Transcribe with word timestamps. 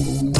Show. 0.00 0.39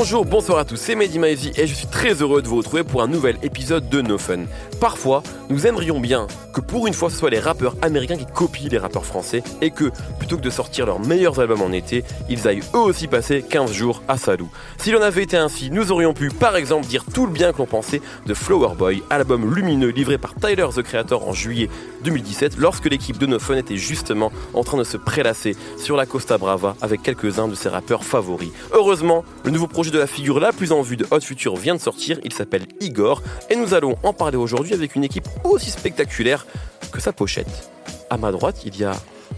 Bonjour, 0.00 0.24
bonsoir 0.24 0.58
à 0.58 0.64
tous, 0.64 0.76
c'est 0.76 0.94
Mehdi 0.94 1.18
Maizy 1.18 1.50
et 1.56 1.66
je 1.66 1.74
suis 1.74 1.88
très 1.88 2.22
heureux 2.22 2.40
de 2.40 2.46
vous 2.46 2.58
retrouver 2.58 2.84
pour 2.84 3.02
un 3.02 3.08
nouvel 3.08 3.36
épisode 3.42 3.88
de 3.88 4.00
No 4.00 4.16
Fun. 4.16 4.44
Parfois, 4.80 5.24
nous 5.50 5.66
aimerions 5.66 5.98
bien 5.98 6.28
que 6.54 6.60
pour 6.60 6.86
une 6.86 6.94
fois 6.94 7.10
ce 7.10 7.16
soit 7.16 7.30
les 7.30 7.40
rappeurs 7.40 7.74
américains 7.82 8.16
qui 8.16 8.24
copient 8.24 8.68
les 8.68 8.78
rappeurs 8.78 9.04
français 9.04 9.42
et 9.60 9.72
que, 9.72 9.90
plutôt 10.20 10.36
que 10.36 10.42
de 10.42 10.50
sortir 10.50 10.86
leurs 10.86 11.00
meilleurs 11.00 11.40
albums 11.40 11.62
en 11.62 11.72
été, 11.72 12.04
ils 12.28 12.46
aillent 12.46 12.62
eux 12.74 12.78
aussi 12.78 13.08
passer 13.08 13.42
15 13.42 13.72
jours 13.72 14.04
à 14.06 14.18
Salou. 14.18 14.48
S'il 14.78 14.96
en 14.96 15.02
avait 15.02 15.24
été 15.24 15.36
ainsi, 15.36 15.68
nous 15.72 15.90
aurions 15.90 16.14
pu 16.14 16.28
par 16.28 16.54
exemple 16.54 16.86
dire 16.86 17.04
tout 17.12 17.26
le 17.26 17.32
bien 17.32 17.52
que 17.52 17.58
l'on 17.58 17.66
pensait 17.66 18.00
de 18.24 18.34
Flower 18.34 18.76
Boy, 18.78 19.02
album 19.10 19.52
lumineux 19.52 19.88
livré 19.88 20.16
par 20.16 20.36
Tyler 20.36 20.68
the 20.72 20.82
Creator 20.82 21.26
en 21.26 21.32
juillet 21.32 21.70
2017 22.04 22.56
lorsque 22.56 22.88
l'équipe 22.88 23.18
de 23.18 23.26
No 23.26 23.40
Fun 23.40 23.56
était 23.56 23.76
justement 23.76 24.30
en 24.54 24.62
train 24.62 24.78
de 24.78 24.84
se 24.84 24.96
prélasser 24.96 25.56
sur 25.76 25.96
la 25.96 26.06
Costa 26.06 26.38
Brava 26.38 26.76
avec 26.82 27.02
quelques-uns 27.02 27.48
de 27.48 27.56
ses 27.56 27.68
rappeurs 27.68 28.04
favoris. 28.04 28.52
Heureusement, 28.72 29.24
le 29.44 29.50
nouveau 29.50 29.66
projet 29.66 29.87
de 29.90 29.98
la 29.98 30.06
figure 30.06 30.40
la 30.40 30.52
plus 30.52 30.72
en 30.72 30.82
vue 30.82 30.96
de 30.96 31.06
Hot 31.10 31.20
Future 31.20 31.56
vient 31.56 31.74
de 31.74 31.80
sortir, 31.80 32.18
il 32.24 32.32
s'appelle 32.32 32.66
Igor 32.80 33.22
et 33.50 33.56
nous 33.56 33.74
allons 33.74 33.96
en 34.02 34.12
parler 34.12 34.36
aujourd'hui 34.36 34.74
avec 34.74 34.94
une 34.96 35.04
équipe 35.04 35.26
aussi 35.44 35.70
spectaculaire 35.70 36.46
que 36.92 37.00
sa 37.00 37.12
pochette. 37.12 37.70
À 38.10 38.16
ma 38.16 38.32
droite, 38.32 38.62
il 38.64 38.76
y 38.78 38.84
a 38.84 38.92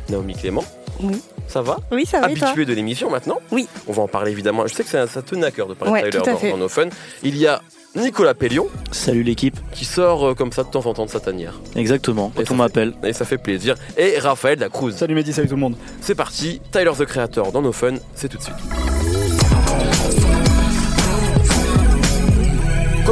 Naomi 0.09 0.35
Clément. 0.35 0.65
Oui. 1.03 1.21
Ça 1.49 1.63
va? 1.63 1.79
Oui, 1.91 2.07
ça 2.07 2.21
va. 2.21 2.27
Habitué 2.27 2.65
de 2.65 2.73
l'émission 2.75 3.11
maintenant? 3.11 3.39
Oui. 3.51 3.67
On 3.89 3.93
va 3.93 4.03
en 4.03 4.09
parler 4.09 4.31
évidemment. 4.31 4.67
Je 4.67 4.75
sais 4.75 4.85
que 4.85 4.91
ça, 4.91 5.07
ça 5.07 5.23
tenait 5.23 5.47
à 5.47 5.51
cœur 5.51 5.67
de 5.67 5.75
parler 5.75 5.93
Ouais, 5.95 6.03
de 6.05 6.11
Tyler 6.21 6.37
dans, 6.43 6.51
dans 6.51 6.57
nos 6.59 6.69
fun. 6.69 6.89
Il 7.23 7.37
y 7.37 7.47
a 7.47 7.61
Nicolas 7.97 8.35
Pellion 8.35 8.69
Salut 8.93 9.25
l'équipe. 9.25 9.59
qui 9.73 9.85
sort 9.85 10.29
euh, 10.29 10.35
comme 10.35 10.53
ça 10.53 10.63
de 10.63 10.69
temps 10.69 10.87
en 10.87 10.95
temps 10.95 11.07
de 11.07 11.11
sa 11.11 11.19
tanière. 11.19 11.55
Exactement, 11.75 12.31
Et 12.39 12.45
quand 12.45 12.55
on 12.55 12.57
m'appelle. 12.59 12.93
Et 13.03 13.13
ça 13.13 13.25
fait 13.25 13.39
plaisir. 13.39 13.75
Et 13.97 14.19
Raphaël 14.21 14.59
Dacruz. 14.61 14.93
Salut 14.93 15.15
Mehdi, 15.17 15.33
salut 15.33 15.49
tout 15.49 15.55
le 15.57 15.61
monde. 15.61 15.77
C'est 16.01 16.15
parti, 16.15 16.61
Tyler 16.71 16.93
the 16.97 17.05
Creator 17.07 17.51
dans 17.51 17.63
nos 17.63 17.73
fun, 17.73 17.95
c'est 18.15 18.29
tout 18.29 18.37
de 18.39 18.43
suite. 18.43 18.55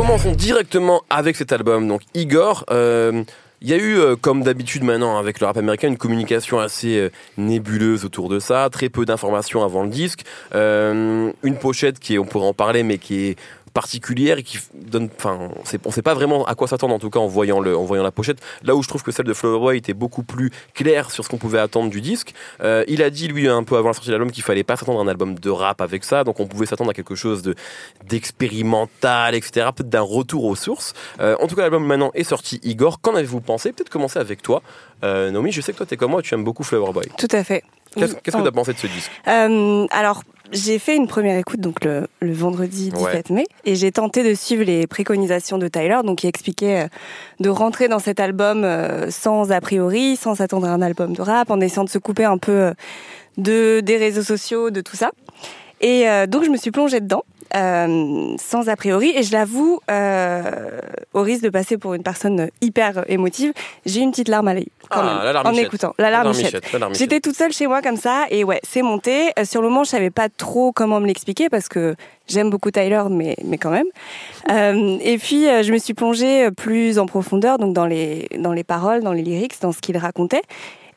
Commençons 0.09 0.33
directement 0.33 1.03
avec 1.11 1.37
cet 1.37 1.53
album, 1.53 1.87
donc 1.87 2.01
Igor. 2.14 2.64
euh, 2.70 3.25
il 3.61 3.69
y 3.69 3.73
a 3.73 3.77
eu, 3.77 3.98
euh, 3.98 4.15
comme 4.15 4.45
d'habitude 4.45 4.84
maintenant 4.84 5.19
avec 5.19 5.41
le 5.41 5.47
rap 5.47 5.56
américain, 5.56 5.89
une 5.89 5.97
communication 5.97 6.61
assez 6.61 6.97
euh, 6.97 7.11
nébuleuse 7.37 8.05
autour 8.05 8.28
de 8.28 8.39
ça, 8.39 8.69
très 8.70 8.89
peu 8.89 9.05
d'informations 9.05 9.65
avant 9.65 9.83
le 9.83 9.89
disque, 9.89 10.20
euh, 10.55 11.33
une 11.42 11.56
pochette 11.56 11.98
qui 11.98 12.15
est, 12.15 12.19
on 12.19 12.25
pourrait 12.25 12.47
en 12.47 12.55
parler, 12.55 12.84
mais 12.84 12.98
qui 12.98 13.27
est 13.27 13.37
particulière 13.79 14.39
et 14.39 14.43
qui 14.43 14.59
donne, 14.75 15.09
enfin, 15.17 15.39
on 15.41 15.79
on 15.84 15.91
sait 15.93 16.03
pas 16.03 16.15
vraiment 16.15 16.45
à 16.47 16.57
quoi 16.57 16.67
s'attendre 16.67 16.93
en 16.97 16.98
tout 16.98 17.11
cas 17.11 17.21
en 17.21 17.29
voyant 17.29 17.61
le, 17.61 17.77
en 17.77 17.84
voyant 17.84 18.03
la 18.03 18.11
pochette. 18.11 18.39
Là 18.65 18.75
où 18.75 18.83
je 18.83 18.89
trouve 18.89 19.05
que 19.05 19.12
celle 19.12 19.27
de 19.27 19.33
Flower 19.33 19.61
Boy 19.61 19.77
était 19.77 19.95
beaucoup 19.95 20.25
plus 20.25 20.51
claire 20.75 21.12
sur 21.12 21.23
ce 21.23 21.29
qu'on 21.29 21.37
pouvait 21.37 21.61
attendre 21.61 21.89
du 21.89 22.01
disque. 22.01 22.34
Euh, 22.61 22.83
il 22.89 23.05
a 23.05 23.11
dit 23.11 23.29
lui 23.29 23.47
un 23.47 23.62
peu 23.62 23.77
avant 23.77 23.87
la 23.87 23.95
sortie 23.95 24.09
de 24.09 24.15
l'album 24.15 24.33
qu'il 24.33 24.43
fallait 24.43 24.65
pas 24.65 24.75
s'attendre 24.75 24.99
à 24.99 25.05
un 25.05 25.06
album 25.06 25.39
de 25.39 25.51
rap 25.51 25.81
avec 25.81 26.03
ça, 26.03 26.25
donc 26.25 26.41
on 26.41 26.49
pouvait 26.49 26.67
s'attendre 26.67 26.91
à 26.91 26.95
quelque 26.95 27.15
chose 27.15 27.43
de 27.43 27.55
d'expérimental, 28.05 29.37
etc. 29.37 29.69
Peut-être 29.77 29.89
d'un 29.89 30.01
retour 30.01 30.43
aux 30.43 30.56
sources. 30.56 30.93
Euh, 31.21 31.37
en 31.39 31.47
tout 31.47 31.55
cas, 31.55 31.62
l'album 31.62 31.87
maintenant 31.87 32.11
est 32.15 32.25
sorti. 32.25 32.59
Igor, 32.65 33.01
qu'en 33.01 33.15
avez-vous 33.15 33.41
pensé? 33.41 33.71
Peut-être 33.73 33.91
commencer 33.91 34.19
avec 34.19 34.43
toi, 34.43 34.61
euh, 35.05 35.31
Naomi. 35.31 35.53
Je 35.53 35.61
sais 35.61 35.71
que 35.73 35.77
toi 35.77 35.87
t'es 35.87 35.97
comme 35.97 36.11
moi, 36.11 36.23
tu 36.23 36.34
aimes 36.34 36.43
beaucoup 36.43 36.65
Flower 36.65 36.93
Boy. 36.93 37.06
Tout 37.17 37.29
à 37.31 37.45
fait. 37.45 37.62
Qu'est-ce 37.98 38.14
que 38.14 38.42
tu 38.42 38.48
as 38.48 38.52
pensé 38.52 38.72
de 38.72 38.78
ce 38.78 38.86
disque 38.86 39.10
Euh, 39.27 39.86
alors, 39.91 40.22
j'ai 40.52 40.78
fait 40.78 40.96
une 40.96 41.06
première 41.06 41.36
écoute 41.36 41.60
donc 41.60 41.84
le, 41.84 42.06
le 42.20 42.32
vendredi 42.32 42.91
17 42.91 43.30
mai 43.30 43.44
et 43.64 43.74
j'ai 43.74 43.92
tenté 43.92 44.22
de 44.22 44.34
suivre 44.34 44.64
les 44.64 44.86
préconisations 44.86 45.58
de 45.58 45.68
Tyler, 45.68 45.98
donc 46.04 46.19
qui 46.19 46.26
expliquait 46.26 46.84
euh, 46.84 46.88
de 47.41 47.50
rentrer 47.50 47.88
dans 47.88 47.98
cet 47.98 48.19
album 48.19 48.64
euh, 48.64 49.10
sans 49.10 49.52
a 49.52 49.60
priori, 49.60 50.16
sans 50.16 50.36
s'attendre 50.36 50.66
à 50.66 50.70
un 50.70 50.80
album 50.80 51.12
de 51.14 51.22
rap, 51.22 51.50
en 51.50 51.60
essayant 51.60 51.84
de 51.84 51.91
se 51.91 51.98
couper 51.98 52.24
un 52.24 52.38
peu 52.38 52.72
de 53.36 53.80
des 53.80 53.96
réseaux 53.96 54.22
sociaux, 54.22 54.70
de 54.70 54.81
tout 54.81 54.97
ça. 54.97 55.10
Et 55.81 56.08
euh, 56.08 56.26
donc 56.26 56.44
je 56.44 56.50
me 56.50 56.56
suis 56.56 56.70
plongée 56.70 57.00
dedans. 57.00 57.25
Euh, 57.54 58.34
sans 58.38 58.69
a 58.69 58.76
priori 58.76 59.12
et 59.16 59.22
je 59.22 59.32
l'avoue 59.32 59.81
euh, 59.91 60.81
au 61.14 61.22
risque 61.22 61.42
de 61.42 61.48
passer 61.50 61.78
pour 61.78 61.94
une 61.94 62.03
personne 62.03 62.48
hyper 62.60 63.04
émotive 63.09 63.53
j'ai 63.86 64.00
une 64.00 64.10
petite 64.10 64.28
larme 64.28 64.48
à 64.48 64.54
l'œil 64.54 64.69
quand 64.91 65.00
Ah, 65.03 65.22
même, 65.25 65.32
la 65.34 65.47
en 65.47 65.53
écoutant 65.54 65.94
la 65.98 66.10
larmichette 66.10 66.53
Larmichette, 66.53 66.72
la 66.72 66.78
larmichette. 66.78 67.00
J'étais 67.10 67.20
toute 67.20 67.37
seule 67.37 67.53
chez 67.53 67.66
moi 67.66 67.82
comme 67.82 67.97
ça 67.97 68.25
et 68.31 68.44
ouais, 68.44 68.60
c'est 68.62 68.82
monté. 68.82 69.31
Euh, 69.38 69.44
Sur 69.44 69.60
le 69.62 69.69
moment, 69.69 69.84
je 69.84 69.91
savais 69.91 70.10
pas 70.10 70.28
trop 70.28 70.72
comment 70.72 71.00
me 71.00 71.06
l'expliquer 71.06 71.48
parce 71.48 71.69
que 71.69 71.94
j'aime 72.26 72.48
beaucoup 72.50 72.70
Tyler, 72.70 73.03
mais 73.10 73.37
mais 73.44 73.58
quand 73.58 73.70
même. 73.70 73.87
Euh, 74.50 74.97
et 75.03 75.19
puis 75.19 75.47
euh, 75.48 75.62
je 75.62 75.72
me 75.72 75.78
suis 75.78 75.94
plongée 75.94 76.50
plus 76.50 76.98
en 76.98 77.06
profondeur, 77.06 77.58
donc 77.58 77.75
dans 77.75 77.87
les 77.87 78.28
dans 78.38 78.53
les 78.53 78.64
paroles, 78.64 79.03
dans 79.03 79.12
les 79.12 79.22
lyrics, 79.22 79.60
dans 79.60 79.72
ce 79.72 79.81
qu'il 79.81 79.97
racontait. 79.98 80.42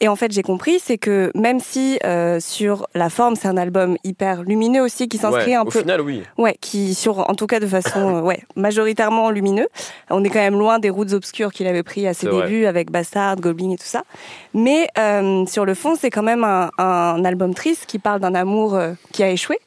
Et 0.03 0.07
en 0.07 0.15
fait, 0.15 0.31
j'ai 0.31 0.41
compris, 0.41 0.79
c'est 0.83 0.97
que 0.97 1.31
même 1.35 1.59
si 1.59 1.99
euh, 2.03 2.39
sur 2.39 2.87
la 2.95 3.09
forme, 3.11 3.35
c'est 3.35 3.47
un 3.47 3.55
album 3.55 3.97
hyper 4.03 4.41
lumineux 4.43 4.81
aussi, 4.81 5.07
qui 5.07 5.17
s'inscrit 5.17 5.51
Ouais, 5.51 5.55
un 5.55 5.61
au 5.61 5.65
peu, 5.65 5.79
final, 5.81 6.01
oui. 6.01 6.23
ouais, 6.39 6.57
qui 6.59 6.95
sur, 6.95 7.19
en 7.29 7.35
tout 7.35 7.45
cas 7.47 7.59
de 7.59 7.67
façon, 7.67 8.17
euh, 8.17 8.21
ouais, 8.23 8.41
majoritairement 8.55 9.29
lumineux. 9.29 9.67
On 10.09 10.23
est 10.23 10.29
quand 10.29 10.39
même 10.39 10.57
loin 10.57 10.79
des 10.79 10.89
routes 10.89 11.13
obscures 11.13 11.53
qu'il 11.53 11.67
avait 11.67 11.83
pris 11.83 12.07
à 12.07 12.15
ses 12.15 12.27
vrai. 12.27 12.47
débuts 12.47 12.65
avec 12.65 12.89
Bastard, 12.89 13.35
Goblin 13.35 13.69
et 13.69 13.77
tout 13.77 13.85
ça. 13.85 14.01
Mais 14.55 14.87
euh, 14.97 15.45
sur 15.45 15.65
le 15.65 15.75
fond, 15.75 15.93
c'est 15.95 16.09
quand 16.09 16.23
même 16.23 16.43
un, 16.43 16.71
un 16.79 17.23
album 17.23 17.53
triste 17.53 17.85
qui 17.85 17.99
parle 17.99 18.19
d'un 18.21 18.33
amour 18.33 18.73
euh, 18.73 18.93
qui 19.13 19.21
a 19.21 19.29
échoué. 19.29 19.59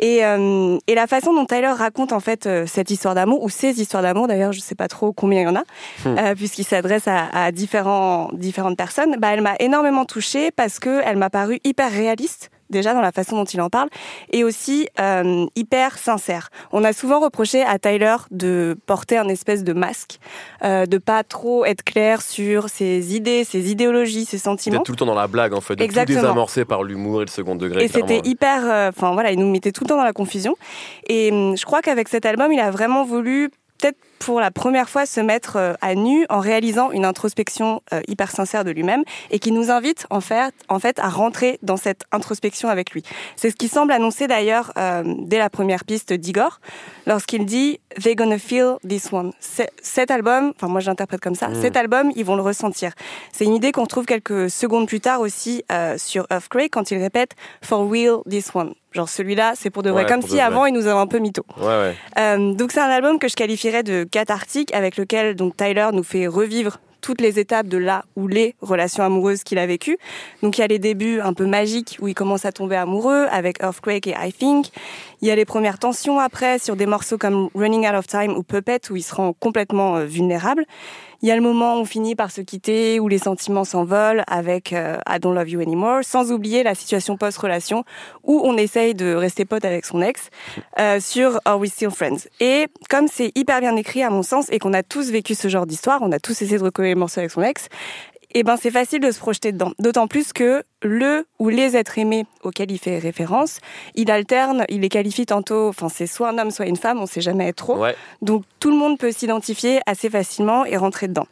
Et, 0.00 0.24
euh, 0.24 0.78
et 0.86 0.94
la 0.94 1.06
façon 1.06 1.34
dont 1.34 1.44
Tyler 1.44 1.68
raconte 1.68 2.12
en 2.12 2.20
fait 2.20 2.46
euh, 2.46 2.64
cette 2.66 2.90
histoire 2.90 3.14
d'amour 3.14 3.42
ou 3.42 3.50
ces 3.50 3.80
histoires 3.82 4.02
d'amour, 4.02 4.28
d'ailleurs, 4.28 4.52
je 4.52 4.60
sais 4.60 4.74
pas 4.74 4.88
trop 4.88 5.12
combien 5.12 5.42
il 5.42 5.44
y 5.44 5.46
en 5.46 5.56
a, 5.56 5.62
Hmm. 6.04 6.16
euh, 6.18 6.34
puisqu'il 6.34 6.64
s'adresse 6.64 7.06
à, 7.06 7.26
à 7.32 7.52
différents, 7.52 8.30
différentes 8.32 8.76
personnes. 8.78 9.16
Bah, 9.18 9.28
elle 9.32 9.42
m'a 9.42 9.54
énormément 9.60 9.73
touchée 10.06 10.50
parce 10.50 10.78
que 10.78 11.00
elle 11.04 11.16
m'a 11.16 11.30
paru 11.30 11.58
hyper 11.64 11.90
réaliste 11.90 12.50
déjà 12.70 12.94
dans 12.94 13.00
la 13.00 13.12
façon 13.12 13.36
dont 13.36 13.44
il 13.44 13.60
en 13.60 13.70
parle, 13.70 13.88
et 14.32 14.42
aussi 14.42 14.88
euh, 14.98 15.46
hyper 15.54 15.98
sincère. 15.98 16.48
On 16.72 16.82
a 16.82 16.92
souvent 16.92 17.20
reproché 17.20 17.62
à 17.62 17.78
Tyler 17.78 18.16
de 18.30 18.76
porter 18.86 19.16
un 19.18 19.28
espèce 19.28 19.64
de 19.64 19.72
masque, 19.72 20.18
euh, 20.64 20.86
de 20.86 20.98
pas 20.98 21.22
trop 21.24 21.64
être 21.64 21.84
clair 21.84 22.22
sur 22.22 22.68
ses 22.68 23.14
idées, 23.14 23.44
ses 23.44 23.70
idéologies, 23.70 24.24
ses 24.24 24.38
sentiments. 24.38 24.78
D'être 24.78 24.86
tout 24.86 24.92
le 24.92 24.96
temps 24.96 25.06
dans 25.06 25.14
la 25.14 25.28
blague 25.28 25.52
en 25.54 25.60
fait, 25.60 25.74
de 25.74 25.80
tout 25.80 25.84
Exactement. 25.84 26.22
désamorcer 26.22 26.64
par 26.64 26.82
l'humour 26.82 27.22
et 27.22 27.26
le 27.26 27.30
second 27.30 27.54
degré. 27.54 27.84
Et 27.84 27.88
c'était 27.88 28.22
hyper, 28.24 28.64
euh, 28.64 28.88
enfin 28.88 29.12
voilà, 29.12 29.30
il 29.30 29.38
nous 29.38 29.50
mettait 29.50 29.70
tout 29.70 29.84
le 29.84 29.88
temps 29.88 29.96
dans 29.96 30.02
la 30.04 30.14
confusion. 30.14 30.56
Et 31.06 31.30
hum, 31.30 31.56
je 31.56 31.64
crois 31.64 31.82
qu'avec 31.82 32.08
cet 32.08 32.26
album, 32.26 32.50
il 32.50 32.60
a 32.60 32.70
vraiment 32.70 33.04
voulu 33.04 33.50
peut-être 33.78 33.98
pour 34.18 34.40
la 34.40 34.50
première 34.50 34.88
fois 34.88 35.04
se 35.04 35.20
mettre 35.20 35.56
euh, 35.56 35.74
à 35.82 35.94
nu 35.94 36.24
en 36.30 36.40
réalisant 36.40 36.90
une 36.92 37.04
introspection 37.04 37.82
euh, 37.92 38.00
hyper 38.08 38.30
sincère 38.30 38.64
de 38.64 38.70
lui-même 38.70 39.02
et 39.30 39.38
qui 39.38 39.52
nous 39.52 39.70
invite 39.70 40.06
en 40.08 40.22
fait, 40.22 40.54
en 40.68 40.78
fait 40.78 40.98
à 40.98 41.10
rentrer 41.10 41.58
dans 41.62 41.76
cette 41.76 42.04
introspection 42.10 42.70
avec 42.70 42.92
lui. 42.92 43.02
C'est 43.36 43.50
ce 43.50 43.56
qui 43.56 43.68
semble 43.68 43.92
annoncer 43.92 44.26
d'ailleurs 44.26 44.72
euh, 44.78 45.02
dès 45.18 45.38
la 45.38 45.50
première 45.50 45.84
piste 45.84 46.12
d'Igor 46.14 46.60
lorsqu'il 47.06 47.44
dit 47.44 47.80
They're 48.02 48.14
gonna 48.16 48.38
feel 48.38 48.76
this 48.88 49.12
one. 49.12 49.32
Cet 49.82 50.10
album, 50.10 50.52
enfin 50.56 50.68
moi 50.68 50.80
je 50.80 50.86
l'interprète 50.86 51.20
comme 51.20 51.34
ça, 51.34 51.48
Mm. 51.48 51.60
cet 51.60 51.76
album 51.76 52.10
ils 52.16 52.24
vont 52.24 52.36
le 52.36 52.42
ressentir. 52.42 52.92
C'est 53.32 53.44
une 53.44 53.54
idée 53.54 53.72
qu'on 53.72 53.82
retrouve 53.82 54.06
quelques 54.06 54.48
secondes 54.50 54.88
plus 54.88 55.00
tard 55.00 55.20
aussi 55.20 55.64
euh, 55.70 55.98
sur 55.98 56.26
Earthquake 56.30 56.70
quand 56.72 56.90
il 56.90 56.98
répète 56.98 57.32
For 57.62 57.86
real 57.90 58.18
this 58.28 58.54
one. 58.54 58.74
Genre 58.94 59.08
celui-là 59.08 59.54
c'est 59.56 59.70
pour 59.70 59.82
de 59.82 59.90
vrai, 59.90 60.04
Ouais, 60.04 60.08
comme 60.08 60.22
si 60.22 60.28
de 60.28 60.32
vrai. 60.34 60.40
avant 60.42 60.66
il 60.66 60.72
nous 60.74 60.86
avait 60.86 60.98
un 60.98 61.06
peu 61.06 61.18
mytho. 61.18 61.42
Ouais, 61.58 61.66
ouais. 61.66 61.96
Euh, 62.18 62.54
donc 62.54 62.72
c'est 62.72 62.80
un 62.80 62.84
album 62.90 63.18
que 63.18 63.28
je 63.28 63.34
qualifierais 63.34 63.82
de 63.82 64.04
cathartique 64.04 64.72
avec 64.74 64.96
lequel 64.96 65.34
donc 65.34 65.56
Tyler 65.56 65.88
nous 65.92 66.04
fait 66.04 66.26
revivre 66.26 66.78
toutes 67.00 67.20
les 67.20 67.38
étapes 67.38 67.66
de 67.66 67.76
là 67.76 68.04
ou 68.16 68.28
les 68.28 68.54
relations 68.62 69.04
amoureuses 69.04 69.42
qu'il 69.44 69.58
a 69.58 69.66
vécues. 69.66 69.98
Donc 70.42 70.56
il 70.56 70.62
y 70.62 70.64
a 70.64 70.68
les 70.68 70.78
débuts 70.78 71.20
un 71.20 71.34
peu 71.34 71.44
magiques 71.44 71.98
où 72.00 72.08
il 72.08 72.14
commence 72.14 72.46
à 72.46 72.52
tomber 72.52 72.76
amoureux 72.76 73.26
avec 73.30 73.62
Earthquake 73.62 74.06
et 74.06 74.14
I 74.18 74.32
Think. 74.32 74.68
Il 75.20 75.28
y 75.28 75.30
a 75.30 75.36
les 75.36 75.44
premières 75.44 75.78
tensions 75.78 76.18
après 76.18 76.58
sur 76.58 76.76
des 76.76 76.86
morceaux 76.86 77.18
comme 77.18 77.50
Running 77.54 77.86
Out 77.86 77.94
of 77.96 78.06
Time 78.06 78.34
ou 78.38 78.42
Puppet 78.42 78.80
où 78.90 78.96
il 78.96 79.02
se 79.02 79.14
rend 79.14 79.34
complètement 79.34 79.96
euh, 79.96 80.04
vulnérable. 80.06 80.64
Il 81.24 81.28
y 81.28 81.30
a 81.30 81.36
le 81.36 81.40
moment 81.40 81.76
où 81.76 81.80
on 81.80 81.84
finit 81.86 82.14
par 82.14 82.30
se 82.30 82.42
quitter, 82.42 83.00
où 83.00 83.08
les 83.08 83.16
sentiments 83.16 83.64
s'envolent 83.64 84.24
avec 84.26 84.74
euh, 84.74 84.98
I 85.08 85.18
Don't 85.18 85.34
Love 85.34 85.48
You 85.48 85.62
Anymore, 85.62 86.00
sans 86.02 86.30
oublier 86.30 86.62
la 86.62 86.74
situation 86.74 87.16
post-relation 87.16 87.82
où 88.24 88.42
on 88.44 88.58
essaye 88.58 88.94
de 88.94 89.14
rester 89.14 89.46
pote 89.46 89.64
avec 89.64 89.86
son 89.86 90.02
ex 90.02 90.28
euh, 90.78 91.00
sur 91.00 91.40
Are 91.46 91.58
We 91.58 91.72
Still 91.72 91.92
Friends? 91.92 92.28
Et 92.40 92.66
comme 92.90 93.08
c'est 93.08 93.32
hyper 93.36 93.60
bien 93.60 93.74
écrit 93.76 94.02
à 94.02 94.10
mon 94.10 94.22
sens 94.22 94.52
et 94.52 94.58
qu'on 94.58 94.74
a 94.74 94.82
tous 94.82 95.10
vécu 95.10 95.34
ce 95.34 95.48
genre 95.48 95.64
d'histoire, 95.64 96.02
on 96.02 96.12
a 96.12 96.18
tous 96.18 96.42
essayé 96.42 96.58
de 96.58 96.64
recoller 96.64 96.88
les 96.88 96.94
morceaux 96.94 97.20
avec 97.20 97.30
son 97.30 97.40
ex, 97.40 97.70
et 98.34 98.42
ben 98.42 98.56
c'est 98.56 98.72
facile 98.72 99.00
de 99.00 99.10
se 99.10 99.18
projeter 99.18 99.52
dedans. 99.52 99.72
D'autant 99.78 100.08
plus 100.08 100.32
que 100.32 100.64
le 100.82 101.24
ou 101.38 101.48
les 101.48 101.76
êtres 101.76 101.98
aimés 101.98 102.26
auxquels 102.42 102.70
il 102.70 102.78
fait 102.78 102.98
référence, 102.98 103.60
il 103.94 104.10
alterne, 104.10 104.64
il 104.68 104.80
les 104.80 104.88
qualifie 104.88 105.24
tantôt, 105.24 105.68
enfin 105.68 105.88
c'est 105.88 106.08
soit 106.08 106.28
un 106.28 106.38
homme, 106.38 106.50
soit 106.50 106.66
une 106.66 106.76
femme, 106.76 107.00
on 107.00 107.06
sait 107.06 107.20
jamais 107.20 107.52
trop. 107.52 107.78
Ouais. 107.78 107.94
Donc 108.22 108.44
tout 108.58 108.70
le 108.70 108.76
monde 108.76 108.98
peut 108.98 109.12
s'identifier 109.12 109.80
assez 109.86 110.10
facilement 110.10 110.64
et 110.64 110.76
rentrer 110.76 111.06
dedans. 111.06 111.26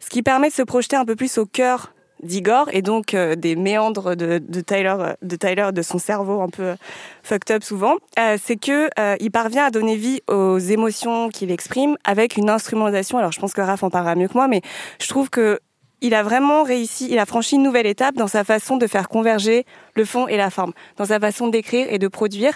Ce 0.00 0.10
qui 0.10 0.22
permet 0.22 0.48
de 0.48 0.54
se 0.54 0.62
projeter 0.62 0.96
un 0.96 1.04
peu 1.04 1.14
plus 1.14 1.38
au 1.38 1.46
cœur 1.46 1.92
d'Igor 2.24 2.68
et 2.72 2.82
donc 2.82 3.14
euh, 3.14 3.36
des 3.36 3.54
méandres 3.54 4.16
de, 4.16 4.38
de, 4.38 4.60
Tyler, 4.60 4.96
de 5.22 5.36
Tyler, 5.36 5.68
de 5.72 5.82
son 5.82 5.98
cerveau 5.98 6.40
un 6.40 6.48
peu 6.48 6.74
fucked 7.22 7.54
up 7.54 7.62
souvent, 7.62 7.94
c'est 8.16 8.56
que 8.56 8.88
il 9.20 9.30
parvient 9.30 9.66
à 9.66 9.70
donner 9.70 9.94
vie 9.94 10.20
aux 10.26 10.58
émotions 10.58 11.28
qu'il 11.28 11.52
exprime 11.52 11.96
avec 12.02 12.36
une 12.36 12.50
instrumentalisation. 12.50 13.18
Alors 13.18 13.30
je 13.30 13.38
pense 13.38 13.52
que 13.52 13.60
Raph 13.60 13.84
en 13.84 13.90
parlera 13.90 14.16
mieux 14.16 14.26
que 14.26 14.34
moi, 14.34 14.48
mais 14.48 14.62
je 15.00 15.06
trouve 15.08 15.30
que 15.30 15.60
il 16.00 16.14
a 16.14 16.22
vraiment 16.22 16.62
réussi, 16.62 17.08
il 17.10 17.18
a 17.18 17.26
franchi 17.26 17.56
une 17.56 17.62
nouvelle 17.62 17.86
étape 17.86 18.14
dans 18.14 18.28
sa 18.28 18.44
façon 18.44 18.76
de 18.76 18.86
faire 18.86 19.08
converger 19.08 19.64
le 19.94 20.04
fond 20.04 20.28
et 20.28 20.36
la 20.36 20.50
forme, 20.50 20.72
dans 20.96 21.06
sa 21.06 21.18
façon 21.18 21.48
d'écrire 21.48 21.86
et 21.90 21.98
de 21.98 22.08
produire. 22.08 22.54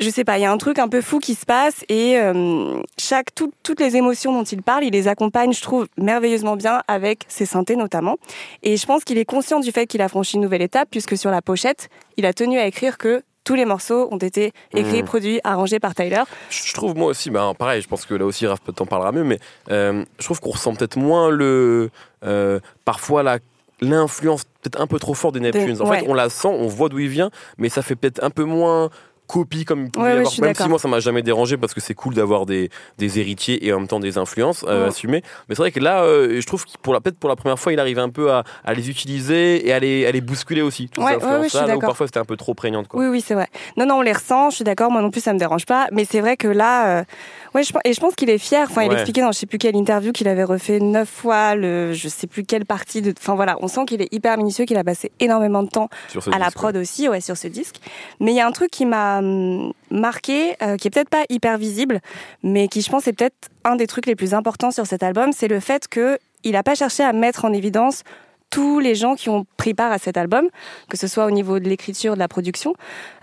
Je 0.00 0.08
sais 0.08 0.24
pas, 0.24 0.38
il 0.38 0.40
y 0.40 0.44
a 0.46 0.50
un 0.50 0.56
truc 0.56 0.78
un 0.78 0.88
peu 0.88 1.02
fou 1.02 1.18
qui 1.18 1.34
se 1.34 1.44
passe 1.44 1.84
et 1.90 2.18
euh, 2.18 2.80
chaque 2.98 3.34
toutes 3.34 3.80
les 3.80 3.96
émotions 3.96 4.32
dont 4.32 4.44
il 4.44 4.62
parle, 4.62 4.84
il 4.84 4.92
les 4.92 5.08
accompagne, 5.08 5.52
je 5.52 5.60
trouve, 5.60 5.88
merveilleusement 5.98 6.56
bien 6.56 6.82
avec 6.88 7.26
ses 7.28 7.44
synthés 7.44 7.76
notamment. 7.76 8.16
Et 8.62 8.78
je 8.78 8.86
pense 8.86 9.04
qu'il 9.04 9.18
est 9.18 9.26
conscient 9.26 9.60
du 9.60 9.72
fait 9.72 9.86
qu'il 9.86 10.00
a 10.00 10.08
franchi 10.08 10.36
une 10.36 10.42
nouvelle 10.42 10.62
étape 10.62 10.88
puisque 10.90 11.18
sur 11.18 11.30
la 11.30 11.42
pochette, 11.42 11.90
il 12.16 12.24
a 12.24 12.32
tenu 12.32 12.58
à 12.58 12.66
écrire 12.66 12.96
que 12.96 13.22
tous 13.50 13.56
les 13.56 13.64
morceaux 13.64 14.06
ont 14.12 14.18
été 14.18 14.52
écrits, 14.72 15.02
mmh. 15.02 15.06
produits, 15.06 15.40
arrangés 15.42 15.80
par 15.80 15.92
Tyler. 15.92 16.22
Je 16.50 16.72
trouve 16.72 16.96
moi 16.96 17.08
aussi, 17.08 17.30
bah, 17.30 17.52
pareil, 17.58 17.82
je 17.82 17.88
pense 17.88 18.06
que 18.06 18.14
là 18.14 18.24
aussi 18.24 18.46
Raph 18.46 18.60
t'en 18.76 18.86
parlera 18.86 19.10
mieux, 19.10 19.24
mais 19.24 19.40
euh, 19.72 20.04
je 20.20 20.24
trouve 20.24 20.38
qu'on 20.38 20.50
ressent 20.50 20.72
peut-être 20.72 20.96
moins 20.96 21.30
le, 21.30 21.90
euh, 22.24 22.60
parfois 22.84 23.24
la 23.24 23.40
l'influence 23.80 24.44
peut-être 24.44 24.80
un 24.80 24.86
peu 24.86 25.00
trop 25.00 25.14
forte 25.14 25.34
des 25.34 25.40
Neptunes. 25.40 25.82
En 25.82 25.86
fait, 25.86 26.04
on 26.06 26.14
la 26.14 26.28
sent, 26.28 26.46
on 26.46 26.68
voit 26.68 26.88
d'où 26.88 27.00
il 27.00 27.08
vient, 27.08 27.30
mais 27.58 27.68
ça 27.68 27.82
fait 27.82 27.96
peut-être 27.96 28.22
un 28.22 28.30
peu 28.30 28.44
moins 28.44 28.90
copie 29.30 29.64
comme 29.64 29.84
il 29.84 29.90
pouvait 29.90 30.12
avoir. 30.12 30.32
même 30.40 30.54
si 30.54 30.68
moi 30.68 30.78
ça 30.78 30.88
m'a 30.88 31.00
jamais 31.00 31.22
dérangé 31.22 31.56
parce 31.56 31.74
que 31.74 31.80
c'est 31.80 31.94
cool 31.94 32.14
d'avoir 32.14 32.46
des, 32.46 32.70
des, 32.98 33.18
héritiers 33.20 33.64
et 33.66 33.72
en 33.72 33.78
même 33.78 33.88
temps 33.88 34.00
des 34.00 34.18
influences 34.18 34.64
euh, 34.68 34.88
assumées. 34.88 35.22
Mais 35.48 35.54
c'est 35.54 35.62
vrai 35.62 35.70
que 35.70 35.80
là, 35.80 36.02
euh, 36.02 36.40
je 36.40 36.46
trouve 36.46 36.64
que 36.64 36.70
pour 36.82 36.92
la 36.92 37.00
peut-être 37.00 37.18
pour 37.18 37.28
la 37.28 37.36
première 37.36 37.58
fois, 37.58 37.72
il 37.72 37.80
arrive 37.80 37.98
un 37.98 38.08
peu 38.08 38.32
à, 38.32 38.44
à 38.64 38.74
les 38.74 38.90
utiliser 38.90 39.66
et 39.66 39.72
à 39.72 39.78
les, 39.78 40.06
à 40.06 40.12
les 40.12 40.20
bousculer 40.20 40.62
aussi. 40.62 40.88
Toutes 40.88 41.04
ouais, 41.04 41.16
là, 41.16 41.78
parfois 41.80 42.06
c'était 42.06 42.18
un 42.18 42.24
peu 42.24 42.36
trop 42.36 42.54
prégnante. 42.54 42.88
Quoi. 42.88 43.00
Oui, 43.00 43.06
oui, 43.08 43.20
c'est 43.24 43.34
vrai. 43.34 43.48
Non, 43.76 43.86
non, 43.86 43.96
on 43.96 44.02
les 44.02 44.12
ressent. 44.12 44.50
Je 44.50 44.56
suis 44.56 44.64
d'accord. 44.64 44.90
Moi 44.90 45.02
non 45.02 45.10
plus, 45.10 45.20
ça 45.20 45.32
me 45.32 45.38
dérange 45.38 45.66
pas. 45.66 45.86
Mais 45.92 46.04
c'est 46.04 46.20
vrai 46.20 46.36
que 46.36 46.48
là. 46.48 47.00
Euh, 47.00 47.04
Ouais, 47.54 47.64
je, 47.64 47.72
et 47.84 47.92
je 47.92 48.00
pense 48.00 48.14
qu'il 48.14 48.30
est 48.30 48.38
fier. 48.38 48.66
Enfin, 48.70 48.82
il 48.82 48.92
expliquait 48.92 49.22
dans 49.22 49.32
je 49.32 49.38
sais 49.38 49.46
plus 49.46 49.58
quelle 49.58 49.74
interview 49.74 50.12
qu'il 50.12 50.28
avait 50.28 50.44
refait 50.44 50.78
neuf 50.78 51.08
fois 51.08 51.56
le, 51.56 51.92
je 51.92 52.08
sais 52.08 52.26
plus 52.26 52.44
quelle 52.44 52.64
partie 52.64 53.02
de. 53.02 53.12
Enfin 53.18 53.34
voilà, 53.34 53.56
on 53.60 53.68
sent 53.68 53.86
qu'il 53.86 54.00
est 54.02 54.12
hyper 54.12 54.36
minutieux, 54.36 54.64
qu'il 54.66 54.76
a 54.76 54.84
passé 54.84 55.10
énormément 55.18 55.62
de 55.62 55.68
temps 55.68 55.88
à 56.32 56.38
la 56.38 56.50
prod 56.50 56.76
aussi, 56.76 57.08
ouais, 57.08 57.20
sur 57.20 57.36
ce 57.36 57.48
disque. 57.48 57.76
Mais 58.20 58.30
il 58.32 58.36
y 58.36 58.40
a 58.40 58.46
un 58.46 58.52
truc 58.52 58.70
qui 58.70 58.86
m'a 58.86 59.19
marqué, 59.90 60.56
euh, 60.62 60.76
qui 60.76 60.88
est 60.88 60.90
peut-être 60.90 61.08
pas 61.08 61.24
hyper 61.28 61.58
visible, 61.58 62.00
mais 62.42 62.68
qui, 62.68 62.82
je 62.82 62.90
pense, 62.90 63.06
est 63.06 63.12
peut-être 63.12 63.48
un 63.64 63.76
des 63.76 63.86
trucs 63.86 64.06
les 64.06 64.16
plus 64.16 64.34
importants 64.34 64.70
sur 64.70 64.86
cet 64.86 65.02
album, 65.02 65.32
c'est 65.32 65.48
le 65.48 65.60
fait 65.60 65.88
que 65.88 66.18
il 66.42 66.56
a 66.56 66.62
pas 66.62 66.74
cherché 66.74 67.02
à 67.02 67.12
mettre 67.12 67.44
en 67.44 67.52
évidence 67.52 68.02
tous 68.50 68.80
les 68.80 68.94
gens 68.94 69.14
qui 69.14 69.28
ont 69.28 69.46
pris 69.56 69.74
part 69.74 69.92
à 69.92 69.98
cet 69.98 70.16
album, 70.16 70.48
que 70.88 70.96
ce 70.96 71.06
soit 71.06 71.24
au 71.24 71.30
niveau 71.30 71.58
de 71.58 71.68
l'écriture, 71.68 72.14
de 72.14 72.18
la 72.18 72.28
production. 72.28 72.74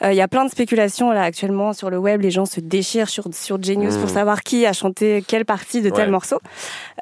Euh, 0.02 0.14
il 0.14 0.16
y 0.16 0.22
a 0.22 0.28
plein 0.28 0.46
de 0.46 0.50
spéculations 0.50 1.12
là 1.12 1.24
actuellement 1.24 1.74
sur 1.74 1.90
le 1.90 1.98
web, 1.98 2.22
les 2.22 2.32
gens 2.32 2.46
se 2.46 2.60
déchirent 2.60 3.10
sur, 3.10 3.26
sur 3.34 3.62
Genius 3.62 3.98
pour 3.98 4.06
mmh. 4.06 4.14
savoir 4.14 4.44
qui 4.44 4.66
a 4.66 4.74
chanté 4.74 5.24
quelle 5.28 5.46
partie 5.46 5.82
de 5.82 5.90
tel 5.90 6.10
morceau. 6.10 6.40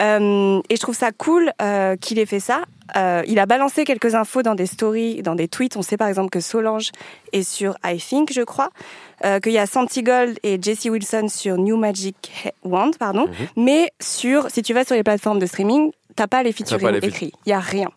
Euh, 0.02 0.60
et 0.70 0.76
je 0.76 0.82
trouve 0.82 0.96
ça 0.96 1.12
cool 1.12 1.52
euh, 1.62 1.96
qu'il 1.96 2.20
ait 2.20 2.26
fait 2.26 2.40
ça. 2.40 2.62
Euh, 2.96 3.24
il 3.28 3.40
a 3.40 3.46
balancé 3.46 3.84
quelques 3.84 4.14
infos 4.16 4.44
dans 4.44 4.56
des 4.56 4.66
stories, 4.66 5.22
dans 5.22 5.36
des 5.36 5.48
tweets. 5.48 5.76
On 5.78 5.82
sait 5.82 5.98
par 5.98 6.08
exemple 6.08 6.30
que 6.30 6.40
Solange 6.40 6.92
est 7.34 7.44
sur 7.44 7.76
I 7.84 7.98
Think, 7.98 8.32
je 8.32 8.42
crois. 8.42 8.70
Euh, 9.24 9.40
qu'il 9.40 9.54
y 9.54 9.58
a 9.58 9.66
Santi 9.66 10.04
Gold 10.04 10.38
et 10.44 10.60
Jesse 10.62 10.86
Wilson 10.86 11.28
sur 11.30 11.58
New 11.58 11.78
Magic 11.78 12.54
Wand, 12.64 12.92
pardon. 13.00 13.28
Mmh. 13.28 13.62
Mais 13.62 13.92
sur, 14.00 14.50
si 14.50 14.62
tu 14.62 14.74
vas 14.74 14.84
sur 14.84 14.96
les 14.96 15.04
plateformes 15.04 15.40
de 15.40 15.46
streaming, 15.46 15.92
t'as 16.16 16.28
pas 16.28 16.44
les 16.44 16.52
featuring 16.52 17.00
écrits. 17.02 17.32
Il 17.46 17.50
y 17.50 17.54
a 17.54 17.60
rien. 17.60 17.90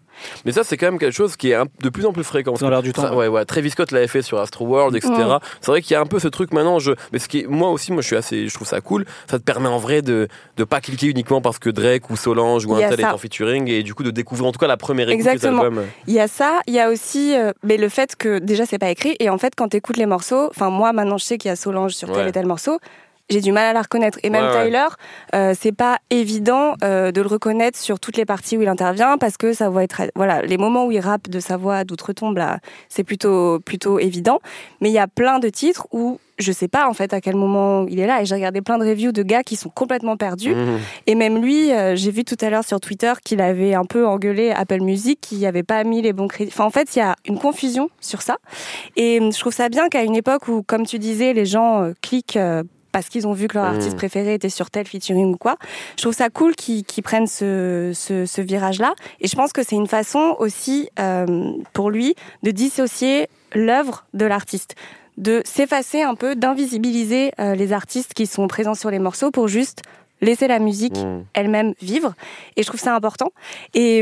Mais 0.44 0.52
ça, 0.52 0.64
c'est 0.64 0.76
quand 0.76 0.86
même 0.86 0.98
quelque 0.98 1.14
chose 1.14 1.36
qui 1.36 1.50
est 1.50 1.58
de 1.82 1.88
plus 1.88 2.06
en 2.06 2.12
plus 2.12 2.24
fréquent. 2.24 2.54
Dans 2.60 2.70
l'air 2.70 2.82
du 2.82 2.92
temps. 2.92 3.14
ouais, 3.14 3.28
ouais. 3.28 3.44
Travis 3.44 3.70
Scott 3.70 3.90
l'avait 3.90 4.08
fait 4.08 4.22
sur 4.22 4.38
Astro 4.38 4.66
World, 4.66 4.96
etc. 4.96 5.12
C'est 5.60 5.70
vrai 5.70 5.82
qu'il 5.82 5.92
y 5.92 5.96
a 5.96 6.00
un 6.00 6.06
peu 6.06 6.18
ce 6.18 6.28
truc 6.28 6.52
maintenant. 6.52 6.78
Je, 6.78 6.92
mais 7.12 7.18
ce 7.18 7.28
qui 7.28 7.46
moi 7.48 7.70
aussi, 7.70 7.92
moi, 7.92 8.02
je 8.02 8.06
suis 8.06 8.16
assez, 8.16 8.48
je 8.48 8.54
trouve 8.54 8.66
ça 8.66 8.80
cool. 8.80 9.04
Ça 9.30 9.38
te 9.38 9.44
permet 9.44 9.68
en 9.68 9.78
vrai 9.78 10.02
de 10.02 10.28
de 10.56 10.64
pas 10.64 10.80
cliquer 10.80 11.08
uniquement 11.08 11.40
parce 11.40 11.58
que 11.58 11.70
Drake 11.70 12.10
ou 12.10 12.16
Solange 12.16 12.66
ou 12.66 12.74
un 12.74 12.88
tel 12.88 13.00
est 13.00 13.04
en 13.04 13.18
featuring 13.18 13.68
et 13.68 13.82
du 13.82 13.94
coup 13.94 14.02
de 14.02 14.10
découvrir 14.10 14.46
en 14.48 14.52
tout 14.52 14.58
cas 14.58 14.66
la 14.66 14.76
première 14.76 15.08
écoute 15.08 15.26
Exactement. 15.26 15.64
Il 16.06 16.14
y 16.14 16.20
a 16.20 16.28
ça. 16.28 16.60
Il 16.66 16.74
y 16.74 16.80
a 16.80 16.90
aussi, 16.90 17.36
euh, 17.36 17.52
mais 17.62 17.76
le 17.76 17.88
fait 17.88 18.16
que 18.16 18.38
déjà 18.38 18.66
c'est 18.66 18.78
pas 18.78 18.90
écrit 18.90 19.16
et 19.20 19.30
en 19.30 19.38
fait 19.38 19.54
quand 19.56 19.68
tu 19.68 19.76
écoutes 19.76 19.96
les 19.96 20.06
morceaux, 20.06 20.48
enfin 20.50 20.70
moi 20.70 20.92
maintenant 20.92 21.18
je 21.18 21.24
sais 21.24 21.38
qu'il 21.38 21.48
y 21.48 21.52
a 21.52 21.56
Solange 21.56 21.92
sur 21.92 22.12
tel 22.12 22.28
et 22.28 22.32
tel 22.32 22.46
morceau 22.46 22.78
j'ai 23.28 23.40
du 23.40 23.52
mal 23.52 23.66
à 23.66 23.72
la 23.72 23.82
reconnaître. 23.82 24.18
Et 24.22 24.30
même 24.30 24.50
Tyler, 24.52 24.86
euh, 25.34 25.54
c'est 25.58 25.72
pas 25.72 25.98
évident 26.10 26.74
euh, 26.82 27.12
de 27.12 27.20
le 27.20 27.26
reconnaître 27.26 27.78
sur 27.78 28.00
toutes 28.00 28.16
les 28.16 28.24
parties 28.24 28.56
où 28.56 28.62
il 28.62 28.68
intervient 28.68 29.18
parce 29.18 29.36
que 29.36 29.52
sa 29.52 29.68
voix 29.68 29.84
est 29.84 29.88
très, 29.88 30.10
voilà, 30.14 30.42
les 30.42 30.56
moments 30.56 30.86
où 30.86 30.92
il 30.92 31.00
rappe 31.00 31.28
de 31.28 31.40
sa 31.40 31.56
voix 31.56 31.84
d'outre-tombe 31.84 32.38
là, 32.38 32.58
c'est 32.88 33.04
plutôt 33.04 33.60
plutôt 33.60 33.98
évident. 33.98 34.40
Mais 34.80 34.90
il 34.90 34.94
y 34.94 34.98
a 34.98 35.08
plein 35.08 35.38
de 35.38 35.48
titres 35.48 35.86
où 35.92 36.18
je 36.38 36.52
sais 36.52 36.68
pas 36.68 36.88
en 36.88 36.94
fait 36.94 37.12
à 37.12 37.20
quel 37.20 37.34
moment 37.34 37.86
il 37.88 37.98
est 37.98 38.06
là 38.06 38.22
et 38.22 38.24
j'ai 38.24 38.36
regardé 38.36 38.60
plein 38.60 38.78
de 38.78 38.84
reviews 38.84 39.10
de 39.10 39.24
gars 39.24 39.42
qui 39.42 39.56
sont 39.56 39.70
complètement 39.70 40.16
perdus 40.16 40.54
mmh. 40.54 40.78
et 41.08 41.14
même 41.16 41.42
lui 41.42 41.72
euh, 41.72 41.96
j'ai 41.96 42.12
vu 42.12 42.24
tout 42.24 42.36
à 42.40 42.48
l'heure 42.48 42.64
sur 42.64 42.78
Twitter 42.78 43.12
qu'il 43.24 43.40
avait 43.40 43.74
un 43.74 43.84
peu 43.84 44.06
engueulé 44.06 44.52
Apple 44.52 44.80
Music 44.80 45.18
qui 45.20 45.44
avait 45.46 45.64
pas 45.64 45.82
mis 45.82 46.00
les 46.00 46.12
bons 46.12 46.28
crédits 46.28 46.52
enfin 46.54 46.64
en 46.64 46.70
fait 46.70 46.94
il 46.94 47.00
y 47.00 47.02
a 47.02 47.16
une 47.26 47.40
confusion 47.40 47.90
sur 48.00 48.22
ça 48.22 48.36
et 48.94 49.18
je 49.20 49.38
trouve 49.40 49.52
ça 49.52 49.68
bien 49.68 49.88
qu'à 49.88 50.04
une 50.04 50.14
époque 50.14 50.46
où 50.46 50.62
comme 50.62 50.86
tu 50.86 51.00
disais 51.00 51.32
les 51.32 51.44
gens 51.44 51.90
cliquent 52.02 52.38
parce 52.98 53.10
qu'ils 53.10 53.28
ont 53.28 53.32
vu 53.32 53.46
que 53.46 53.54
leur 53.54 53.66
artiste 53.66 53.92
mmh. 53.92 53.96
préféré 53.96 54.34
était 54.34 54.48
sur 54.48 54.70
tel 54.70 54.84
featuring 54.84 55.34
ou 55.34 55.36
quoi. 55.36 55.56
Je 55.96 56.02
trouve 56.02 56.14
ça 56.14 56.30
cool 56.30 56.56
qu'ils 56.56 56.84
prennent 57.04 57.28
ce, 57.28 57.92
ce, 57.94 58.40
virage-là. 58.40 58.94
Et 59.20 59.28
je 59.28 59.36
pense 59.36 59.52
que 59.52 59.62
c'est 59.62 59.76
une 59.76 59.86
façon 59.86 60.34
aussi 60.40 60.90
euh, 60.98 61.52
pour 61.74 61.90
lui 61.90 62.16
de 62.42 62.50
dissocier 62.50 63.28
l'œuvre 63.54 64.04
de 64.14 64.26
l'artiste 64.26 64.74
de 65.16 65.42
s'effacer 65.44 66.02
un 66.02 66.14
peu, 66.14 66.34
d'invisibiliser 66.34 67.32
euh, 67.40 67.54
les 67.54 67.72
artistes 67.72 68.14
qui 68.14 68.26
sont 68.26 68.46
présents 68.46 68.74
sur 68.74 68.90
les 68.90 69.00
morceaux 69.00 69.30
pour 69.30 69.48
juste 69.48 69.82
laisser 70.20 70.48
la 70.48 70.58
musique 70.58 70.96
mmh. 70.96 71.24
elle-même 71.34 71.74
vivre. 71.80 72.14
Et 72.56 72.62
je 72.62 72.68
trouve 72.68 72.80
ça 72.80 72.94
important. 72.94 73.30
Et, 73.74 73.98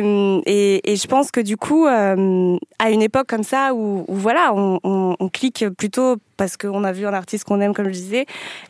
et, 0.47 0.93
et 0.93 0.97
je 0.97 1.07
pense 1.07 1.31
que 1.31 1.41
du 1.41 1.57
coup, 1.57 1.87
euh, 1.87 2.57
à 2.79 2.91
une 2.91 3.03
époque 3.03 3.27
comme 3.27 3.43
ça 3.43 3.75
où, 3.75 4.05
où 4.09 4.15
voilà, 4.15 4.53
on, 4.55 4.81
on, 4.85 5.17
on, 5.19 5.29
clique 5.29 5.69
plutôt 5.71 6.17
parce 6.37 6.57
qu'on 6.57 6.85
a 6.85 6.93
vu 6.93 7.07
un 7.07 7.13
artiste 7.13 7.45
qu'on 7.45 7.61
aime, 7.61 7.75
comme 7.75 7.87
je 7.87 7.93
disais, 7.93 8.23
et 8.23 8.27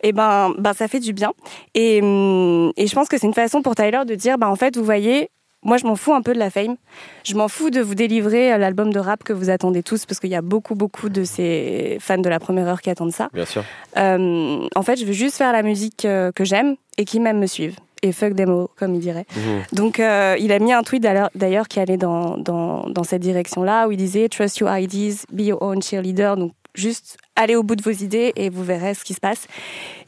eh 0.09 0.13
ben, 0.13 0.55
ben 0.59 0.73
ça 0.73 0.89
fait 0.89 1.01
du 1.01 1.13
bien. 1.13 1.33
Et, 1.75 1.99
et 1.99 2.87
je 2.87 2.95
pense 2.95 3.09
que 3.09 3.19
c'est 3.19 3.27
une 3.27 3.35
façon 3.35 3.63
pour 3.63 3.75
Tyler 3.75 4.03
de 4.07 4.15
dire, 4.15 4.39
ben 4.39 4.49
en 4.49 4.57
fait, 4.57 4.77
vous 4.77 4.85
voyez, 4.85 5.31
moi, 5.63 5.79
je 5.79 5.87
m'en 5.87 5.97
fous 5.97 6.15
un 6.15 6.23
peu 6.23 6.33
de 6.33 6.39
la 6.39 6.51
fame. 6.51 6.77
Je 7.25 7.35
m'en 7.35 7.49
fous 7.49 7.71
de 7.71 7.81
vous 7.81 7.95
délivrer 7.95 8.53
euh, 8.53 8.59
l'album 8.59 8.93
de 8.93 9.01
rap 9.01 9.25
que 9.25 9.33
vous 9.33 9.51
attendez 9.51 9.83
tous, 9.83 10.07
parce 10.07 10.21
qu'il 10.21 10.31
y 10.31 10.37
a 10.37 10.43
beaucoup, 10.43 10.75
beaucoup 10.75 11.09
de 11.09 11.25
ces 11.25 11.99
fans 12.01 12.19
de 12.19 12.29
la 12.29 12.39
première 12.39 12.69
heure 12.69 12.81
qui 12.81 12.91
attendent 12.91 13.13
ça. 13.13 13.29
Bien 13.33 13.45
sûr. 13.45 13.65
Euh, 13.97 14.69
en 14.75 14.83
fait, 14.83 14.97
je 14.97 15.05
veux 15.05 15.13
juste 15.13 15.37
faire 15.37 15.53
la 15.53 15.63
musique 15.63 16.05
euh, 16.05 16.31
que 16.33 16.45
j'aime 16.45 16.77
et 16.99 17.05
qui 17.05 17.21
même 17.21 17.39
me 17.39 17.47
suivent. 17.47 17.77
Et 18.03 18.13
fuck 18.13 18.35
demo, 18.35 18.71
comme 18.77 18.95
il 18.95 19.01
dirait. 19.01 19.27
Mhm. 19.35 19.63
Donc, 19.73 20.01
euh, 20.01 20.37
il 20.39 20.53
a 20.53 20.59
mis 20.59 20.73
un 20.73 20.83
tweet 20.83 21.03
d'ailleurs 21.35 21.67
qui 21.67 21.81
allait 21.81 21.97
dans, 21.97 22.37
dans, 22.37 22.89
dans 22.89 23.05
cette 23.05 23.23
direction-là, 23.23 23.89
où 23.89 23.93
il 23.93 23.97
disait 23.97 24.29
Trust 24.29 24.59
your 24.59 24.71
ideas, 24.71 25.25
be 25.33 25.41
your 25.41 25.63
own 25.63 25.83
cheerleader. 25.83 26.37
Donc, 26.37 26.53
juste 26.77 27.19
allez 27.35 27.57
au 27.57 27.63
bout 27.63 27.77
de 27.77 27.83
vos 27.83 27.91
idées 27.91 28.33
et 28.37 28.51
vous 28.51 28.65
verrez 28.65 28.95
ce 28.95 29.05
qui 29.05 29.15
se 29.15 29.21
passe. 29.21 29.47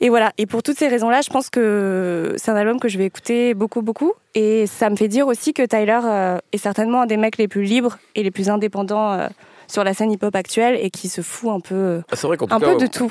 Et 0.01 0.09
voilà. 0.09 0.33
Et 0.39 0.47
pour 0.47 0.63
toutes 0.63 0.79
ces 0.79 0.89
raisons-là, 0.89 1.21
je 1.21 1.31
pense 1.31 1.51
que 1.51 2.35
c'est 2.37 2.51
un 2.51 2.57
album 2.57 2.81
que 2.81 2.89
je 2.89 2.99
vais 2.99 3.07
écouter 3.07 3.55
beaucoup, 3.55 3.83
beaucoup. 3.83 4.13
Et 4.35 4.67
ça 4.67 4.91
me 4.91 4.97
fait 4.97 5.09
dire 5.09 5.27
aussi 5.27 5.53
que 5.53 5.63
Tyler 5.63 6.01
euh, 6.05 6.39
est 6.53 6.59
certainement 6.59 7.03
un 7.03 7.07
des 7.07 7.17
mecs 7.17 7.39
les 7.39 7.49
plus 7.49 7.65
libres 7.65 7.99
et 8.15 8.23
les 8.23 8.31
plus 8.31 8.49
indépendants 8.49 9.13
euh, 9.13 9.29
sur 9.67 9.85
la 9.85 9.95
scène 9.95 10.13
hip-hop 10.13 10.35
actuelle 10.35 10.79
et 10.81 10.91
qui 10.91 11.09
se 11.09 11.21
fout 11.21 11.51
un 11.51 11.61
peu, 11.61 12.03
ah, 12.11 12.17
vrai 12.17 12.37
un 12.51 12.61
peu 12.61 12.77
de 12.77 12.87
tout. 12.87 13.11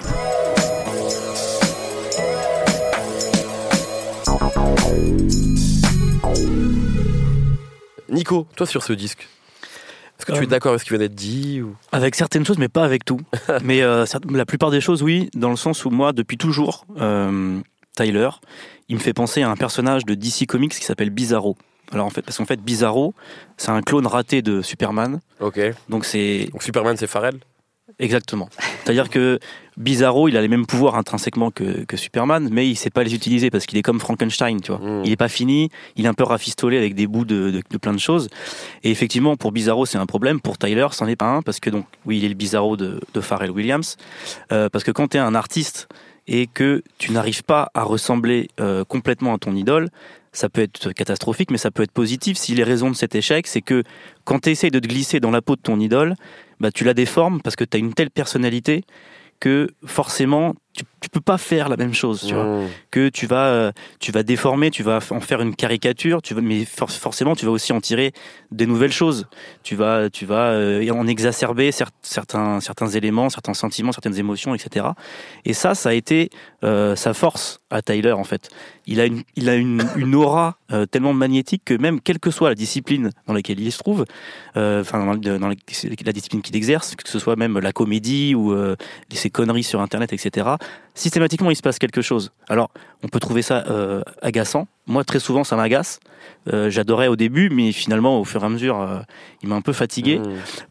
Nico, 8.10 8.48
toi 8.56 8.66
sur 8.66 8.84
ce 8.84 8.94
disque, 8.94 9.28
tu 10.34 10.42
es 10.42 10.44
euh, 10.44 10.46
d'accord 10.48 10.72
avec 10.72 10.82
ce 10.82 10.86
qui 10.86 10.90
vient 10.92 11.00
d'être 11.00 11.16
dit 11.16 11.62
ou... 11.62 11.76
Avec 11.92 12.16
certaines 12.16 12.46
choses, 12.46 12.58
mais 12.58 12.70
pas 12.70 12.84
avec 12.84 13.06
tout. 13.06 13.20
mais 13.64 13.82
euh, 13.82 14.06
la 14.30 14.46
plupart 14.46 14.72
des 14.72 14.82
choses, 14.82 15.04
oui, 15.04 15.30
dans 15.34 15.50
le 15.50 15.56
sens 15.56 15.86
où 15.86 15.90
moi, 15.90 16.14
depuis 16.14 16.38
toujours, 16.38 16.86
euh, 17.00 17.60
Tyler, 17.96 18.30
il 18.90 18.96
me 18.96 19.02
fait 19.02 19.14
penser 19.14 19.42
à 19.42 19.50
un 19.50 19.56
personnage 19.56 20.06
de 20.06 20.14
DC 20.14 20.46
Comics 20.48 20.74
qui 20.74 20.86
s'appelle 20.86 21.10
Bizarro. 21.10 21.58
Alors 21.92 22.06
en 22.06 22.10
fait, 22.10 22.22
parce 22.22 22.38
qu'en 22.38 22.46
fait, 22.46 22.62
Bizarro, 22.62 23.14
c'est 23.56 23.70
un 23.70 23.82
clone 23.82 24.08
raté 24.08 24.42
de 24.42 24.62
Superman. 24.62 25.20
Ok. 25.40 25.60
Donc 25.88 26.06
c'est. 26.06 26.50
Donc 26.52 26.64
Superman, 26.64 26.98
c'est 26.98 27.08
Pharrell. 27.08 27.40
Exactement. 28.00 28.50
C'est-à-dire 28.84 29.10
que 29.10 29.40
Bizarro, 29.78 30.28
il 30.28 30.38
a 30.38 30.42
les 30.42 30.48
mêmes 30.48 30.66
pouvoirs 30.66 30.96
intrinsèquement 30.96 31.52
que, 31.52 31.86
que 31.86 31.98
Superman, 31.98 32.50
mais 32.52 32.68
il 32.68 32.76
sait 32.76 32.90
pas 32.90 33.04
les 33.04 33.16
utiliser 33.16 33.50
parce 33.50 33.66
qu'il 33.66 33.78
est 33.78 33.82
comme 33.82 34.00
Frankenstein, 34.00 34.60
tu 34.62 34.72
vois. 34.72 34.82
Hmm. 34.82 35.04
Il 35.06 35.12
est 35.12 35.18
pas 35.18 35.30
fini, 35.30 35.70
il 35.96 36.06
est 36.06 36.08
un 36.08 36.14
peu 36.14 36.24
rafistolé 36.24 36.78
avec 36.78 36.96
des 36.96 37.08
bouts 37.08 37.26
de, 37.26 37.52
de, 37.52 37.78
plein 37.78 37.94
de 37.94 38.00
choses. 38.00 38.30
Et 38.84 38.92
effectivement, 38.92 39.38
pour 39.38 39.52
Bizarro, 39.52 39.86
c'est 39.86 39.98
un 39.98 40.06
problème. 40.06 40.42
Pour 40.42 40.58
Tyler, 40.58 40.88
c'en 40.92 41.08
est 41.08 41.16
pas 41.16 41.28
un 41.28 41.42
parce 41.42 41.60
que 41.60 41.70
donc, 41.70 41.86
oui, 42.06 42.18
il 42.18 42.26
est 42.26 42.30
le 42.30 42.36
Bizarro 42.36 42.76
de, 42.76 43.00
de 43.14 43.22
Pharrell 43.22 43.52
Williams. 43.52 43.98
Euh, 44.52 44.70
parce 44.70 44.84
que 44.84 44.92
quand 44.92 45.10
tu 45.10 45.18
es 45.18 45.20
un 45.20 45.36
artiste 45.36 45.88
et 46.28 46.48
que 46.48 46.84
tu 46.98 47.12
n'arrives 47.12 47.44
pas 47.44 47.72
à 47.74 47.84
ressembler 47.84 48.50
euh, 48.60 48.84
complètement 48.84 49.34
à 49.34 49.38
ton 49.38 49.56
idole, 49.56 49.90
ça 50.34 50.50
peut 50.50 50.62
être 50.62 50.92
catastrophique, 50.92 51.50
mais 51.52 51.58
ça 51.58 51.72
peut 51.72 51.84
être 51.84 51.92
positif 51.92 52.38
si 52.38 52.54
les 52.54 52.64
raisons 52.64 52.92
de 52.92 52.96
cet 52.96 53.16
échec, 53.16 53.48
c'est 53.48 53.62
que 53.62 53.84
quand 54.24 54.40
tu 54.42 54.50
essayes 54.50 54.72
de 54.72 54.80
te 54.80 54.88
glisser 54.88 55.20
dans 55.20 55.32
la 55.32 55.42
peau 55.42 55.56
de 55.56 55.62
ton 55.62 55.80
idole, 55.80 56.16
bah, 56.60 56.72
tu 56.72 56.84
la 56.84 56.94
déformes 56.94 57.42
parce 57.42 57.56
que 57.56 57.64
tu 57.64 57.78
as 57.78 57.80
une 57.80 57.94
telle 57.94 58.10
personnalité 58.10 58.84
que 59.40 59.70
forcément 59.86 60.56
tu, 60.74 60.84
tu 61.00 61.10
peux 61.10 61.22
pas 61.22 61.38
faire 61.38 61.70
la 61.70 61.78
même 61.78 61.94
chose, 61.94 62.24
tu 62.28 62.34
vois. 62.34 62.44
Mmh. 62.44 62.68
Que 62.92 63.10
tu 63.10 63.28
vas, 63.28 63.46
euh, 63.48 63.72
tu 64.00 64.12
vas 64.12 64.24
déformer, 64.24 64.72
tu 64.72 64.84
vas 64.84 65.00
en 65.12 65.20
faire 65.20 65.42
une 65.42 65.56
caricature, 65.56 66.22
tu 66.22 66.34
vas, 66.34 66.42
mais 66.42 66.66
for- 66.66 66.90
forcément 66.92 67.36
tu 67.36 67.46
vas 67.46 67.52
aussi 67.52 67.72
en 67.74 67.80
tirer 67.82 68.14
des 68.52 68.66
nouvelles 68.66 68.92
choses. 68.92 69.28
Tu 69.64 69.76
vas, 69.76 70.10
tu 70.10 70.26
vas 70.26 70.52
euh, 70.52 70.90
en 70.92 71.06
exacerber 71.08 71.70
cer- 71.72 71.90
certains, 72.02 72.60
certains 72.62 72.88
éléments, 72.88 73.30
certains 73.30 73.54
sentiments, 73.54 73.92
certaines 73.92 74.18
émotions, 74.18 74.56
etc. 74.56 74.88
Et 75.46 75.54
ça, 75.54 75.76
ça 75.76 75.90
a 75.90 75.94
été 75.94 76.30
euh, 76.64 76.96
sa 76.96 77.14
force 77.14 77.60
à 77.70 77.82
Tyler 77.82 78.14
en 78.14 78.24
fait. 78.24 78.50
Il 78.88 79.00
a 79.02 79.06
une, 79.06 79.24
il 79.36 79.50
a 79.50 79.56
une, 79.56 79.84
une 79.98 80.16
aura 80.16 80.58
euh, 80.72 80.86
tellement 80.86 81.14
magnétique 81.14 81.64
que 81.66 81.74
même 81.74 82.02
quelle 82.02 82.20
que 82.20 82.32
soit 82.32 82.50
la 82.50 82.56
discipline 82.56 83.12
dans 83.28 83.34
laquelle 83.34 83.60
il 83.60 83.72
se 83.72 83.78
trouve, 83.80 84.06
enfin 84.56 85.06
dans, 85.06 85.14
la, 85.14 85.54
la 86.06 86.12
discipline 86.14 86.42
qu'il 86.42 86.56
exerce, 86.56 86.96
que 86.96 87.08
ce 87.08 87.20
soit 87.20 87.36
même 87.36 87.60
la 87.60 87.72
comédie 87.72 88.34
ou 88.34 88.56
ces 89.12 89.30
conneries 89.30 89.64
sur 89.64 89.82
Internet, 89.82 90.14
etc. 90.14 90.48
Systématiquement, 90.98 91.52
il 91.52 91.56
se 91.56 91.62
passe 91.62 91.78
quelque 91.78 92.02
chose. 92.02 92.32
Alors, 92.50 92.72
on 93.04 93.08
peut 93.08 93.20
trouver 93.20 93.44
ça 93.44 93.64
euh, 93.70 94.02
agaçant. 94.24 94.68
Moi, 94.88 95.04
très 95.04 95.20
souvent, 95.20 95.44
ça 95.44 95.56
m'agace. 95.56 96.00
Euh, 96.52 96.72
J'adorais 96.72 97.08
au 97.08 97.16
début, 97.16 97.52
mais 97.52 97.72
finalement, 97.72 98.20
au 98.20 98.24
fur 98.24 98.42
et 98.42 98.46
à 98.48 98.50
mesure, 98.50 98.82
euh, 98.82 98.98
il 99.44 99.50
m'a 99.50 99.56
un 99.56 99.62
peu 99.62 99.74
fatigué 99.74 100.18
Mmh. 100.18 100.24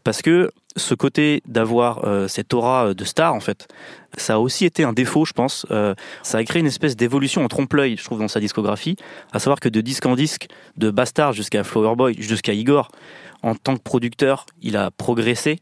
parce 0.03 0.21
que 0.21 0.51
ce 0.75 0.93
côté 0.93 1.41
d'avoir 1.47 2.05
cette 2.29 2.53
aura 2.53 2.93
de 2.93 3.03
star, 3.03 3.33
en 3.33 3.39
fait, 3.39 3.67
ça 4.17 4.35
a 4.35 4.37
aussi 4.37 4.65
été 4.65 4.83
un 4.83 4.93
défaut, 4.93 5.25
je 5.25 5.33
pense. 5.33 5.65
Ça 6.21 6.37
a 6.37 6.43
créé 6.43 6.59
une 6.59 6.67
espèce 6.67 6.95
d'évolution 6.95 7.43
en 7.43 7.47
trompe-l'œil, 7.47 7.97
je 7.97 8.03
trouve, 8.03 8.19
dans 8.19 8.27
sa 8.27 8.39
discographie, 8.39 8.95
à 9.31 9.39
savoir 9.39 9.59
que 9.59 9.69
de 9.69 9.81
disque 9.81 10.05
en 10.05 10.15
disque, 10.15 10.47
de 10.75 10.91
Bastard 10.91 11.33
jusqu'à 11.33 11.63
Flower 11.63 11.95
Boy, 11.95 12.15
jusqu'à 12.19 12.53
Igor, 12.53 12.91
en 13.41 13.55
tant 13.55 13.75
que 13.75 13.81
producteur, 13.81 14.45
il 14.61 14.77
a 14.77 14.91
progressé. 14.91 15.61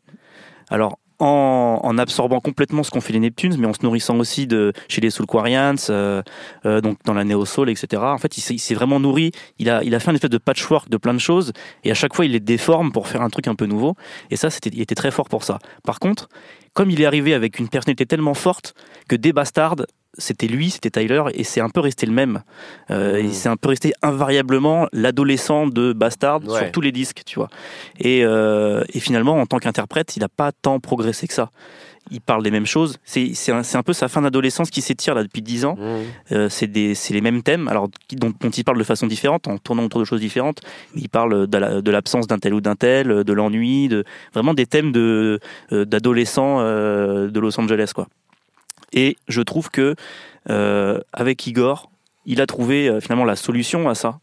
Alors, 0.69 0.97
en, 1.19 1.97
absorbant 1.97 2.39
complètement 2.41 2.83
ce 2.83 2.91
qu'ont 2.91 3.01
fait 3.01 3.13
les 3.13 3.19
Neptunes, 3.19 3.55
mais 3.57 3.67
en 3.67 3.73
se 3.73 3.79
nourrissant 3.83 4.17
aussi 4.19 4.47
de 4.47 4.73
chez 4.89 5.01
les 5.01 5.09
Soulquarians, 5.09 5.75
euh, 5.89 6.21
euh, 6.65 6.81
donc 6.81 6.97
dans 7.05 7.13
la 7.13 7.23
néo 7.23 7.45
soul, 7.45 7.69
etc. 7.69 8.01
En 8.03 8.17
fait, 8.17 8.37
il 8.37 8.41
s'est- 8.41 8.53
il 8.55 8.59
s'est 8.59 8.75
vraiment 8.75 8.99
nourri. 8.99 9.31
Il 9.59 9.69
a, 9.69 9.83
il 9.83 9.95
a 9.95 9.99
fait 9.99 10.11
un 10.11 10.15
espèce 10.15 10.29
de 10.29 10.37
patchwork 10.37 10.89
de 10.89 10.97
plein 10.97 11.13
de 11.13 11.19
choses, 11.19 11.53
et 11.83 11.91
à 11.91 11.93
chaque 11.93 12.13
fois, 12.15 12.25
il 12.25 12.31
les 12.31 12.39
déforme 12.39 12.91
pour 12.91 13.07
faire 13.07 13.21
un 13.21 13.29
truc 13.29 13.47
un 13.47 13.55
peu 13.55 13.65
nouveau. 13.65 13.95
Et 14.31 14.35
ça, 14.35 14.49
c'était, 14.49 14.69
il 14.73 14.81
était 14.81 14.95
très 14.95 15.11
fort 15.11 15.29
pour 15.29 15.43
ça. 15.43 15.59
Par 15.83 15.99
contre, 15.99 16.27
comme 16.73 16.89
il 16.91 16.99
est 17.01 17.05
arrivé 17.05 17.33
avec 17.33 17.59
une 17.59 17.69
personnalité 17.69 18.05
tellement 18.05 18.33
forte 18.33 18.73
que 19.07 19.15
des 19.15 19.31
Bastards, 19.31 19.85
c'était 20.17 20.47
lui, 20.47 20.69
c'était 20.69 20.89
Tyler, 20.89 21.23
et 21.33 21.43
c'est 21.43 21.61
un 21.61 21.69
peu 21.69 21.79
resté 21.79 22.05
le 22.05 22.11
même. 22.13 22.41
Euh, 22.91 23.17
et 23.17 23.31
C'est 23.31 23.49
un 23.49 23.57
peu 23.57 23.69
resté 23.69 23.93
invariablement 24.01 24.87
l'adolescent 24.93 25.67
de 25.67 25.93
Bastard 25.93 26.41
Ouais. 26.47 26.59
sur 26.59 26.71
tous 26.71 26.81
les 26.81 26.91
disques, 26.91 27.21
tu 27.25 27.39
vois. 27.39 27.49
Et, 27.99 28.23
euh, 28.23 28.83
et 28.93 28.99
finalement, 28.99 29.35
en 29.39 29.45
tant 29.45 29.57
qu'interprète, 29.59 30.15
il 30.15 30.19
n'a 30.21 30.29
pas 30.29 30.51
tant 30.51 30.79
progressé 30.79 31.27
que 31.27 31.33
ça. 31.33 31.49
Il 32.11 32.21
parle 32.21 32.43
des 32.43 32.51
mêmes 32.51 32.67
choses. 32.67 32.97
C'est 33.03 33.33
un, 33.51 33.81
peu 33.83 33.91
sa 33.93 34.07
fin 34.07 34.21
d'adolescence 34.21 34.69
qui 34.69 34.81
s'étire 34.81 35.15
là 35.15 35.23
depuis 35.23 35.41
10 35.41 35.65
ans. 35.65 35.75
Mmh. 35.75 36.33
Euh, 36.33 36.49
c'est 36.49 36.67
les 37.09 37.21
mêmes 37.21 37.41
thèmes, 37.41 37.67
alors 37.67 37.89
dont, 38.13 38.31
dont 38.39 38.49
il 38.51 38.63
parle 38.63 38.77
de 38.77 38.83
façon 38.83 39.07
différente, 39.07 39.47
en 39.47 39.57
tournant 39.57 39.83
autour 39.85 40.01
de 40.01 40.05
choses 40.05 40.19
différentes. 40.21 40.61
Il 40.93 41.09
parle 41.09 41.47
de 41.47 41.57
la- 41.57 41.81
de 41.81 41.91
l'absence 41.91 42.27
d'un 42.27 42.37
tel 42.37 42.53
ou 42.53 42.61
d'un 42.61 42.75
tel, 42.75 43.23
de 43.23 43.33
l'ennui, 43.33 43.87
de 43.87 44.03
vraiment 44.35 44.53
des 44.53 44.67
thèmes 44.67 44.91
d'adolescents 45.71 46.59
de 46.61 47.39
Los 47.39 47.59
Angeles, 47.59 47.91
quoi. 47.95 48.07
Et 48.95 49.17
je 49.27 49.41
trouve 49.41 49.69
que 49.69 49.95
euh, 50.49 50.99
avec 51.13 51.45
Igor, 51.45 51.91
il 52.25 52.41
a 52.41 52.47
trouvé 52.47 52.87
euh, 52.87 52.99
finalement 52.99 53.25
la 53.25 53.35
solution 53.35 53.87
à 53.89 53.95
ça, 53.95 54.19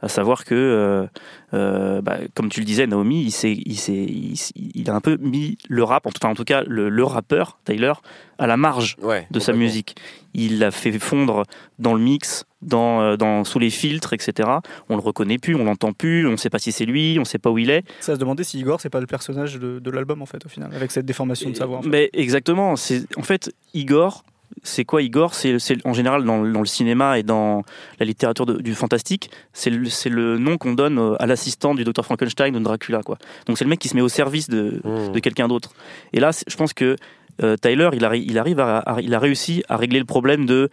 à 0.00 0.08
savoir 0.08 0.44
que, 0.44 0.54
euh, 0.54 1.06
euh, 1.54 2.00
bah, 2.02 2.18
comme 2.34 2.48
tu 2.50 2.60
le 2.60 2.66
disais, 2.66 2.86
Naomi, 2.86 3.22
il, 3.22 3.30
s'est- 3.32 3.52
il, 3.66 3.76
s'est- 3.76 4.06
il, 4.54 4.88
a 4.90 4.94
un 4.94 5.00
peu 5.00 5.16
mis 5.20 5.58
le 5.68 5.82
rap, 5.82 6.06
enfin 6.06 6.28
en 6.30 6.34
tout 6.34 6.44
cas 6.44 6.62
le, 6.66 6.88
le 6.88 7.04
rappeur 7.04 7.58
Tyler, 7.64 7.92
à 8.38 8.46
la 8.46 8.56
marge 8.56 8.96
Ouais, 9.02 9.26
de 9.30 9.40
sa 9.40 9.52
musique. 9.52 9.96
Il 10.34 10.60
l'a 10.60 10.70
fait 10.70 10.96
fondre 11.00 11.44
dans 11.80 11.94
le 11.94 12.00
mix, 12.00 12.44
dans, 12.62 13.00
euh, 13.00 13.16
dans, 13.16 13.42
sous 13.44 13.58
les 13.58 13.70
filtres, 13.70 14.12
etc. 14.12 14.48
On 14.88 14.94
le 14.94 15.02
reconnaît 15.02 15.38
plus, 15.38 15.56
on 15.56 15.64
l'entend 15.64 15.92
plus, 15.92 16.26
on 16.28 16.32
ne 16.32 16.36
sait 16.36 16.50
pas 16.50 16.58
si 16.60 16.70
c'est 16.70 16.84
lui, 16.86 17.14
on 17.18 17.22
ne 17.22 17.26
sait 17.26 17.38
pas 17.38 17.50
où 17.50 17.58
il 17.58 17.70
est. 17.70 17.82
Ça 18.00 18.14
se 18.14 18.20
demandait 18.20 18.44
si 18.44 18.60
Igor, 18.60 18.80
c'est 18.80 18.90
pas 18.90 19.00
le 19.00 19.06
personnage 19.06 19.54
de, 19.58 19.80
de 19.80 19.90
l'album 19.90 20.22
en 20.22 20.26
fait, 20.26 20.44
au 20.46 20.48
final, 20.48 20.70
avec 20.74 20.92
cette 20.92 21.06
déformation 21.06 21.50
de 21.50 21.56
sa 21.56 21.66
voix. 21.66 21.78
en 21.78 21.82
fait. 21.82 21.88
Mais 21.88 22.10
exactement. 22.12 22.76
C'est 22.76 23.04
en 23.18 23.22
fait 23.22 23.50
Igor. 23.74 24.22
C'est 24.62 24.84
quoi 24.84 25.02
Igor? 25.02 25.34
C'est 25.34 25.58
c'est- 25.58 25.84
en 25.86 25.92
général 25.92 26.24
dans, 26.24 26.42
le- 26.42 26.52
dans 26.52 26.60
le 26.60 26.66
cinéma 26.66 27.18
et 27.18 27.22
dans 27.22 27.62
la 28.00 28.06
littérature 28.06 28.46
de- 28.46 28.60
du 28.60 28.74
fantastique, 28.74 29.30
c'est 29.52 29.70
le, 29.70 30.38
nom 30.38 30.56
qu'on 30.58 30.72
donne 30.72 30.98
euh, 30.98 31.14
à 31.22 31.26
l'assistant 31.26 31.74
du 31.74 31.84
docteur 31.84 32.04
Frankenstein 32.04 32.54
ou 32.54 32.58
de 32.58 32.64
Dracula, 32.64 33.02
quoi. 33.02 33.18
Donc 33.46 33.58
c'est 33.58 33.64
le 33.64 33.70
mec 33.70 33.78
qui 33.78 33.88
se 33.88 33.94
met 33.96 34.02
au 34.02 34.08
service 34.08 34.48
de, 34.48 34.80
Mmh. 34.84 35.12
de 35.12 35.18
quelqu'un 35.20 35.48
d'autre. 35.48 35.72
Et 36.12 36.20
là, 36.20 36.30
je 36.46 36.56
pense 36.56 36.72
que 36.72 36.96
euh, 37.42 37.56
Tyler, 37.56 37.90
il, 37.92 38.04
arri- 38.04 38.24
il 38.26 38.38
arrive 38.38 38.60
à, 38.60 38.78
à- 38.78 39.00
il 39.00 39.14
a 39.14 39.18
réussi 39.18 39.62
à 39.68 39.76
régler 39.76 39.98
le 39.98 40.04
problème 40.04 40.46
de, 40.46 40.70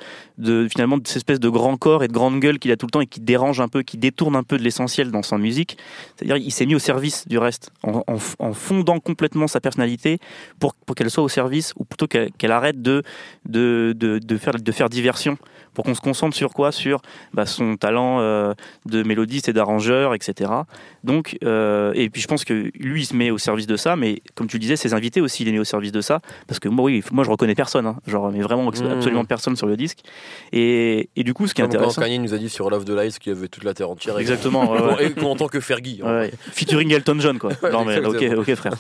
finalement 0.69 0.98
de 0.98 1.07
cette 1.07 1.17
espèce 1.17 1.39
de 1.39 1.50
grand 1.50 1.77
corps 1.77 2.03
et 2.03 2.07
de 2.07 2.13
grande 2.13 2.39
gueule 2.39 2.60
qu'il 2.60 2.72
a 2.72 2.77
tout 2.77 2.86
le 2.86 2.91
temps 2.91 3.01
et 3.01 3.07
qui 3.07 3.19
dérange 3.19 3.60
un 3.62 3.67
peu, 3.67 3.84
qui 3.84 3.98
détourne 3.98 4.36
un 4.36 4.43
peu 4.43 4.57
de 4.57 4.63
l'essentiel 4.63 5.12
dans 5.12 5.24
sa 5.24 5.38
musique. 5.38 5.77
C'est-à-dire, 6.15 6.38
il 6.38 6.51
s'est 6.51 6.65
mis 6.65 6.75
au 6.75 6.79
service 6.79 7.27
du 7.27 7.38
reste, 7.38 7.72
en, 7.84 8.53
fondant 8.53 9.00
complètement 9.00 9.48
sa 9.48 9.60
personnalité 9.60 10.19
pour, 10.60 10.75
qu'elle 10.95 11.10
soit 11.10 11.24
au 11.24 11.29
service, 11.29 11.74
ou 11.77 11.84
plutôt 11.86 12.07
qu'elle 12.07 12.51
arrête 12.51 12.81
de, 12.81 13.03
faire, 14.72 14.89
diversion, 14.89 15.38
pour 15.74 15.84
qu'on 15.84 15.93
se 15.95 16.01
concentre 16.01 16.36
sur 16.36 16.53
quoi? 16.53 16.72
Sur 16.72 17.01
bah, 17.34 17.45
son 17.45 17.75
talent 17.75 18.19
euh, 18.22 18.53
de 18.86 19.03
mélodiste 19.03 19.50
et 19.50 19.53
d'arrangeur, 19.53 20.13
etc. 20.13 20.51
Donc, 21.03 21.38
euh, 21.43 21.91
et 21.95 22.10
puis 22.10 22.22
je 22.22 22.27
pense 22.27 22.45
que 22.45 22.72
lui, 22.79 23.01
il 23.01 23.05
se 23.05 23.15
met 23.15 23.29
au 23.29 23.38
service 23.38 23.67
de 23.67 23.75
ça, 23.75 23.95
mais 23.95 24.22
comme 24.36 24.48
tu 24.48 24.55
le 24.57 24.62
disais, 24.62 24.75
ses 24.77 24.93
invités 24.93 25.22
aussi, 25.22 25.43
il 25.43 25.50
est 25.50 25.51
mis 25.51 25.60
au 25.60 25.63
service 25.65 25.91
de 25.91 26.01
ça, 26.01 26.22
que 26.59 26.69
moi, 26.69 26.85
oui, 26.85 27.03
moi, 27.12 27.24
je 27.24 27.29
reconnais 27.29 27.55
personne, 27.55 27.85
hein, 27.85 27.97
genre, 28.07 28.31
mais 28.31 28.41
vraiment 28.41 28.63
Mhm. 28.71 28.91
absolument 28.91 29.25
personne 29.25 29.55
sur 29.55 29.67
le 29.67 29.77
disque. 29.77 30.00
Et, 30.51 31.09
et 31.15 31.24
du 31.24 31.33
coup, 31.33 31.47
ce 31.47 31.53
qui 31.53 31.62
est 31.62 31.63
Comme 31.65 31.75
intéressant. 31.75 32.01
Kanye 32.01 32.19
nous 32.19 32.33
a 32.33 32.38
dit 32.38 32.50
sur 32.50 32.69
Love 32.69 32.85
the 32.85 32.89
Lies 32.89 33.17
qu'il 33.19 33.33
y 33.33 33.35
avait 33.35 33.47
toute 33.47 33.63
la 33.63 33.74
terre 33.74 33.89
entière. 33.89 34.17
Exactement. 34.19 34.75
Et 35.00 35.12
qu'on 35.12 35.27
entend 35.31 35.47
que 35.47 35.59
Fergie. 35.59 36.01
hein. 36.03 36.19
Ouais, 36.19 36.31
featuring 36.51 36.91
Elton 36.93 37.17
John 37.19 37.38
quoi. 37.39 37.51
Ouais, 37.62 37.71
non 37.71 37.85
mais 37.85 37.97
ok, 38.05 38.15
exactement. 38.21 38.41
ok 38.41 38.55
frère. 38.55 38.74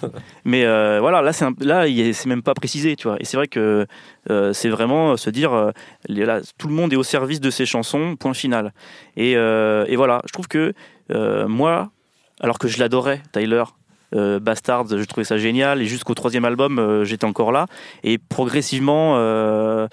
Mais 0.45 0.65
euh, 0.65 0.99
voilà, 0.99 1.21
là 1.21 1.33
c'est 1.33 1.45
là 1.61 1.85
c'est 2.13 2.25
même 2.27 2.43
pas 2.43 2.53
précisé, 2.53 2.95
tu 2.95 3.07
vois. 3.07 3.17
Et 3.19 3.25
c'est 3.25 3.37
vrai 3.37 3.47
que 3.47 3.85
euh, 4.29 4.53
c'est 4.53 4.69
vraiment 4.69 5.17
se 5.17 5.29
dire 5.29 5.53
euh, 5.53 5.71
là, 6.07 6.41
tout 6.57 6.67
le 6.67 6.73
monde 6.73 6.91
est 6.93 6.97
au 6.97 7.03
service 7.03 7.39
de 7.41 7.49
ses 7.49 7.65
chansons, 7.65 8.15
point 8.15 8.33
final. 8.33 8.73
Et, 9.17 9.35
euh, 9.37 9.85
et 9.87 9.95
voilà, 9.95 10.21
je 10.25 10.31
trouve 10.33 10.47
que 10.47 10.73
euh, 11.11 11.47
moi, 11.47 11.91
alors 12.39 12.57
que 12.59 12.67
je 12.67 12.79
l'adorais, 12.79 13.21
Tyler. 13.31 13.63
Euh, 14.15 14.39
Bastards, 14.39 14.87
je 14.89 15.03
trouvais 15.03 15.25
ça 15.25 15.37
génial. 15.37 15.81
Et 15.81 15.85
jusqu'au 15.85 16.13
troisième 16.13 16.45
album, 16.45 16.79
euh, 16.79 17.03
j'étais 17.03 17.25
encore 17.25 17.51
là. 17.51 17.65
Et 18.03 18.17
progressivement, 18.17 19.15
euh, 19.17 19.87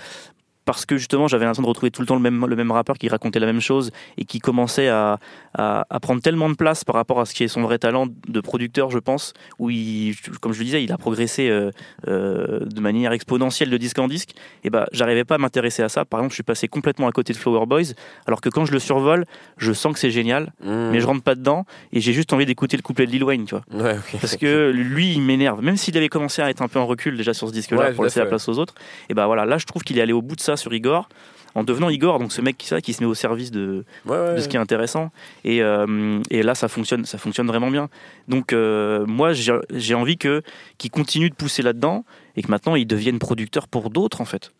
parce 0.64 0.87
que 0.87 0.97
justement 0.97 1.28
j'avais 1.28 1.45
l'impression 1.45 1.62
de 1.62 1.69
retrouver 1.69 1.90
tout 1.90 2.00
le 2.02 2.07
temps 2.07 2.14
le 2.14 2.21
même, 2.21 2.47
le 2.47 2.57
même 2.57 2.71
rappeur 2.71 2.97
qui 2.99 3.09
racontait 3.09 3.40
la 3.40 3.47
même 3.47 3.61
chose 3.61 3.90
et 4.16 4.25
qui 4.25 4.38
commençait 4.38 4.88
à, 4.88 5.19
à, 5.54 5.87
à 5.90 6.00
prendre 6.00 6.23
tellement 6.23 6.49
de 6.49 6.54
place 6.54 6.85
par 6.85 6.95
rapport 6.95 7.21
à 7.21 7.25
ce 7.26 7.35
qui 7.35 7.45
est 7.45 7.49
son 7.49 7.62
vrai 7.62 7.78
talent 7.78 8.07
de 8.28 8.40
producteur, 8.40 8.90
je 8.90 8.99
pense, 8.99 9.33
où 9.59 9.71
il, 9.71 10.14
comme 10.40 10.52
je 10.52 10.59
le 10.59 10.64
disais, 10.64 10.83
il 10.85 10.92
a 10.92 10.99
progressé 10.99 11.49
euh, 11.49 11.71
euh, 12.09 12.61
de 12.64 12.81
manière 12.81 13.12
exponentielle 13.12 13.71
de 13.71 13.76
disque 13.76 13.99
en 13.99 14.09
disque. 14.09 14.31
Et 14.64 14.71
bah, 14.71 14.87
j'arrivais 14.92 15.25
pas 15.25 15.35
à 15.37 15.38
m'intéresser 15.38 15.83
à 15.83 15.88
ça. 15.88 16.04
Par 16.04 16.21
exemple, 16.21 16.33
je 16.33 16.37
suis 16.37 16.42
passé 16.42 16.69
complètement 16.69 17.09
à 17.09 17.12
côté 17.12 17.33
de 17.33 17.38
Flower 17.38 17.66
Boys, 17.66 17.92
alors 18.26 18.40
que 18.40 18.49
quand 18.49 18.64
je 18.64 18.73
le 18.73 18.78
survole, 18.78 19.25
je 19.57 19.73
sens 19.73 19.92
que 19.92 19.99
c'est 19.99 20.11
génial, 20.11 20.52
Mmh. 20.62 20.90
mais 20.92 21.00
je 21.00 21.07
rentre 21.07 21.23
pas 21.23 21.35
dedans 21.35 21.64
et 21.92 22.00
j'ai 22.00 22.12
juste 22.12 22.33
envie 22.33 22.47
d'écouter 22.47 22.76
le 22.76 22.83
couplet 22.83 23.07
de 23.07 23.11
Lil 23.11 23.25
Wayne, 23.25 23.45
tu 23.47 23.54
vois. 23.54 23.64
Ouais. 23.83 23.97
Parce 24.21 24.37
que 24.37 24.71
lui, 24.71 25.12
il 25.12 25.21
m'énerve. 25.23 25.62
Même 25.62 25.76
s'il 25.76 25.97
avait 25.97 26.09
commencé 26.09 26.40
à 26.42 26.50
être 26.50 26.62
un 26.62 26.69
peu 26.69 26.78
en 26.78 26.87
recul 26.87 27.16
déjà 27.16 27.35
sur 27.35 27.49
ce 27.49 27.52
disque-là 27.52 27.78
Ouais, 27.88 27.92
pour 27.92 28.04
laisser 28.04 28.21
la 28.21 28.26
place 28.26 28.49
aux 28.49 28.59
autres, 28.59 28.75
et 29.09 29.14
bah 29.14 29.26
voilà, 29.26 29.45
là, 29.45 29.59
je 29.59 29.66
trouve 29.66 29.83
qu'il 29.83 29.99
est 29.99 30.02
allé 30.02 30.12
au 30.12 30.23
bout 30.23 30.37
de 30.37 30.40
ça 30.40 30.52
sur 30.57 30.73
Igor. 30.75 31.09
En 31.55 31.65
devenant 31.65 31.91
Igor, 31.91 32.19
donc 32.19 32.33
ce 32.33 32.41
mec 32.41 32.57
qui, 32.57 32.67
ça, 32.67 32.81
qui 32.81 32.95
se 32.95 33.03
met 33.03 33.07
au 33.07 33.13
service 33.13 33.51
de, 33.51 33.85
Ouais, 34.07 34.17
ouais. 34.17 34.37
de 34.37 34.41
ce 34.41 34.49
qui 34.49 34.57
est 34.57 34.59
intéressant. 34.61 35.11
Et, 35.45 35.63
euh, 35.63 36.19
et 36.31 36.43
là, 36.43 36.55
ça 36.55 36.67
fonctionne, 36.67 37.05
ça 37.05 37.19
fonctionne 37.19 37.47
vraiment 37.47 37.71
bien. 37.71 37.91
Donc, 38.27 38.55
euh, 38.55 39.05
moi, 39.05 39.33
j'ai 39.35 39.95
envie 39.95 40.17
que 40.17 40.41
qu'il 40.79 40.91
continue 40.91 41.29
de 41.29 41.35
pousser 41.35 41.61
là-dedans 41.63 42.07
et 42.37 42.43
que 42.43 42.51
maintenant, 42.51 42.75
il 42.75 42.87
devienne 42.87 43.19
producteur 43.19 43.69
pour 43.69 43.91
d'autres, 43.91 44.23
en 44.23 44.25
fait. 44.25 44.53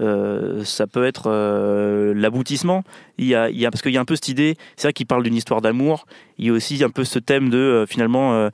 Euh, 0.00 0.62
ça 0.62 0.86
peut 0.86 1.04
être 1.04 1.28
l'aboutissement. 2.14 2.84
Il 3.18 3.26
y 3.26 3.34
a, 3.34 3.50
il 3.50 3.58
y 3.58 3.66
a, 3.66 3.70
parce 3.72 3.82
qu'il 3.82 3.92
y 3.92 3.98
a 3.98 4.00
un 4.00 4.04
peu 4.04 4.14
cette 4.14 4.28
idée, 4.28 4.56
c'est 4.76 4.86
vrai 4.86 4.92
qu'il 4.92 5.06
parle 5.06 5.24
d'une 5.24 5.34
histoire 5.34 5.60
d'amour. 5.60 6.06
Il 6.38 6.46
y 6.46 6.50
a 6.50 6.52
aussi 6.52 6.84
un 6.84 6.90
peu 6.90 7.02
ce 7.02 7.18
thème 7.18 7.50
de 7.50 7.86
finalement, 7.88 8.50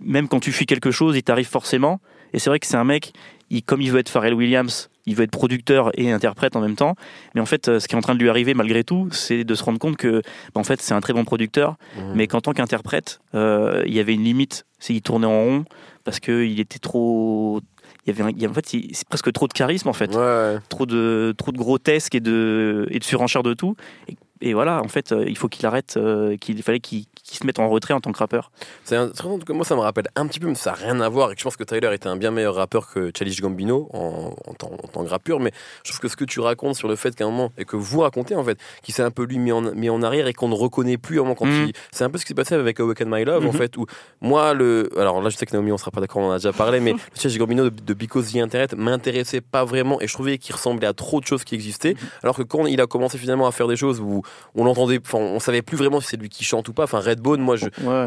même 0.00 0.28
quand 0.28 0.40
tu 0.40 0.50
fuis 0.52 0.64
quelque 0.64 0.90
chose, 0.92 1.14
il 1.14 1.22
t'arrive 1.22 1.48
forcément. 1.48 2.00
Et 2.32 2.38
c'est 2.38 2.48
vrai 2.48 2.58
que 2.58 2.66
c'est 2.66 2.76
un 2.76 2.84
mec, 2.84 3.12
il, 3.50 3.62
comme 3.62 3.82
il 3.82 3.90
veut 3.90 3.98
être 3.98 4.08
Pharrell 4.08 4.34
Williams, 4.34 4.88
il 5.08 5.16
veut 5.16 5.24
être 5.24 5.30
producteur 5.30 5.90
et 5.94 6.12
interprète 6.12 6.54
en 6.56 6.60
même 6.60 6.76
temps. 6.76 6.94
Mais 7.34 7.40
en 7.40 7.46
fait, 7.46 7.68
euh, 7.68 7.80
ce 7.80 7.88
qui 7.88 7.94
est 7.94 7.98
en 7.98 8.02
train 8.02 8.14
de 8.14 8.20
lui 8.20 8.28
arriver 8.30 8.54
malgré 8.54 8.84
tout, 8.84 9.08
c'est 9.12 9.44
de 9.44 9.54
se 9.54 9.64
rendre 9.64 9.78
compte 9.78 9.96
que, 9.96 10.20
bah, 10.54 10.60
en 10.60 10.64
fait, 10.64 10.80
c'est 10.82 10.94
un 10.94 11.00
très 11.00 11.12
bon 11.12 11.24
producteur, 11.24 11.76
Mmh. 11.96 12.00
mais 12.14 12.26
qu'en 12.26 12.40
tant 12.40 12.52
qu'interprète, 12.52 13.20
euh, 13.34 13.82
il 13.86 13.94
y 13.94 14.00
avait 14.00 14.14
une 14.14 14.24
limite. 14.24 14.64
C'est 14.78 14.94
il 14.94 15.02
tournait 15.02 15.26
en 15.26 15.42
rond 15.42 15.64
parce 16.04 16.20
qu'il 16.20 16.60
était 16.60 16.78
trop. 16.78 17.60
Il 18.06 18.10
y 18.10 18.12
avait, 18.12 18.22
un- 18.22 18.30
il 18.30 18.40
y 18.40 18.46
a- 18.46 18.50
en 18.50 18.54
fait, 18.54 18.66
c'est 18.66 19.08
presque 19.08 19.32
trop 19.32 19.46
de 19.48 19.52
charisme 19.52 19.88
en 19.88 19.92
fait, 19.92 20.14
ouais. 20.14 20.58
trop 20.68 20.86
de 20.86 21.34
trop 21.36 21.52
de 21.52 21.58
grotesque 21.58 22.14
et 22.14 22.20
de 22.20 22.86
et 22.90 22.98
de 22.98 23.04
surenchère 23.04 23.42
de 23.42 23.54
tout. 23.54 23.74
Et 24.08 24.16
et 24.40 24.54
voilà, 24.54 24.80
en 24.82 24.88
fait, 24.88 25.14
il 25.26 25.36
faut 25.36 25.48
qu'il 25.48 25.66
arrête, 25.66 25.98
qu'il 26.40 26.62
fallait 26.62 26.80
qu'il 26.80 27.06
se 27.24 27.46
mette 27.46 27.58
en 27.58 27.68
retrait 27.68 27.94
en 27.94 28.00
tant 28.00 28.12
que 28.12 28.18
rappeur. 28.18 28.50
C'est 28.84 28.96
un, 28.96 29.08
que 29.08 29.52
moi, 29.52 29.64
ça 29.64 29.74
me 29.74 29.80
rappelle 29.80 30.08
un 30.16 30.26
petit 30.26 30.40
peu, 30.40 30.48
mais 30.48 30.54
ça 30.54 30.70
n'a 30.70 30.76
rien 30.76 31.00
à 31.00 31.08
voir. 31.08 31.32
Et 31.32 31.34
je 31.36 31.42
pense 31.42 31.56
que 31.56 31.64
Tyler 31.64 31.90
était 31.92 32.08
un 32.08 32.16
bien 32.16 32.30
meilleur 32.30 32.54
rappeur 32.54 32.90
que 32.90 33.10
Chalice 33.16 33.40
Gambino 33.40 33.88
en, 33.92 34.34
en, 34.46 34.54
tant, 34.54 35.04
que 35.04 35.08
rappeur. 35.08 35.40
Mais 35.40 35.52
je 35.84 35.90
trouve 35.90 36.00
que 36.00 36.08
ce 36.08 36.16
que 36.16 36.24
tu 36.24 36.40
racontes 36.40 36.76
sur 36.76 36.88
le 36.88 36.96
fait 36.96 37.14
qu'à 37.14 37.24
un 37.24 37.30
moment, 37.30 37.52
et 37.58 37.64
que 37.64 37.76
vous 37.76 38.00
racontez 38.00 38.34
en 38.34 38.44
fait, 38.44 38.58
qu'il 38.82 38.94
s'est 38.94 39.02
un 39.02 39.10
peu 39.10 39.24
lui 39.24 39.38
mis 39.38 39.52
en, 39.52 39.62
mis 39.74 39.90
en 39.90 40.02
arrière 40.02 40.26
et 40.26 40.32
qu'on 40.32 40.48
ne 40.48 40.54
reconnaît 40.54 40.98
plus 40.98 41.18
quand 41.18 41.46
mm. 41.46 41.66
il. 41.68 41.72
C'est 41.90 42.04
un 42.04 42.10
peu 42.10 42.18
ce 42.18 42.24
qui 42.24 42.28
s'est 42.28 42.34
passé 42.34 42.54
avec 42.54 42.80
Awaken 42.80 43.08
My 43.10 43.24
Love, 43.24 43.46
en 43.46 43.50
mm-hmm. 43.50 43.56
fait, 43.56 43.76
où 43.76 43.86
moi, 44.20 44.54
le. 44.54 44.90
Alors 44.98 45.20
là, 45.20 45.30
je 45.30 45.36
sais 45.36 45.46
que 45.46 45.52
Naomi, 45.52 45.72
on 45.72 45.78
sera 45.78 45.90
pas 45.90 46.00
d'accord, 46.00 46.22
on 46.22 46.28
en 46.28 46.32
a 46.32 46.36
déjà 46.36 46.52
parlé, 46.52 46.80
mais 46.80 46.92
le 46.92 46.98
Chalice 47.14 47.38
Gambino 47.38 47.64
de, 47.64 47.70
de 47.70 47.94
Because 47.94 48.32
the 48.32 48.36
Internet 48.36 48.74
m'intéressait 48.76 49.40
pas 49.40 49.64
vraiment 49.64 50.00
et 50.00 50.06
je 50.06 50.12
trouvais 50.12 50.38
qu'il 50.38 50.54
ressemblait 50.54 50.86
à 50.86 50.92
trop 50.92 51.20
de 51.20 51.26
choses 51.26 51.44
qui 51.44 51.54
existaient. 51.54 51.92
Mm-hmm. 51.92 52.22
Alors 52.22 52.36
que 52.36 52.42
quand 52.42 52.66
il 52.66 52.80
a 52.80 52.86
commencé 52.86 53.18
finalement 53.18 53.46
à 53.46 53.52
faire 53.52 53.68
des 53.68 53.76
choses 53.76 54.00
où 54.00 54.22
on 54.54 54.64
l'entendait, 54.64 55.00
enfin, 55.04 55.18
on 55.18 55.40
savait 55.40 55.62
plus 55.62 55.76
vraiment 55.76 56.00
si 56.00 56.08
c'est 56.08 56.16
lui 56.16 56.28
qui 56.28 56.44
chante 56.44 56.68
ou 56.68 56.72
pas. 56.72 56.84
Enfin, 56.84 57.00
Redbone, 57.00 57.40
moi, 57.40 57.56
je. 57.56 57.66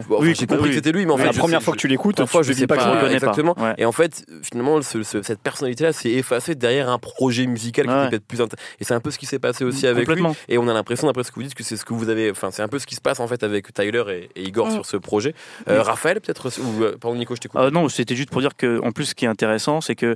oui, 0.10 0.36
j'ai 0.38 0.48
compris 0.48 0.70
que 0.70 0.76
c'était 0.76 0.92
lui, 0.92 1.06
mais 1.06 1.14
en 1.14 1.18
fait. 1.18 1.26
La 1.26 1.34
première 1.34 1.64
fois 1.64 1.74
que 1.74 1.80
tu 1.80 1.88
l'écoutes, 1.88 2.18
parfois, 2.18 2.44
je 2.44 2.54
dis 2.54 2.68
pas, 2.68 2.78
que 2.78 2.84
le 2.84 3.02
connais 3.02 3.14
exactement. 3.16 3.56
Et 3.78 3.86
en 3.86 3.92
fait, 3.92 4.26
finalement, 4.44 4.82
cette 4.82 5.42
personnalité-là 5.42 5.94
s'est 5.94 6.12
effacée 6.12 6.56
derrière 6.56 6.90
un 6.90 7.00
projet 7.00 7.46
musical 7.46 7.88
qui 7.88 7.92
était 7.92 8.10
peut-être 8.10 8.26
plus. 8.26 8.42
Et 8.80 8.84
c'est 8.84 8.94
un 8.94 9.00
peu 9.00 9.12
ce 9.12 9.18
qui 9.18 9.26
s'est 9.26 9.40
passé 9.40 9.64
aussi 9.64 9.88
avec 9.88 10.08
lui. 10.08 10.24
Et 10.48 10.58
on 10.58 10.68
a 10.68 10.74
l'impression, 10.74 11.08
d'après 11.08 11.24
ce 11.24 11.32
que 11.32 11.36
vous 11.36 11.44
dites, 11.44 11.56
que 11.56 11.64
c'est 11.64 11.78
ce 11.78 11.86
que 11.86 11.94
vous 11.94 12.10
avez. 12.10 12.32
Enfin, 12.32 12.52
c'est 12.52 12.62
un 12.62 12.68
peu 12.68 12.80
ce 12.80 12.88
qui 12.88 12.96
se 12.96 13.02
passe 13.02 13.20
en 13.20 13.28
fait 13.28 13.44
avec 13.44 13.74
Tyler 13.74 14.30
et, 14.36 14.42
Igor 14.42 14.68
mm. 14.68 14.72
sur 14.72 14.86
ce 14.86 14.98
projet. 14.98 15.34
Euh, 15.70 15.82
Raphaël, 15.82 16.20
peut-être 16.22 16.50
Ou, 16.60 16.84
euh, 16.84 16.98
pardon, 17.00 17.18
Nico, 17.18 17.36
je 17.36 17.42
t'écoute. 17.42 17.62
Ah, 17.62 17.70
non, 17.72 17.88
c'était 17.90 18.16
juste 18.16 18.30
pour 18.30 18.42
dire 18.42 18.56
que, 18.58 18.82
en 18.84 18.92
plus, 18.92 19.06
ce 19.06 19.16
qui 19.16 19.26
est 19.26 19.30
intéressant, 19.30 19.82
c'est 19.82 19.96
que 19.96 20.16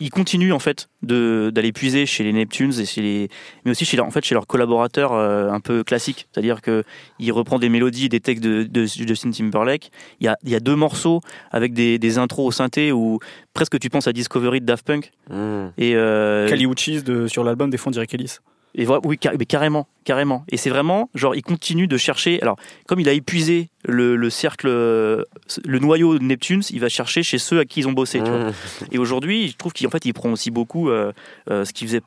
ils 0.00 0.10
continuent 0.10 0.52
en 0.52 0.58
fait 0.58 0.88
d'aller 1.02 1.72
puiser 1.72 2.06
chez 2.06 2.24
les 2.24 2.32
Neptunes 2.32 2.72
et 2.78 2.84
chez 2.84 3.02
les, 3.02 3.28
mais 3.64 3.70
aussi 3.70 3.84
chez 3.84 3.96
leur, 3.96 4.06
en 4.06 4.10
fait 4.10 4.24
chez 4.24 4.34
leurs 4.34 4.46
collaborateurs 4.46 5.12
euh, 5.12 5.50
un 5.50 5.60
peu 5.60 5.84
classiques. 5.84 6.26
C'est-à-dire 6.32 6.62
que 6.62 6.84
il 7.18 7.30
reprend 7.32 7.58
des 7.58 7.68
mélodies, 7.68 8.08
des 8.08 8.20
textes 8.20 8.42
de, 8.42 8.64
de, 8.64 8.84
Justin 8.86 9.30
Timberlake. 9.30 9.90
Il 10.20 10.24
y 10.24 10.28
a, 10.28 10.36
il 10.42 10.50
y 10.50 10.54
a 10.54 10.60
deux 10.60 10.76
morceaux 10.76 11.20
avec 11.50 11.72
des, 11.72 11.98
des, 11.98 12.18
intros 12.18 12.46
au 12.46 12.50
synthé 12.50 12.92
où 12.92 13.18
presque 13.52 13.78
tu 13.78 13.90
penses 13.90 14.08
à 14.08 14.12
Discovery 14.12 14.60
de 14.60 14.66
Daft 14.66 14.86
Punk. 14.86 15.10
Mmh. 15.30 15.66
Et 15.78 15.94
euh, 15.94 16.48
Kali 16.48 16.66
Uchis 16.66 17.02
de, 17.02 17.26
sur 17.26 17.44
l'album 17.44 17.70
des 17.70 17.78
fonds 17.78 17.92
Ellis. 17.92 18.38
Et 18.76 18.86
oui, 18.86 19.18
mais 19.38 19.46
carrément, 19.46 19.86
carrément. 20.04 20.44
Et 20.50 20.56
c'est 20.56 20.70
vraiment, 20.70 21.08
genre, 21.14 21.36
il 21.36 21.42
continue 21.42 21.86
de 21.86 21.96
chercher. 21.96 22.42
Alors, 22.42 22.56
comme 22.88 22.98
il 22.98 23.08
a 23.08 23.12
épuisé 23.12 23.68
le, 23.84 24.28
cercle, 24.30 24.66
le 24.68 25.78
noyau 25.78 26.18
de 26.18 26.24
Neptunes, 26.24 26.62
il 26.70 26.80
va 26.80 26.88
chercher 26.88 27.22
chez 27.22 27.38
ceux 27.38 27.60
à 27.60 27.64
qui 27.64 27.80
ils 27.80 27.88
ont 27.88 27.92
bossé. 27.92 28.20
Mmh. 28.20 28.52
Et 28.90 28.98
aujourd'hui, 28.98 29.48
je 29.48 29.56
trouve 29.56 29.72
qu'en 29.72 29.90
fait, 29.90 30.04
il 30.04 30.12
prend 30.12 30.30
aussi 30.32 30.50
beaucoup 30.50 30.90
euh, 30.90 31.12
euh, 31.50 31.64
ce 31.64 31.72
qu'il 31.72 31.86
faisait 31.86 32.02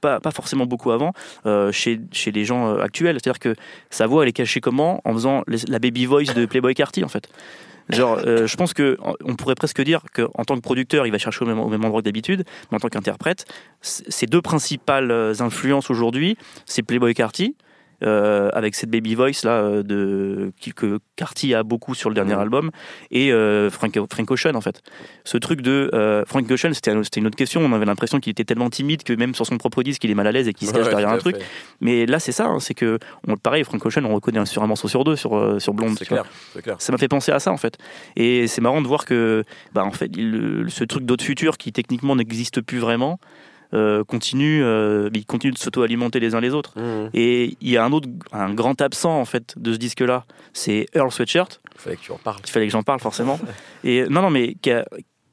pas, 0.00 0.18
pas, 0.18 0.32
forcément 0.32 0.66
beaucoup 0.66 0.90
avant 0.90 1.12
euh, 1.46 1.70
chez, 1.70 2.00
chez 2.10 2.32
les 2.32 2.44
gens 2.44 2.76
actuels. 2.78 3.18
C'est-à-dire 3.22 3.38
que 3.38 3.54
sa 3.90 4.06
voix, 4.08 4.24
elle 4.24 4.30
est 4.30 4.32
cachée 4.32 4.60
comment? 4.60 5.00
En 5.04 5.12
faisant 5.12 5.44
la 5.46 5.78
baby 5.78 6.06
voice 6.06 6.34
de 6.34 6.44
Playboy 6.44 6.74
Carty, 6.74 7.04
en 7.04 7.08
fait. 7.08 7.28
Genre, 7.92 8.20
euh, 8.24 8.46
je 8.46 8.56
pense 8.56 8.74
que 8.74 8.98
on 9.24 9.36
pourrait 9.36 9.54
presque 9.54 9.82
dire 9.82 10.02
qu'en 10.14 10.44
tant 10.44 10.56
que 10.56 10.60
producteur, 10.60 11.06
il 11.06 11.12
va 11.12 11.18
chercher 11.18 11.44
au 11.44 11.46
même, 11.46 11.58
au 11.58 11.68
même 11.68 11.84
endroit 11.84 12.00
que 12.00 12.04
d'habitude, 12.04 12.44
mais 12.70 12.76
en 12.76 12.80
tant 12.80 12.88
qu'interprète, 12.88 13.46
ses 13.80 14.26
deux 14.26 14.42
principales 14.42 15.12
influences 15.40 15.90
aujourd'hui, 15.90 16.36
c'est 16.66 16.82
Playboy 16.82 17.14
Carty, 17.14 17.56
euh, 18.02 18.50
avec 18.54 18.74
cette 18.74 18.90
baby 18.90 19.14
voice 19.14 19.44
là 19.44 19.62
euh, 19.62 19.82
de 19.82 20.52
que 20.74 21.00
Carty 21.16 21.54
a 21.54 21.62
beaucoup 21.62 21.94
sur 21.94 22.08
le 22.08 22.14
dernier 22.14 22.34
album 22.34 22.70
et 23.10 23.32
euh, 23.32 23.68
Frank, 23.70 23.98
Frank 24.10 24.30
Ocean 24.30 24.54
en 24.54 24.60
fait. 24.60 24.82
Ce 25.24 25.36
truc 25.36 25.60
de 25.60 25.90
Frank 26.26 26.50
Ocean, 26.50 26.72
c'était 26.72 26.92
une 26.92 27.26
autre 27.26 27.36
question. 27.36 27.60
On 27.60 27.72
avait 27.72 27.84
l'impression 27.84 28.20
qu'il 28.20 28.30
était 28.30 28.44
tellement 28.44 28.70
timide 28.70 29.02
que 29.02 29.12
même 29.12 29.34
sur 29.34 29.46
son 29.46 29.58
propre 29.58 29.82
disque, 29.82 30.02
il 30.04 30.10
est 30.10 30.14
mal 30.14 30.26
à 30.26 30.32
l'aise 30.32 30.48
et 30.48 30.54
qu'il 30.54 30.68
se 30.68 30.72
cache 30.72 30.88
derrière 30.88 31.10
un 31.10 31.18
truc. 31.18 31.36
Mais 31.80 32.06
là, 32.06 32.18
c'est 32.20 32.32
ça, 32.32 32.46
hein, 32.46 32.60
c'est 32.60 32.74
que 32.74 32.98
on, 33.26 33.36
pareil, 33.36 33.64
Frank 33.64 33.84
Ocean, 33.84 34.04
on 34.04 34.14
reconnaît 34.14 34.44
sur 34.46 34.62
un 34.62 34.66
morceau 34.66 34.88
sur 34.88 35.04
deux 35.04 35.16
sur 35.16 35.60
sur 35.60 35.74
Blonde. 35.74 35.96
C'est 35.98 36.06
clair, 36.06 36.24
clair, 36.62 36.76
Ça 36.78 36.92
m'a 36.92 36.98
fait 36.98 37.08
penser 37.08 37.32
à 37.32 37.40
ça 37.40 37.52
en 37.52 37.56
fait. 37.56 37.76
Et 38.16 38.46
c'est 38.46 38.60
marrant 38.60 38.80
de 38.80 38.86
voir 38.86 39.04
que 39.04 39.44
bah 39.74 39.84
en 39.84 39.92
fait, 39.92 40.10
ce 40.14 40.84
truc 40.84 41.04
d'autre 41.04 41.24
futur 41.24 41.58
qui 41.58 41.72
techniquement 41.72 42.16
n'existe 42.16 42.60
plus 42.60 42.78
vraiment. 42.78 43.18
Euh, 43.72 44.02
continue, 44.02 44.64
euh, 44.64 45.10
ils 45.14 45.24
continuent 45.24 45.52
de 45.52 45.58
s'auto-alimenter 45.58 46.18
les 46.18 46.34
uns 46.34 46.40
les 46.40 46.54
autres. 46.54 46.78
Mmh. 46.78 47.10
Et 47.14 47.56
il 47.60 47.70
y 47.70 47.76
a 47.76 47.84
un 47.84 47.92
autre, 47.92 48.08
un 48.32 48.52
grand 48.52 48.80
absent 48.80 49.20
en 49.20 49.24
fait 49.24 49.54
de 49.56 49.72
ce 49.72 49.78
disque-là, 49.78 50.24
c'est 50.52 50.86
Earl 50.94 51.12
Sweatshirt. 51.12 51.60
Il 51.74 51.80
fallait 51.80 51.96
que 51.96 52.02
tu 52.02 52.12
en 52.12 52.18
parles. 52.18 52.40
Il 52.44 52.50
fallait 52.50 52.66
que 52.66 52.72
j'en 52.72 52.82
parle 52.82 53.00
forcément. 53.00 53.38
et 53.84 54.04
non, 54.08 54.22
non, 54.22 54.30
mais 54.30 54.54
qui 54.60 54.72
a, 54.72 54.84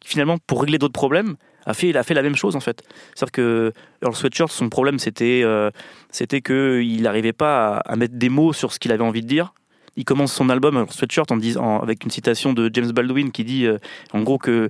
finalement, 0.06 0.38
pour 0.46 0.62
régler 0.62 0.78
d'autres 0.78 0.94
problèmes, 0.94 1.36
a 1.66 1.74
fait, 1.74 1.90
il 1.90 1.98
a 1.98 2.04
fait 2.04 2.14
la 2.14 2.22
même 2.22 2.36
chose 2.36 2.56
en 2.56 2.60
fait. 2.60 2.84
C'est-à-dire 3.16 3.32
que 3.32 3.74
Earl 4.04 4.16
Sweatshirt, 4.16 4.52
son 4.52 4.70
problème, 4.70 5.00
c'était, 5.00 5.42
euh, 5.44 5.72
c'était 6.12 6.42
qu'il 6.42 7.02
n'arrivait 7.02 7.34
pas 7.34 7.78
à, 7.78 7.96
mettre 7.96 8.16
des 8.16 8.30
mots 8.30 8.54
sur 8.54 8.72
ce 8.72 8.80
qu'il 8.80 8.92
avait 8.92 9.04
envie 9.04 9.22
de 9.22 9.28
dire. 9.28 9.54
Il 9.96 10.06
commence 10.06 10.32
son 10.32 10.50
album 10.50 10.76
Earl 10.76 10.92
Sweatshirt 10.92 11.32
en 11.32 11.38
disant, 11.38 11.80
avec 11.82 12.04
une 12.04 12.12
citation 12.12 12.54
de 12.54 12.70
James 12.72 12.92
Baldwin 12.92 13.32
qui 13.32 13.44
dit, 13.44 13.68
en 14.14 14.22
gros 14.22 14.38
que 14.38 14.70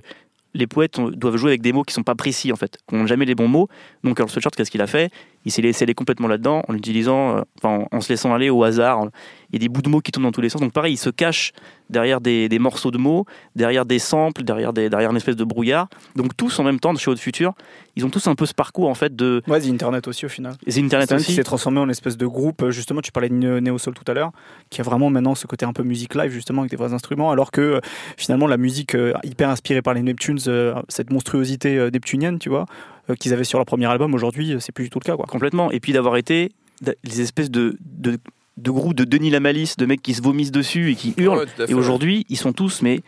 les 0.58 0.66
poètes 0.66 1.00
doivent 1.00 1.36
jouer 1.36 1.50
avec 1.50 1.62
des 1.62 1.72
mots 1.72 1.84
qui 1.84 1.94
sont 1.94 2.02
pas 2.02 2.14
précis 2.14 2.52
en 2.52 2.56
fait, 2.56 2.76
qui 2.88 2.94
n'ont 2.94 3.06
jamais 3.06 3.24
les 3.24 3.34
bons 3.34 3.48
mots. 3.48 3.68
Donc 4.04 4.18
Earl 4.18 4.28
Sweatshirt, 4.28 4.54
qu'est-ce 4.54 4.70
qu'il 4.70 4.82
a 4.82 4.86
fait? 4.86 5.10
Il 5.48 5.50
s'est 5.50 5.62
laissé 5.62 5.84
aller 5.84 5.94
complètement 5.94 6.28
là-dedans 6.28 6.62
en 6.68 6.74
utilisant, 6.74 7.38
euh, 7.38 7.42
enfin, 7.56 7.86
en 7.90 8.02
se 8.02 8.10
laissant 8.10 8.34
aller 8.34 8.50
au 8.50 8.64
hasard. 8.64 9.06
Il 9.48 9.54
y 9.54 9.56
a 9.56 9.60
des 9.60 9.70
bouts 9.70 9.80
de 9.80 9.88
mots 9.88 10.02
qui 10.02 10.12
tournent 10.12 10.24
dans 10.24 10.30
tous 10.30 10.42
les 10.42 10.50
sens. 10.50 10.60
Donc 10.60 10.74
pareil, 10.74 10.92
il 10.92 10.98
se 10.98 11.08
cache 11.08 11.52
derrière 11.88 12.20
des, 12.20 12.50
morceaux 12.58 12.90
de 12.90 12.98
mots, 12.98 13.24
derrière 13.56 13.86
des 13.86 13.98
samples, 13.98 14.42
derrière, 14.42 14.74
des, 14.74 14.90
derrière 14.90 15.10
une 15.10 15.16
espèce 15.16 15.36
de 15.36 15.44
brouillard. 15.44 15.88
Donc 16.16 16.36
tous 16.36 16.58
en 16.58 16.64
même 16.64 16.78
temps, 16.78 16.94
chez 16.96 17.10
Haute 17.10 17.18
Futur, 17.18 17.54
ils 17.96 18.04
ont 18.04 18.10
tous 18.10 18.26
un 18.26 18.34
peu 18.34 18.44
ce 18.44 18.52
parcours 18.52 18.90
en 18.90 18.94
fait 18.94 19.16
de. 19.16 19.42
Ouais, 19.48 19.58
The 19.58 19.68
Internet 19.68 20.06
aussi 20.06 20.26
au 20.26 20.28
final. 20.28 20.54
The 20.70 20.76
Internet 20.76 21.10
aussi. 21.12 21.32
s'est 21.32 21.44
transformé 21.44 21.80
en 21.80 21.88
espèce 21.88 22.18
de 22.18 22.26
groupe. 22.26 22.64
Euh, 22.64 22.70
justement, 22.70 23.00
tu 23.00 23.10
parlais 23.10 23.30
de 23.30 23.34
Neo 23.34 23.78
Soul 23.78 23.94
tout 23.94 24.04
à 24.06 24.12
l'heure, 24.12 24.32
qui 24.68 24.82
a 24.82 24.84
vraiment 24.84 25.08
maintenant 25.08 25.34
ce 25.34 25.46
côté 25.46 25.64
un 25.64 25.72
peu 25.72 25.82
musique 25.82 26.14
live 26.14 26.30
justement 26.30 26.60
avec 26.60 26.70
des 26.70 26.76
vrais 26.76 26.92
instruments, 26.92 27.30
alors 27.30 27.52
que 27.52 27.60
euh, 27.62 27.80
finalement 28.18 28.48
la 28.48 28.58
musique 28.58 28.94
hyper 29.24 29.48
inspirée 29.48 29.80
par 29.80 29.94
les 29.94 30.02
Neptunes, 30.02 30.40
cette 30.88 31.10
monstruosité 31.10 31.88
neptunienne, 31.90 32.38
tu 32.38 32.50
vois, 32.50 32.66
qu'ils 33.16 33.32
avaient 33.32 33.44
sur 33.44 33.58
leur 33.58 33.66
premier 33.66 33.86
album. 33.86 34.14
Aujourd'hui, 34.14 34.52
euh, 34.52 34.60
c'est 34.60 34.72
plus 34.72 34.84
du 34.84 34.90
tout 34.90 34.98
le 34.98 35.04
cas. 35.04 35.16
Quoi. 35.16 35.26
Complètement. 35.26 35.70
Et 35.70 35.80
puis 35.80 35.92
d'avoir 35.92 36.16
été 36.16 36.52
les 37.04 37.20
espèces 37.20 37.50
de, 37.50 37.76
de, 37.80 38.18
de 38.56 38.70
groupes 38.70 38.94
de 38.94 39.04
Denis 39.04 39.30
la 39.30 39.40
Malice, 39.40 39.76
de 39.76 39.86
mecs 39.86 40.02
qui 40.02 40.14
se 40.14 40.22
vomissent 40.22 40.52
dessus 40.52 40.92
et 40.92 40.94
qui 40.94 41.14
hurlent. 41.16 41.46
et 41.66 41.74
aujourd'hui, 41.74 42.24
ils 42.28 42.36
sont 42.36 42.52
tous, 42.52 42.82
mais 42.82 43.00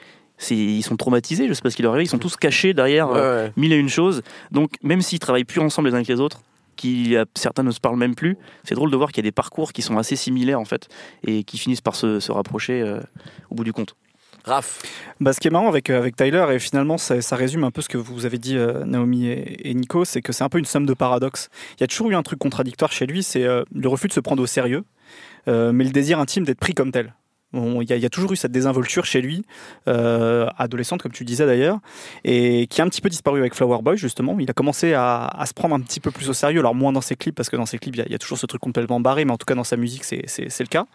ils 0.50 0.82
sont 0.82 0.96
traumatisés, 0.96 1.46
je 1.46 1.52
sais 1.52 1.62
pas 1.62 1.70
ce 1.70 1.76
qui 1.76 1.82
leur 1.82 1.92
arrive, 1.92 2.06
ils 2.06 2.10
sont 2.10 2.18
tous 2.18 2.36
cachés 2.36 2.74
derrière 2.74 3.08
mille 3.56 3.72
et 3.72 3.76
une 3.76 3.88
choses. 3.88 4.22
Donc 4.50 4.72
même 4.82 5.02
s'ils 5.02 5.18
travaillent 5.18 5.44
plus 5.44 5.60
ensemble 5.60 5.88
les 5.88 5.94
uns 5.94 6.02
que 6.02 6.12
les 6.12 6.18
autres, 6.18 6.40
qui 6.74 7.14
certains 7.36 7.62
ne 7.62 7.70
se 7.70 7.78
parlent 7.78 7.98
même 7.98 8.14
plus, 8.14 8.38
c'est 8.64 8.74
drôle 8.74 8.90
de 8.90 8.96
voir 8.96 9.12
qu'il 9.12 9.22
y 9.22 9.26
a 9.26 9.28
des 9.28 9.32
parcours 9.32 9.72
qui 9.72 9.82
sont 9.82 9.98
assez 9.98 10.16
similaires 10.16 10.58
en 10.58 10.64
fait 10.64 10.88
et 11.24 11.44
qui 11.44 11.58
finissent 11.58 11.82
par 11.82 11.94
se, 11.94 12.18
se 12.18 12.32
rapprocher 12.32 12.82
au 13.50 13.54
bout 13.54 13.64
du 13.64 13.72
compte. 13.72 13.94
Raph 14.44 14.83
bah, 15.20 15.33
Ce 15.33 15.40
qui 15.40 15.48
est 15.48 15.50
marrant 15.50 15.68
avec, 15.68 15.90
euh, 15.90 15.98
avec 15.98 16.16
Tyler, 16.16 16.46
et 16.53 16.59
finalement 16.59 16.98
ça, 16.98 17.20
ça 17.20 17.37
résume 17.37 17.64
un 17.64 17.70
peu 17.70 17.83
ce 17.83 17.88
que 17.88 17.98
vous 17.98 18.26
avez 18.26 18.38
dit 18.38 18.57
euh, 18.57 18.85
Naomi 18.85 19.29
et, 19.29 19.74
Nico, 19.74 20.05
c'est 20.05 20.22
que 20.22 20.33
c'est 20.33 20.44
un 20.44 20.48
peu 20.48 20.59
une 20.59 20.64
somme 20.64 20.87
de 20.87 20.94
paradoxes. 20.94 21.48
Il 21.76 21.81
y 21.81 21.85
a 21.85 21.87
toujours 21.87 22.11
eu 22.11 22.14
un 22.14 22.22
truc 22.22 22.38
contradictoire 22.38 22.92
chez 22.92 23.07
lui, 23.07 23.22
c'est 23.22 23.44
euh, 23.44 23.64
le 23.74 23.88
refus 23.88 24.09
de 24.09 24.12
se 24.12 24.20
prendre 24.20 24.42
au 24.42 24.46
sérieux, 24.46 24.85
mais 25.46 25.85
le 25.85 25.90
désir 25.90 26.20
intime 26.20 26.44
d'être 26.44 26.61
pris 26.61 26.74
comme 26.74 26.92
tel. 26.92 27.14
Il 27.52 27.82
y, 27.82 28.06
a 28.06 28.08
toujours 28.08 28.32
eu 28.32 28.36
cette 28.36 28.52
désinvolture 28.52 29.04
chez 29.04 29.20
lui, 29.20 29.44
euh, 29.88 30.46
adolescente 30.56 31.02
comme 31.02 31.10
tu 31.10 31.24
disais 31.24 31.46
d'ailleurs, 31.46 31.78
et 32.22 32.68
qui 32.68 32.80
a 32.80 32.84
un 32.84 32.88
petit 32.88 33.00
peu 33.00 33.08
disparu 33.08 33.40
avec 33.40 33.54
Flower 33.54 33.78
Boy 33.82 33.96
justement. 33.96 34.36
Il 34.38 34.48
a 34.48 34.52
commencé 34.52 34.94
à, 34.94 35.42
se 35.46 35.52
prendre 35.52 35.74
un 35.74 35.80
petit 35.80 35.98
peu 35.98 36.12
plus 36.12 36.30
au 36.30 36.32
sérieux, 36.32 36.60
alors 36.60 36.76
moins 36.76 36.92
dans 36.92 37.00
ses 37.00 37.16
clips 37.16 37.34
parce 37.34 37.50
que 37.50 37.56
dans 37.56 37.66
ses 37.66 37.78
clips 37.78 37.96
il 37.96 38.06
y, 38.08 38.14
a 38.14 38.18
toujours 38.18 38.38
ce 38.38 38.46
truc 38.46 38.60
complètement 38.60 39.00
barré, 39.00 39.24
mais 39.24 39.32
en 39.32 39.36
tout 39.36 39.46
cas 39.46 39.56
dans 39.56 39.64
sa 39.64 39.76
musique 39.76 40.04
c'est 40.04 40.60
le 40.60 40.66
cas. 40.66 40.86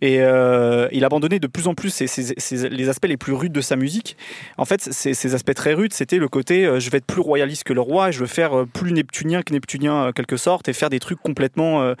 Et 0.00 0.20
euh, 0.20 0.88
il 0.92 1.04
a 1.04 1.06
abandonné 1.06 1.38
de 1.38 1.46
plus 1.46 1.68
en 1.68 1.74
plus 1.74 2.00
les 2.00 2.88
aspects 2.88 3.06
les 3.06 3.18
plus 3.18 3.34
rudes 3.34 3.52
de 3.52 3.60
sa 3.60 3.76
musique. 3.76 4.16
En 4.56 4.64
fait, 4.64 4.80
ces, 4.80 5.34
aspects 5.34 5.54
très 5.54 5.74
rudes, 5.74 5.92
c'était 5.92 6.18
le 6.18 6.28
côté 6.28 6.64
euh, 6.64 6.80
je 6.80 6.88
vais 6.88 6.98
être 6.98 7.06
plus 7.06 7.20
royaliste 7.20 7.64
que 7.64 7.74
le 7.74 7.82
roi, 7.82 8.10
je 8.10 8.20
veux 8.20 8.26
faire 8.26 8.64
plus 8.72 8.92
neptunien 8.92 9.42
que 9.42 9.52
neptunien 9.52 10.10
quelque 10.12 10.38
sorte, 10.38 10.68
et 10.68 10.72
faire 10.72 10.88
des 10.88 11.00
trucs 11.00 11.20
complètement 11.20 11.92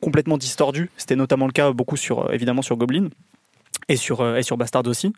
complètement 0.00 0.38
distordus. 0.38 0.90
C'était 0.96 1.16
notamment 1.16 1.46
le 1.46 1.52
cas 1.52 1.72
beaucoup 1.72 1.96
sur 1.96 2.32
évidemment 2.32 2.62
sur 2.62 2.76
Goblin 2.76 3.08
et 3.88 3.96
sur, 3.96 4.20
euh, 4.20 4.36
et 4.36 4.42
sur 4.42 4.56
Bastard 4.56 4.86
aussi. 4.86 5.12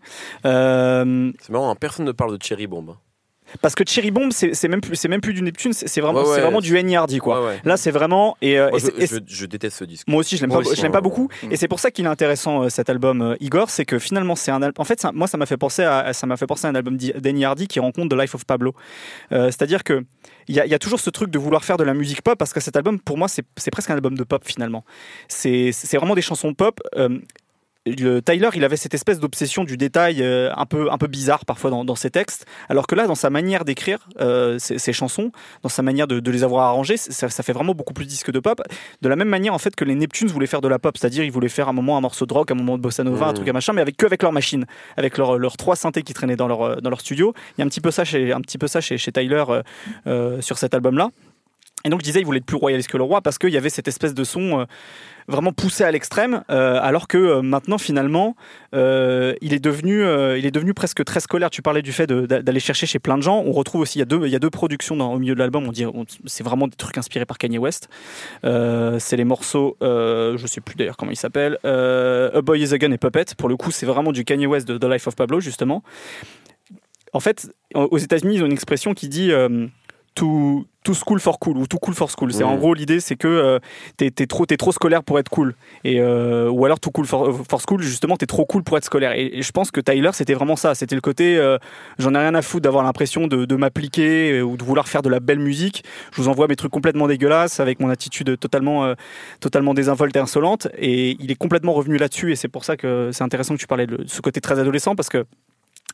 Euh, 0.45 1.33
c'est 1.41 1.51
marrant, 1.51 1.71
hein, 1.71 1.77
personne 1.77 2.07
ne 2.07 2.13
parle 2.13 2.37
de 2.37 2.43
Cherry 2.43 2.67
Bomb. 2.67 2.91
Hein. 2.91 2.99
Parce 3.61 3.75
que 3.75 3.85
Cherry 3.87 4.11
Bomb, 4.11 4.31
c'est 4.33 4.69
même 4.69 4.81
plus, 4.81 4.97
c'est 4.97 5.07
même 5.07 5.21
plus 5.21 5.35
du 5.35 5.43
Neptune, 5.43 5.73
c'est 5.73 6.01
vraiment, 6.01 6.25
c'est 6.25 6.41
vraiment 6.41 6.63
du 6.63 6.77
N.E.R.D. 6.77 7.19
quoi. 7.21 7.53
Là, 7.65 7.77
c'est 7.77 7.91
vraiment. 7.91 8.37
Et, 8.41 8.59
euh, 8.59 8.71
je, 9.27 9.47
déteste 9.47 9.77
ce 9.77 9.85
disque. 9.85 10.09
Moi 10.09 10.21
aussi, 10.21 10.37
je 10.37 10.41
l'aime 10.41 10.51
pas, 10.51 10.63
je 10.63 10.83
l'aime 10.83 10.91
pas 10.91 11.03
beaucoup. 11.03 11.29
Mm. 11.43 11.53
Et 11.53 11.57
c'est 11.57 11.69
pour 11.69 11.79
ça 11.79 11.91
qu'il 11.91 12.07
est 12.07 12.09
intéressant 12.09 12.69
cet 12.69 12.89
album 12.89 13.37
Igor, 13.41 13.71
c'est 13.71 13.85
que 13.85 13.99
finalement, 13.99 14.35
c'est 14.35 14.51
un 14.51 14.63
album. 14.63 14.75
En 14.79 14.85
fait, 14.85 15.07
moi, 15.13 15.29
ça 15.29 15.37
m'a 15.37 15.47
fait 15.47 15.59
penser 15.59 15.85
à, 15.85 16.13
ça 16.15 16.27
m'a 16.27 16.37
fait 16.37 16.47
penser 16.47 16.67
à 16.67 16.71
un 16.71 16.75
album 16.75 16.97
d'N.E.R.D. 16.97 17.67
qui 17.67 17.79
rencontre 17.79 18.17
The 18.17 18.19
Life 18.19 18.35
of 18.35 18.45
Pablo. 18.45 18.75
C'est-à-dire 19.31 19.85
que 19.85 20.03
il 20.49 20.57
y, 20.57 20.75
a 20.75 20.79
toujours 20.79 21.01
ce 21.01 21.11
truc 21.11 21.31
de 21.31 21.39
vouloir 21.39 21.65
faire 21.65 21.77
de 21.77 21.85
la 21.85 21.95
musique 21.95 22.23
pop 22.23 22.39
parce 22.39 22.53
que 22.53 22.61
cet 22.61 22.77
album, 22.77 22.99
pour 22.99 23.19
moi, 23.19 23.29
c'est 23.29 23.71
presque 23.71 23.91
un 23.91 23.95
album 23.95 24.17
de 24.17 24.25
pop 24.25 24.43
finalement. 24.45 24.85
C'est 25.29 25.71
vraiment 25.95 26.15
des 26.15 26.23
chansons 26.23 26.55
pop 26.55 26.81
le 27.87 28.21
Tyler, 28.21 28.49
il 28.55 28.65
avait 28.65 28.77
cette 28.77 28.95
espèce 28.95 29.21
d'obsession 29.21 29.65
du 29.65 29.77
détail 29.77 30.23
euh, 30.23 30.51
un 30.57 30.65
peu 30.65 30.91
un 30.91 30.97
peu 30.97 31.07
bizarre 31.07 31.45
parfois 31.45 31.71
dans, 31.71 31.85
dans, 31.85 31.95
ses 31.95 32.11
textes, 32.11 32.47
alors 32.69 32.87
que 32.87 32.95
là, 32.95 33.07
dans 33.07 33.15
sa 33.15 33.29
manière 33.29 33.65
d'écrire 33.65 34.09
euh, 34.21 34.59
ses, 34.59 34.93
chansons, 34.93 35.33
dans 35.63 35.69
sa 35.69 35.83
manière 35.83 36.07
de, 36.07 36.21
de 36.21 36.31
les 36.31 36.45
avoir 36.45 36.67
arrangées, 36.67 36.97
ça, 36.97 37.29
ça, 37.29 37.43
fait 37.43 37.53
vraiment 37.53 37.75
beaucoup 37.75 37.93
plus 37.93 38.07
disque 38.07 38.31
de 38.31 38.41
pop. 38.41 38.63
De 39.03 39.09
la 39.09 39.17
même 39.17 39.29
manière 39.29 39.53
en 39.53 39.59
fait 39.59 39.77
que 39.77 39.85
les 39.85 39.95
Neptunes 39.95 40.29
voulaient 40.29 40.47
faire 40.47 40.63
de 40.63 40.69
la 40.69 40.79
pop, 40.79 40.97
c'est-à-dire 40.97 41.25
ils 41.25 41.33
voulaient 41.33 41.49
faire 41.49 41.69
un 41.69 41.75
moment 41.75 41.99
un 41.99 42.01
morceau 42.01 42.25
de 42.25 42.33
rock, 42.33 42.51
un 42.51 42.55
moment 42.55 42.79
de 42.79 42.83
bossa 42.83 43.05
nova, 43.05 43.27
un 43.27 43.33
mmh. 43.33 43.35
truc 43.35 43.49
à 43.49 43.53
machin, 43.53 43.73
mais 43.75 43.83
avec 43.83 43.97
que 43.97 44.07
avec 44.07 44.23
leur 44.23 44.33
machine, 44.33 44.65
avec 44.97 45.19
leurs 45.19 45.39
leur 45.39 45.57
trois 45.57 45.77
synthés 45.77 46.03
qui 46.03 46.15
traînaient 46.15 46.37
dans 46.37 46.49
leur 46.49 46.81
dans 46.81 46.91
leur 46.91 47.01
studio. 47.01 47.35
Il 47.57 47.61
y 47.61 47.63
a 47.63 47.67
un 47.67 47.69
petit 47.69 47.83
peu 47.83 47.91
ça 47.91 48.05
chez 48.05 48.33
un 48.33 48.41
petit 48.41 48.59
peu 48.59 48.67
ça 48.67 48.81
chez, 48.81 48.97
chez 48.97 49.13
Tyler 49.13 49.45
euh, 50.07 50.41
sur 50.41 50.57
cet 50.57 50.73
album-là. 50.75 51.11
Et 51.85 51.91
donc 51.91 52.01
je 52.01 52.05
disais, 52.05 52.21
il 52.21 52.25
voulait 52.25 52.39
être 52.39 52.47
plus 52.47 52.57
royaliste 52.57 52.91
que 52.91 52.97
le 52.97 53.03
roi 53.03 53.21
parce 53.21 53.39
qu'il 53.39 53.51
y 53.51 53.57
avait 53.57 53.71
cette 53.71 53.89
espèce 53.89 54.15
de 54.15 54.25
son 54.25 54.67
vraiment 55.29 55.53
poussé 55.53 55.85
à 55.85 55.91
l'extrême, 55.91 56.45
euh, 56.51 56.79
alors 56.83 57.09
que 57.09 57.17
euh, 57.19 57.43
maintenant 57.43 57.79
finalement 57.79 58.37
euh, 58.75 59.35
il 59.41 59.55
est 59.55 59.59
devenu 59.59 60.03
il 60.37 60.47
est 60.47 60.51
devenu 60.51 60.75
presque 60.75 61.05
très 61.05 61.21
scolaire. 61.21 61.51
Tu 61.51 61.63
parlais 61.63 61.83
du 61.83 61.93
fait 61.93 62.07
d'aller 62.07 62.61
chercher 62.61 62.87
chez 62.87 62.99
plein 62.99 63.17
de 63.17 63.23
gens. 63.23 63.43
On 63.45 63.53
retrouve 63.53 63.83
aussi 63.83 63.99
il 63.99 64.01
y 64.01 64.03
a 64.03 64.07
deux 64.07 64.27
il 64.27 64.33
y 64.33 64.37
a 64.37 64.39
deux 64.39 64.51
productions 64.51 64.99
au 65.01 65.19
milieu 65.19 65.35
de 65.35 65.39
l'album. 65.39 65.67
On 65.67 65.73
dit 65.73 65.85
c'est 66.27 66.45
vraiment 66.45 66.69
des 66.69 66.77
trucs 66.77 66.99
inspirés 66.99 67.27
par 67.27 67.39
Kanye 67.39 67.59
West. 67.59 67.89
c'est 68.43 69.17
les 69.17 69.25
morceaux, 69.25 69.77
je 69.81 70.45
sais 70.47 70.61
plus 70.61 70.77
d'ailleurs 70.77 70.97
comment 70.97 71.13
ils 71.13 71.17
s'appellent, 71.17 71.59
A 71.65 72.41
Boy 72.43 72.63
Is 72.63 72.75
a 72.75 72.79
Gun 72.79 72.93
et 72.93 72.99
Puppet. 72.99 73.27
Pour 73.37 73.49
le 73.49 73.57
coup, 73.57 73.71
c'est 73.71 73.87
vraiment 73.87 74.13
du 74.13 74.25
Kanye 74.25 74.47
West 74.47 74.69
de 74.69 74.79
The 74.79 74.85
Life 74.85 75.07
of 75.07 75.17
Pablo 75.17 75.41
justement. 75.41 75.83
En 77.13 77.21
fait, 77.21 77.49
aux 77.75 77.99
États-Unis, 77.99 78.37
ils 78.37 78.43
ont 78.43 78.47
une 78.47 78.53
expression 78.53 78.93
qui 78.93 79.09
dit 79.09 79.31
to, 80.15 80.67
school 80.93 81.19
for 81.19 81.39
cool 81.39 81.57
ou 81.57 81.67
too 81.67 81.79
cool 81.79 81.95
for 81.95 82.11
school. 82.11 82.33
C'est 82.33 82.45
en 82.45 82.57
gros 82.57 82.75
l'idée, 82.75 83.01
c'est 83.01 83.17
que 83.17 83.29
euh, 83.29 83.59
t'es 83.97 84.07
es 84.19 84.27
trop, 84.27 84.45
es 84.49 84.57
trop 84.57 84.73
scolaire 84.73 85.03
pour 85.03 85.19
être 85.19 85.29
cool, 85.29 85.55
et 85.83 86.01
euh, 86.01 86.51
ou 86.51 86.65
alors 86.65 86.79
too 86.79 86.91
cool 86.91 87.07
for, 87.07 87.61
school, 87.61 87.83
justement 87.83 88.17
t'es 88.17 88.27
trop 88.27 88.45
cool 88.45 88.63
pour 88.63 88.77
être 88.77 88.85
scolaire. 88.85 89.13
Et, 89.13 89.43
je 89.43 89.53
pense 89.53 89.71
que 89.71 89.81
Tyler 89.81 90.11
c'était 90.13 90.35
vraiment 90.35 90.57
ça. 90.57 90.75
C'était 90.75 90.95
le 90.95 91.01
côté, 91.01 91.37
euh, 91.37 91.59
j'en 91.99 92.15
ai 92.15 92.19
rien 92.19 92.35
à 92.35 92.43
foutre 92.43 92.63
d'avoir 92.63 92.85
l'impression 92.85 93.27
de, 93.27 93.45
de 93.45 93.57
m'appliquer 93.57 94.43
ou 94.43 94.57
de 94.57 94.65
vouloir 94.65 94.89
faire 94.89 95.03
de 95.03 95.09
la 95.09 95.21
belle 95.21 95.39
musique. 95.39 95.85
Je 96.13 96.21
vous 96.21 96.29
envoie 96.29 96.49
mes 96.49 96.57
trucs 96.57 96.73
complètement 96.73 97.09
dégueulasses 97.09 97.61
avec 97.61 97.81
mon 97.81 97.89
attitude 97.89 98.39
totalement, 98.39 98.95
totalement 99.41 99.75
désinvolte 99.75 100.17
et 100.17 100.21
insolente. 100.21 100.69
Et 100.79 101.17
il 101.21 101.31
est 101.31 101.37
complètement 101.37 101.73
revenu 101.73 101.97
là-dessus. 101.97 102.33
Et 102.33 102.37
c'est 102.37 102.49
pour 102.49 102.65
ça 102.65 102.77
que 102.77 103.11
c'est 103.13 103.25
intéressant 103.25 103.55
que 103.55 103.61
tu 103.61 103.67
parlais 103.67 103.87
de 103.87 104.05
ce 104.07 104.21
côté 104.21 104.41
très 104.41 104.59
adolescent 104.59 104.95
parce 104.95 105.09
que 105.09 105.25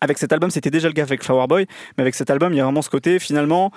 avec 0.00 0.18
cet 0.18 0.32
album, 0.32 0.50
c'était 0.50 0.70
déjà 0.70 0.88
le 0.88 0.94
cas 0.94 1.02
avec 1.02 1.22
Flower 1.22 1.46
Boy, 1.46 1.66
mais 1.96 2.02
avec 2.02 2.14
cet 2.14 2.30
album, 2.30 2.52
il 2.52 2.56
y 2.56 2.60
a 2.60 2.64
vraiment 2.64 2.82
ce 2.82 2.90
côté, 2.90 3.18
finalement, 3.18 3.70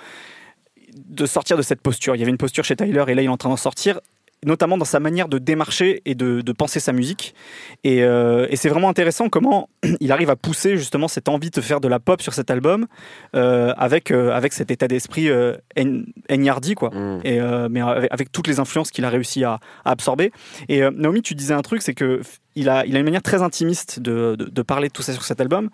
de 0.94 1.26
sortir 1.26 1.56
de 1.56 1.62
cette 1.62 1.80
posture. 1.80 2.16
Il 2.16 2.20
y 2.20 2.22
avait 2.22 2.30
une 2.30 2.38
posture 2.38 2.64
chez 2.64 2.76
Tyler 2.76 3.04
et 3.08 3.14
là 3.14 3.22
il 3.22 3.26
est 3.26 3.28
en 3.28 3.36
train 3.36 3.50
d'en 3.50 3.56
sortir 3.56 4.00
notamment 4.44 4.78
dans 4.78 4.84
sa 4.84 5.00
manière 5.00 5.28
de 5.28 5.38
démarcher 5.38 6.02
et 6.04 6.14
de, 6.14 6.42
penser 6.52 6.80
sa 6.80 6.92
musique. 6.92 7.34
Euh, 7.86 8.46
et, 8.50 8.56
c'est 8.56 8.68
vraiment 8.68 8.88
intéressant 8.88 9.28
comment 9.28 9.68
il 10.00 10.12
arrive 10.12 10.30
à 10.30 10.36
pousser 10.36 10.76
justement 10.76 11.08
cette 11.08 11.28
envie 11.28 11.50
de 11.50 11.60
faire 11.60 11.80
de 11.80 11.88
la 11.88 11.98
pop 11.98 12.22
sur 12.22 12.34
cet 12.34 12.50
album 12.50 12.86
euh, 13.34 13.72
avec, 13.76 14.10
euh, 14.10 14.32
avec 14.32 14.52
cet 14.52 14.70
état 14.70 14.86
d'esprit 14.86 15.28
euh, 15.28 15.56
quoi. 16.76 16.90
Mm. 16.90 17.20
Et, 17.24 17.40
mais 17.70 17.80
avec, 17.80 18.30
toutes 18.32 18.46
les 18.46 18.60
influences 18.60 18.90
qu'il 18.90 19.04
a 19.04 19.10
réussi 19.10 19.44
à, 19.44 19.58
à 19.84 19.90
absorber. 19.90 20.32
Et 20.68 20.82
Naomi, 20.90 21.22
tu 21.22 21.34
disais 21.34 21.54
un 21.54 21.62
truc, 21.62 21.82
c'est 21.82 21.94
que 21.94 22.20
il 22.56 22.68
a, 22.68 22.86
il 22.86 22.94
a 22.96 22.98
une 22.98 23.04
manière 23.04 23.22
très 23.22 23.42
intimiste 23.42 24.00
de, 24.00 24.36
de, 24.38 24.62
parler 24.62 24.88
de 24.88 24.92
tout 24.92 25.02
ça 25.02 25.12
sur 25.12 25.24
cet 25.24 25.40
album. 25.40 25.70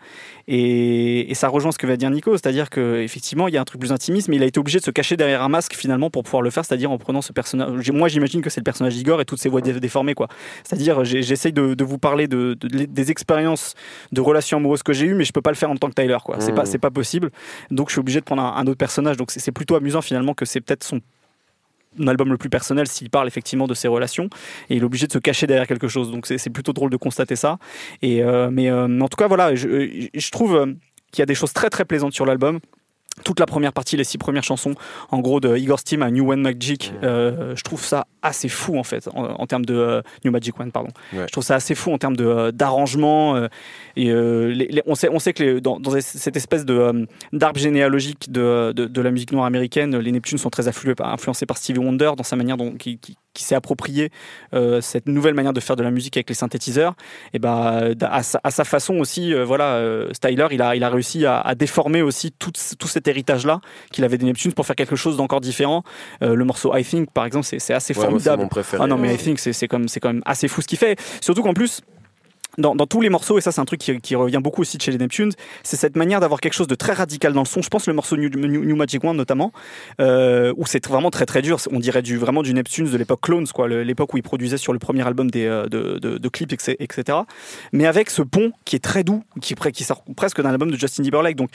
Et, 0.48 1.30
et, 1.30 1.34
ça 1.34 1.48
rejoint 1.48 1.72
ce 1.72 1.78
que 1.78 1.86
va 1.86 1.96
dire 1.96 2.10
Nico, 2.10 2.32
c'est-à-dire 2.32 2.70
qu'effectivement, 2.70 3.48
il 3.48 3.54
y 3.54 3.56
a 3.56 3.60
un 3.60 3.64
truc 3.64 3.80
plus 3.80 3.92
intimiste, 3.92 4.28
mais 4.28 4.36
il 4.36 4.42
a 4.42 4.46
été 4.46 4.58
obligé 4.58 4.78
de 4.78 4.84
se 4.84 4.90
cacher 4.90 5.16
derrière 5.16 5.42
un 5.42 5.48
masque 5.48 5.74
finalement 5.74 6.10
pour 6.10 6.22
pouvoir 6.22 6.42
le 6.42 6.50
faire, 6.50 6.64
c'est-à-dire 6.64 6.90
en 6.90 6.98
prenant 6.98 7.22
ce 7.22 7.32
personnage. 7.32 7.90
Moi, 7.90 8.08
j'imagine 8.08 8.40
que 8.40 8.50
c'est 8.50 8.60
le 8.60 8.64
personnage 8.64 8.94
d'Igor 8.94 9.20
et 9.20 9.24
toutes 9.24 9.40
ses 9.40 9.48
voix 9.48 9.60
déformées, 9.60 10.14
quoi. 10.14 10.28
C'est-à-dire, 10.64 11.04
j'essaye 11.04 11.52
de, 11.52 11.74
de, 11.74 11.84
vous 11.84 11.98
parler 11.98 12.28
de, 12.28 12.54
des 12.54 13.10
expériences 13.10 13.74
de 14.12 14.20
relations 14.20 14.58
amoureuses 14.58 14.82
que 14.82 14.92
j'ai 14.92 15.06
eues, 15.06 15.14
mais 15.14 15.24
je 15.24 15.32
peux 15.32 15.42
pas 15.42 15.50
le 15.50 15.56
faire 15.56 15.70
en 15.70 15.76
tant 15.76 15.88
que 15.88 15.94
Tyler, 15.94 16.18
quoi. 16.24 16.36
C'est 16.40 16.54
pas, 16.54 16.64
mmh. 16.64 16.78
pas 16.78 16.90
possible. 16.90 17.30
Donc, 17.70 17.88
je 17.88 17.94
suis 17.94 18.00
obligé 18.00 18.20
de 18.20 18.24
prendre 18.24 18.42
un, 18.42 18.56
un 18.56 18.66
autre 18.66 18.78
personnage. 18.78 19.16
Donc, 19.16 19.30
c'est 19.30 19.52
plutôt 19.52 19.74
amusant 19.74 20.02
finalement 20.02 20.34
que 20.34 20.44
c'est 20.44 20.60
peut-être 20.60 20.84
son 20.84 21.00
album 22.06 22.30
le 22.30 22.38
plus 22.38 22.50
personnel 22.50 22.86
s'il 22.86 23.10
parle 23.10 23.26
effectivement 23.28 23.66
de 23.66 23.74
ses 23.74 23.88
relations 23.88 24.28
et 24.68 24.76
il 24.76 24.82
est 24.82 24.84
obligé 24.84 25.06
de 25.06 25.12
se 25.12 25.18
cacher 25.18 25.46
derrière 25.46 25.66
quelque 25.66 25.88
chose. 25.88 26.10
Donc 26.10 26.26
c'est 26.26 26.50
plutôt 26.50 26.72
drôle 26.72 26.90
de 26.90 26.96
constater 26.96 27.36
ça. 27.36 27.58
Et 28.02 28.22
euh, 28.22 28.50
mais 28.50 28.70
euh, 28.70 29.00
en 29.00 29.08
tout 29.08 29.16
cas 29.16 29.28
voilà 29.28 29.54
je, 29.54 30.30
trouve 30.30 30.56
euh, 30.56 30.66
qu'il 31.12 31.20
y 31.20 31.22
a 31.22 31.26
des 31.26 31.34
choses 31.34 31.52
très 31.52 31.70
très 31.70 31.84
plaisantes 31.84 32.12
sur 32.12 32.26
l'album 32.26 32.60
toute 33.24 33.40
la 33.40 33.46
première 33.46 33.72
partie, 33.72 33.96
les 33.96 34.04
six 34.04 34.18
premières 34.18 34.42
chansons, 34.42 34.74
en 35.10 35.20
gros 35.20 35.40
de 35.40 35.56
Igor 35.56 35.78
Steam 35.78 36.02
à 36.02 36.10
New 36.10 36.30
One 36.30 36.40
Magic, 36.40 36.92
euh, 37.02 37.54
je 37.56 37.62
trouve 37.62 37.84
ça 37.84 38.06
assez 38.22 38.48
fou 38.48 38.78
en 38.78 38.82
fait, 38.82 39.08
en, 39.14 39.46
termes 39.46 39.64
de 39.64 39.74
euh, 39.74 40.02
New 40.24 40.30
Magic 40.30 40.58
One, 40.58 40.72
pardon. 40.72 40.90
Je 41.12 41.26
trouve 41.26 41.44
ça 41.44 41.54
assez 41.54 41.74
fou 41.74 41.92
en 41.92 41.98
termes 41.98 42.16
de 42.16 42.26
euh, 42.26 42.52
d'arrangement. 42.52 43.48
et 43.96 44.12
on 44.86 44.94
sait, 44.94 45.08
on 45.10 45.18
sait 45.18 45.32
que 45.32 45.58
dans, 45.58 45.80
cette 46.00 46.36
espèce 46.36 46.64
de 46.64 47.06
d'arbre 47.32 47.60
généalogique 47.60 48.30
de, 48.30 48.72
de, 48.72 49.00
la 49.00 49.10
musique 49.10 49.32
noire 49.32 49.46
américaine, 49.46 49.96
les 49.96 50.12
Neptunes 50.12 50.38
sont 50.38 50.50
très 50.50 50.68
influencés 50.68 51.46
par 51.46 51.56
Stevie 51.56 51.78
Wonder 51.78 52.12
dans 52.16 52.22
sa 52.22 52.36
manière 52.36 52.56
dont 52.56 52.72
qui, 52.72 52.98
qui, 52.98 53.16
s'est 53.34 53.54
approprié 53.54 54.10
cette 54.80 55.06
nouvelle 55.06 55.34
manière 55.34 55.52
de 55.52 55.60
faire 55.60 55.76
de 55.76 55.82
la 55.82 55.90
musique 55.90 56.16
avec 56.16 56.28
les 56.28 56.34
synthétiseurs. 56.34 56.94
Et 57.32 57.38
ben 57.38 57.94
à, 58.02 58.22
à, 58.42 58.50
sa, 58.50 58.64
façon 58.64 58.96
aussi, 58.96 59.32
voilà, 59.34 59.80
Styler, 60.12 60.48
il 60.50 60.62
a 60.62 60.74
il 60.74 60.84
a 60.84 60.90
réussi 60.90 61.26
à, 61.26 61.40
à 61.40 61.54
déformer 61.54 62.02
aussi 62.02 62.32
tout, 62.32 62.52
tout 62.78 62.88
cet 62.88 63.08
héritage-là 63.08 63.60
qu'il 63.92 64.04
avait 64.04 64.18
des 64.18 64.26
Neptunes 64.26 64.52
pour 64.52 64.66
faire 64.66 64.76
quelque 64.76 64.96
chose 64.96 65.16
d'encore 65.16 65.40
différent. 65.40 65.82
Euh, 66.22 66.34
le 66.34 66.44
morceau 66.44 66.74
I 66.76 66.84
Think, 66.84 67.10
par 67.10 67.24
exemple, 67.24 67.46
c'est 67.46 67.74
assez 67.74 67.94
formidable. 67.94 68.48
ah 68.78 68.86
non, 68.86 68.98
mais 68.98 69.14
I 69.14 69.18
Think, 69.18 69.38
c'est 69.38 69.68
quand 69.68 69.78
même 70.04 70.22
assez 70.24 70.48
fou 70.48 70.62
ce 70.62 70.66
qu'il 70.66 70.78
fait. 70.78 70.98
Surtout 71.20 71.42
qu'en 71.42 71.54
plus, 71.54 71.80
dans, 72.60 72.74
tous 72.86 73.00
les 73.00 73.08
morceaux, 73.08 73.38
et 73.38 73.40
ça 73.40 73.52
c'est 73.52 73.60
un 73.60 73.64
truc 73.64 73.80
qui, 73.80 74.14
revient 74.14 74.40
beaucoup 74.42 74.62
aussi 74.62 74.78
chez 74.80 74.90
les 74.90 74.98
Neptunes, 74.98 75.32
c'est 75.62 75.76
cette 75.76 75.96
manière 75.96 76.20
d'avoir 76.20 76.40
quelque 76.40 76.52
chose 76.52 76.66
de 76.66 76.74
très 76.74 76.92
radical 76.92 77.32
dans 77.32 77.40
le 77.40 77.46
son. 77.46 77.62
Je 77.62 77.68
pense 77.68 77.86
le 77.86 77.92
morceau 77.92 78.16
New, 78.16 78.76
Magic 78.76 79.02
One 79.04 79.16
notamment, 79.16 79.52
euh, 80.00 80.52
où 80.56 80.66
c'est 80.66 80.86
vraiment 80.86 81.10
très 81.10 81.26
très 81.26 81.42
dur. 81.42 81.58
On 81.70 81.78
dirait 81.78 82.02
du, 82.02 82.16
vraiment 82.16 82.42
du 82.42 82.54
Neptunes 82.54 82.90
de 82.90 82.96
l'époque 82.96 83.20
Clones, 83.22 83.46
quoi, 83.48 83.68
l'époque 83.68 84.14
où 84.14 84.16
il 84.16 84.22
produisait 84.22 84.58
sur 84.58 84.72
le 84.72 84.78
premier 84.78 85.06
album 85.06 85.30
des, 85.30 85.46
euh, 85.46 85.66
de, 85.68 86.28
clips, 86.28 86.52
etc. 86.52 87.18
Mais 87.72 87.86
avec 87.86 88.10
ce 88.10 88.22
pont 88.22 88.52
qui 88.64 88.76
est 88.76 88.80
très 88.80 89.04
doux, 89.04 89.22
qui, 89.40 89.54
qui 89.54 89.84
sort 89.84 90.04
presque 90.16 90.40
d'un 90.40 90.50
album 90.50 90.70
de 90.70 90.76
Justin 90.76 91.02
Timberlake. 91.02 91.36
Donc 91.36 91.50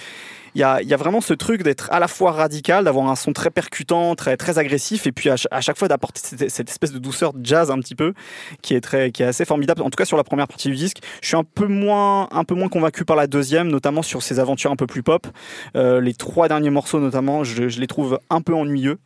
il 0.56 0.62
y 0.62 0.64
a, 0.64 0.98
vraiment 0.98 1.20
ce 1.20 1.34
truc 1.34 1.64
d'être 1.64 1.92
à 1.92 2.00
la 2.00 2.08
fois 2.08 2.32
radical, 2.32 2.86
d'avoir 2.86 3.10
un 3.10 3.18
son 3.18 3.34
très 3.34 3.50
percutant, 3.50 4.16
très, 4.16 4.38
très 4.38 4.58
agressif, 4.58 5.06
et 5.06 5.12
puis 5.12 5.30
à, 5.30 5.36
chaque 5.36 5.78
fois 5.78 5.90
d'apporter 5.90 6.22
cette, 6.48 6.70
espèce 6.70 6.94
de 6.94 6.98
douceur 6.98 7.34
jazz 7.42 7.72
un 7.72 7.80
petit 7.80 7.94
peu, 7.94 8.14
qui 8.62 8.74
est, 8.74 8.80
très, 8.80 9.12
qui 9.12 9.22
est 9.22 9.26
assez 9.26 9.44
formidable. 9.44 9.82
En 9.82 9.90
tout 9.90 9.98
cas 9.98 10.06
sur 10.06 10.16
la 10.16 10.24
première 10.24 10.48
partie 10.48 10.70
du 10.70 10.76
disque, 10.76 11.00
je 11.22 11.28
suis 11.28 11.36
un 11.36 11.44
peu 11.44 11.68
moins, 11.68 12.30
un 12.32 12.46
peu 12.46 12.56
moins 12.56 12.70
convaincu 12.70 13.04
par 13.04 13.18
la 13.18 13.28
deuxième, 13.28 13.68
notamment 13.68 14.02
sur 14.02 14.24
ses 14.24 14.40
aventures 14.40 14.72
un 14.72 14.78
peu 14.78 14.88
plus 14.88 15.04
pop. 15.04 15.28
Euh, 15.76 16.00
les 16.00 16.14
trois 16.14 16.48
derniers 16.48 16.70
morceaux 16.70 17.02
notamment, 17.02 17.44
je, 17.44 17.64
les 17.64 17.88
trouve 17.88 18.20
un 18.30 18.40
peu 18.40 18.54
ennuyeux, 18.54 18.98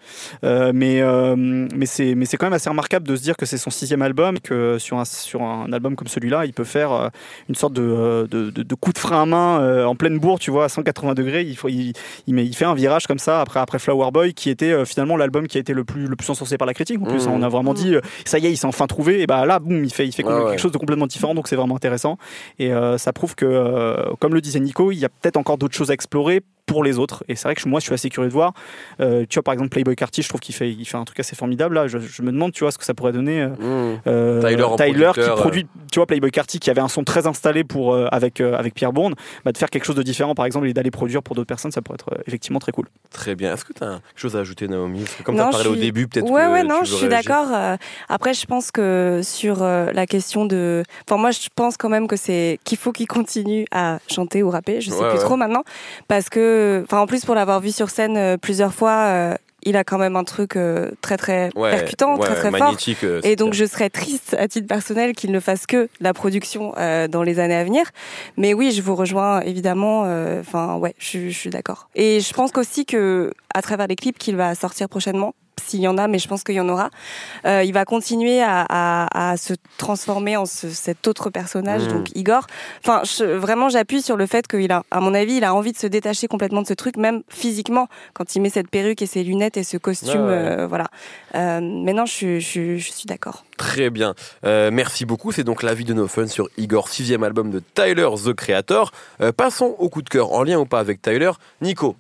euh, 0.44 0.72
mais, 0.74 1.02
euh, 1.02 1.36
mais 1.36 1.88
c'est 1.88 2.38
quand 2.38 2.46
même 2.46 2.54
assez 2.54 2.70
remarquable 2.70 3.08
de 3.08 3.16
se 3.16 3.24
dire 3.24 3.36
que 3.36 3.48
c'est 3.48 3.58
son 3.58 3.72
sixième 3.72 4.04
album, 4.04 4.40
que 4.40 4.78
sur 4.78 5.00
un, 5.00 5.06
sur 5.06 5.42
un 5.42 5.74
album 5.74 5.96
comme 5.96 6.08
celui-là, 6.08 6.46
il 6.46 6.54
peut 6.54 6.64
faire 6.64 7.10
une 7.48 7.56
sorte 7.56 7.74
de, 7.74 8.28
de, 8.30 8.52
de, 8.52 8.62
de 8.62 8.76
coup 8.76 8.94
de 8.94 9.00
frein 9.00 9.24
à 9.24 9.26
main 9.26 9.86
en 9.86 9.96
pleine 9.96 10.20
bourre, 10.20 10.38
tu 10.38 10.52
vois, 10.52 10.66
à 10.66 10.70
180 10.70 11.16
degrés 11.16 11.39
il, 11.44 11.56
faut, 11.56 11.70
il, 11.70 11.94
il, 12.28 12.56
fait 12.56 12.66
un 12.66 12.74
virage 12.74 13.08
comme 13.08 13.20
ça 13.20 13.42
après, 13.42 13.60
après 13.60 13.80
Flower 13.80 14.12
Boy, 14.12 14.34
qui 14.34 14.50
était 14.50 14.72
euh, 14.72 14.86
finalement 14.86 15.18
l'album 15.18 15.48
qui 15.48 15.58
a 15.58 15.62
été 15.62 15.74
le 15.74 15.84
plus, 15.84 16.08
le 16.08 16.16
plus 16.16 16.30
encensé 16.30 16.58
par 16.58 16.68
la 16.68 16.74
critique. 16.74 17.02
En 17.02 17.06
plus, 17.06 17.28
mmh. 17.28 17.32
on 17.32 17.42
a 17.42 17.50
vraiment 17.50 17.74
dit, 17.74 17.96
euh, 17.96 18.02
ça 18.26 18.40
y 18.40 18.48
est, 18.48 18.52
il 18.52 18.58
s'est 18.58 18.68
enfin 18.68 18.88
trouvé. 18.88 19.22
Et 19.22 19.28
bah 19.28 19.46
là, 19.46 19.60
boum, 19.60 19.84
il 19.84 19.94
fait, 19.94 20.08
il 20.08 20.12
fait 20.12 20.24
quelque 20.24 20.58
chose 20.58 20.72
de 20.72 20.78
complètement 20.78 21.08
différent. 21.08 21.36
Donc 21.36 21.48
c'est 21.48 21.56
vraiment 21.56 21.76
intéressant. 21.76 22.18
Et 22.58 22.74
euh, 22.74 22.98
ça 22.98 23.14
prouve 23.14 23.36
que, 23.36 24.14
comme 24.20 24.34
le 24.34 24.42
disait 24.42 24.60
Nico, 24.60 24.92
il 24.92 25.00
y 25.00 25.06
a 25.06 25.10
peut-être 25.10 25.38
encore 25.38 25.58
d'autres 25.58 25.76
choses 25.76 25.92
à 25.92 25.94
explorer 25.94 26.42
pour 26.70 26.84
les 26.84 27.00
autres. 27.00 27.24
Et 27.28 27.36
c'est 27.36 27.48
vrai 27.48 27.56
que 27.56 27.68
moi, 27.68 27.80
je 27.80 27.86
suis 27.86 27.94
assez 27.94 28.10
curieux 28.10 28.30
de 28.30 28.34
voir. 28.34 28.54
Euh, 29.02 29.26
tu 29.28 29.36
vois, 29.36 29.44
par 29.44 29.54
exemple, 29.54 29.70
Playboy 29.70 29.96
Carty, 29.96 30.22
je 30.22 30.30
trouve 30.30 30.40
qu'il 30.40 30.54
fait, 30.54 30.72
il 30.72 30.86
fait 30.86 30.98
un 30.98 31.04
truc 31.04 31.20
assez 31.20 31.36
formidable. 31.36 31.74
Là, 31.74 31.88
je, 31.88 32.22
me 32.22 32.32
demande, 32.32 32.52
tu 32.52 32.64
vois, 32.64 32.72
ce 32.72 32.78
que 32.78 32.86
ça 32.86 32.94
pourrait 32.94 33.12
donner. 33.12 33.42
Euh, 33.42 33.96
mmh. 33.96 34.02
euh 34.06 34.76
Tyler, 34.78 35.12
qui 35.16 35.22
produit, 35.22 35.68
tu 35.92 35.98
vois, 35.98 36.06
Playboy 36.06 36.30
Carty, 36.30 36.60
qui 36.60 36.70
avait 36.70 36.82
un 36.82 36.88
son 36.88 37.04
très 37.04 37.26
installé 37.26 37.64
pour 37.64 37.94
euh, 37.94 38.08
avec 38.12 38.40
avec 38.40 38.76
Pierre 38.76 38.94
Bourne, 38.94 39.16
bah, 39.44 39.52
de 39.52 39.58
faire 39.58 39.72
quelque 39.72 39.86
chose 39.86 39.96
de 39.96 40.04
différent, 40.04 40.36
par 40.36 40.46
exemple, 40.46 40.68
et 40.68 40.74
d'aller 40.74 40.92
produire 40.92 41.24
pour 41.24 41.36
d'autres 41.36 41.48
personnes, 41.48 41.72
ça 41.72 41.82
pourrait 41.82 41.96
être 41.96 42.22
effectivement 42.28 42.60
très 42.60 42.72
cool. 42.72 42.86
Très 43.10 43.34
bien. 43.34 43.52
Est-ce 43.54 43.66
que 43.66 43.74
tu 43.74 43.84
as 43.84 44.00
quelque 44.10 44.20
chose 44.20 44.36
à 44.36 44.40
ajouter, 44.40 44.68
Naomi? 44.68 45.06
Comme 45.24 45.36
tu 45.36 45.42
as 45.42 45.50
parlé 45.50 45.70
au 45.70 45.76
début, 45.76 46.08
peut-être. 46.08 46.30
Ouais, 46.30 46.44
que 46.44 46.52
ouais, 46.52 46.64
non, 46.64 46.84
je 46.84 46.94
suis 46.94 47.08
d'accord. 47.08 47.48
après, 48.10 48.36
je 48.36 48.46
pense 48.46 48.70
que 48.70 49.22
sur 49.24 49.64
la 49.64 50.06
question 50.06 50.46
de, 50.46 50.84
enfin, 51.08 51.20
moi, 51.20 51.32
je 51.32 51.48
pense 51.56 51.78
quand 51.78 51.90
même 51.90 52.08
que 52.08 52.16
c'est 52.16 52.60
qu'il 52.64 52.78
faut 52.78 52.92
qu'il 52.92 53.08
continue 53.08 53.66
à 53.72 53.98
chanter 54.08 54.44
ou 54.44 54.52
rapper. 54.52 54.82
Je 54.82 54.92
sais 54.92 55.10
plus 55.10 55.20
trop 55.20 55.36
maintenant, 55.36 55.64
parce 56.08 56.30
que, 56.30 56.59
enfin, 56.84 57.00
en 57.00 57.08
plus 57.08 57.26
pour 57.26 57.36
l'avoir 57.36 57.60
vu 57.60 57.72
sur 57.72 57.90
scène 57.90 58.18
euh, 58.18 58.38
plusieurs 58.38 58.74
fois, 58.74 58.92
euh, 58.92 59.36
il 59.64 59.76
a 59.76 59.84
quand 59.84 59.98
même 59.98 60.16
un 60.16 60.24
truc 60.24 60.56
euh, 60.56 60.92
très 61.02 61.18
très 61.18 61.50
percutant, 61.54 62.18
très 62.18 62.36
très 62.36 62.52
fort. 62.58 62.78
et 63.24 63.36
donc 63.36 63.54
je 63.54 63.66
serais 63.66 63.90
triste 63.90 64.36
à 64.40 64.48
titre 64.48 64.68
personnel 64.68 65.14
qu'il 65.14 65.32
ne 65.32 65.40
fasse 65.40 65.66
que 65.66 65.90
la 66.00 66.14
production 66.14 66.74
dans 67.10 67.24
les 67.24 67.40
années 67.40 67.56
à 67.56 67.64
venir. 67.64 67.84
Mais 68.38 68.54
oui, 68.54 68.72
je 68.72 68.82
vous 68.82 68.96
rejoins 68.96 69.42
évidemment. 69.42 70.04
Enfin 70.40 70.76
ouais, 70.76 70.96
je, 70.98 71.30
je 71.30 71.38
suis 71.38 71.50
d'accord. 71.50 71.90
Et 71.96 72.22
je 72.22 72.34
pense 72.34 72.52
qu'aussi 72.52 72.86
que 72.86 73.34
à 73.54 73.62
travers 73.62 73.88
les 73.88 73.98
clips 73.98 74.18
qu'il 74.18 74.38
va 74.38 74.56
sortir 74.56 74.88
prochainement, 74.88 75.34
s'il 75.60 75.82
y 75.82 75.88
en 75.88 75.98
a, 75.98 76.08
mais 76.08 76.18
je 76.20 76.28
pense 76.28 76.44
qu'il 76.44 76.56
y 76.56 76.60
en 76.60 76.70
aura. 76.70 76.90
Euh, 77.46 77.64
il 77.64 77.74
va 77.74 77.86
continuer 77.86 78.42
à, 78.42 78.66
à, 78.70 79.32
à 79.32 79.38
se 79.38 79.54
transformer 79.78 80.38
en 80.38 80.46
ce, 80.46 80.70
cet 80.70 81.08
autre 81.08 81.30
personnage, 81.30 81.84
Mm. 81.84 81.88
donc 81.88 82.08
Igor. 82.16 82.48
Enfin, 82.84 83.02
je- 83.04 83.24
vraiment, 83.26 83.70
j'appuie 83.70 84.02
sur 84.02 84.18
le 84.18 84.26
fait 84.26 84.48
qu'il 84.48 84.72
a, 84.72 84.84
à 84.92 85.00
mon 85.00 85.14
avis, 85.14 85.36
il 85.38 85.44
a 85.44 85.54
envie 85.54 85.72
de 85.72 85.78
se 85.78 85.88
détacher 85.88 86.28
complètement 86.28 86.62
de 86.62 86.68
ce 86.68 86.74
truc, 86.74 86.98
même 86.98 87.22
physiquement, 87.30 87.88
quand 88.14 88.36
il 88.36 88.42
met 88.42 88.50
cette 88.50 88.70
perruque 88.70 89.02
et 89.02 89.06
ses 89.06 89.24
lunettes 89.24 89.58
et 89.58 89.64
ce 89.64 89.78
costume. 89.78 90.22
Ouais, 90.22 90.28
ouais. 90.28 90.60
euh, 90.60 90.68
voilà. 90.68 90.88
Euh, 91.36 91.60
mais 91.62 91.94
non, 91.94 92.06
je, 92.06 92.12
suis- 92.14 92.42
je, 92.42 92.48
suis- 92.48 92.80
je 92.80 92.92
suis 92.92 93.06
d'accord. 93.06 93.46
Très 93.58 93.90
bien. 93.90 94.16
Merci 94.44 95.06
beaucoup. 95.06 95.32
C'est 95.32 95.44
donc 95.44 95.64
l'avis 95.64 95.84
de 95.84 95.94
No 95.94 96.08
Fun 96.08 96.28
sur 96.28 96.48
Igor, 96.58 96.88
sixième 96.88 97.24
album 97.24 97.50
de 97.52 97.60
Tyler, 97.74 98.08
The 98.24 98.34
Creator. 98.34 98.92
Passons 99.36 99.76
au 99.78 99.90
coup 99.90 100.02
de 100.02 100.10
cœur, 100.10 100.32
en 100.32 100.44
lien 100.44 100.58
ou 100.60 100.66
pas 100.66 100.80
avec 100.80 101.02
Tyler. 101.02 101.32
Nico, 101.62 101.96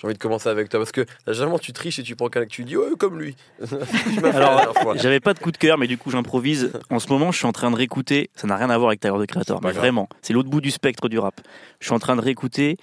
j'ai 0.00 0.06
envie 0.06 0.14
de 0.14 0.18
commencer 0.18 0.48
avec 0.48 0.68
toi 0.70 0.80
parce 0.80 0.92
que 0.92 1.02
là, 1.26 1.32
généralement 1.32 1.58
tu 1.58 1.72
triches 1.72 1.98
et 1.98 2.02
tu 2.02 2.16
prends 2.16 2.28
quelqu'un 2.28 2.48
que 2.48 2.52
tu 2.54 2.64
dis 2.64 2.76
ouais, 2.76 2.86
comme 2.98 3.20
lui. 3.20 3.36
Alors. 4.24 4.74
J'avais 4.96 5.20
pas 5.20 5.34
de 5.34 5.38
coup 5.38 5.52
de 5.52 5.56
cœur, 5.56 5.78
mais 5.78 5.86
du 5.86 5.98
coup, 5.98 6.10
j'improvise. 6.10 6.72
En 6.90 6.98
ce 6.98 7.08
moment, 7.08 7.30
je 7.32 7.38
suis 7.38 7.46
en 7.46 7.52
train 7.52 7.70
de 7.70 7.76
réécouter. 7.76 8.30
Ça 8.34 8.46
n'a 8.46 8.56
rien 8.56 8.70
à 8.70 8.78
voir 8.78 8.88
avec 8.90 9.00
Tyler 9.00 9.14
the 9.22 9.26
Creator, 9.26 9.60
mais 9.62 9.70
grave. 9.70 9.76
vraiment, 9.82 10.08
c'est 10.22 10.32
l'autre 10.32 10.48
bout 10.50 10.60
du 10.60 10.70
spectre 10.70 11.08
du 11.08 11.18
rap. 11.18 11.40
Je 11.80 11.86
suis 11.86 11.94
en 11.94 11.98
train 11.98 12.16
de 12.16 12.20
réécouter 12.20 12.76